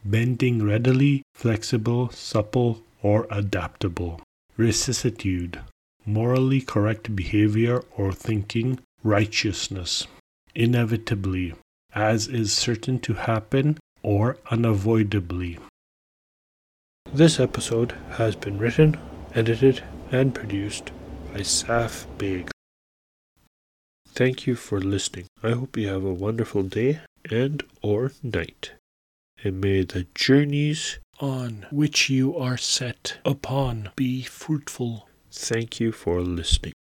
bending 0.06 0.64
readily, 0.64 1.24
flexible, 1.34 2.10
supple, 2.10 2.82
or 3.04 3.28
adaptable. 3.30 4.20
Vicissitude, 4.58 5.60
morally 6.06 6.62
correct 6.62 7.16
behavior 7.16 7.84
or 7.96 8.12
thinking, 8.12 8.80
righteousness. 9.04 10.08
Inevitably, 10.56 11.54
as 11.94 12.28
is 12.28 12.54
certain 12.54 13.00
to 13.00 13.14
happen 13.14 13.78
or 14.02 14.38
unavoidably. 14.50 15.60
This 17.12 17.40
episode 17.40 17.92
has 18.12 18.36
been 18.36 18.58
written, 18.58 18.98
edited, 19.36 19.84
and 20.12 20.34
produced 20.34 20.92
by 21.32 21.40
Saf 21.40 22.06
Beg. 22.18 22.50
Thank 24.08 24.46
you 24.46 24.56
for 24.56 24.80
listening. 24.80 25.26
I 25.42 25.52
hope 25.52 25.76
you 25.76 25.88
have 25.88 26.04
a 26.04 26.14
wonderful 26.14 26.64
day 26.64 27.00
and 27.30 27.64
or 27.82 28.12
night. 28.22 28.74
And 29.44 29.60
may 29.60 29.84
the 29.84 30.06
journeys 30.14 31.00
on 31.24 31.66
which 31.72 32.10
you 32.10 32.36
are 32.38 32.58
set 32.58 33.18
upon 33.24 33.90
be 33.96 34.24
fruitful. 34.24 35.08
Thank 35.32 35.80
you 35.80 35.94
for 35.94 36.20
listening. 36.20 36.74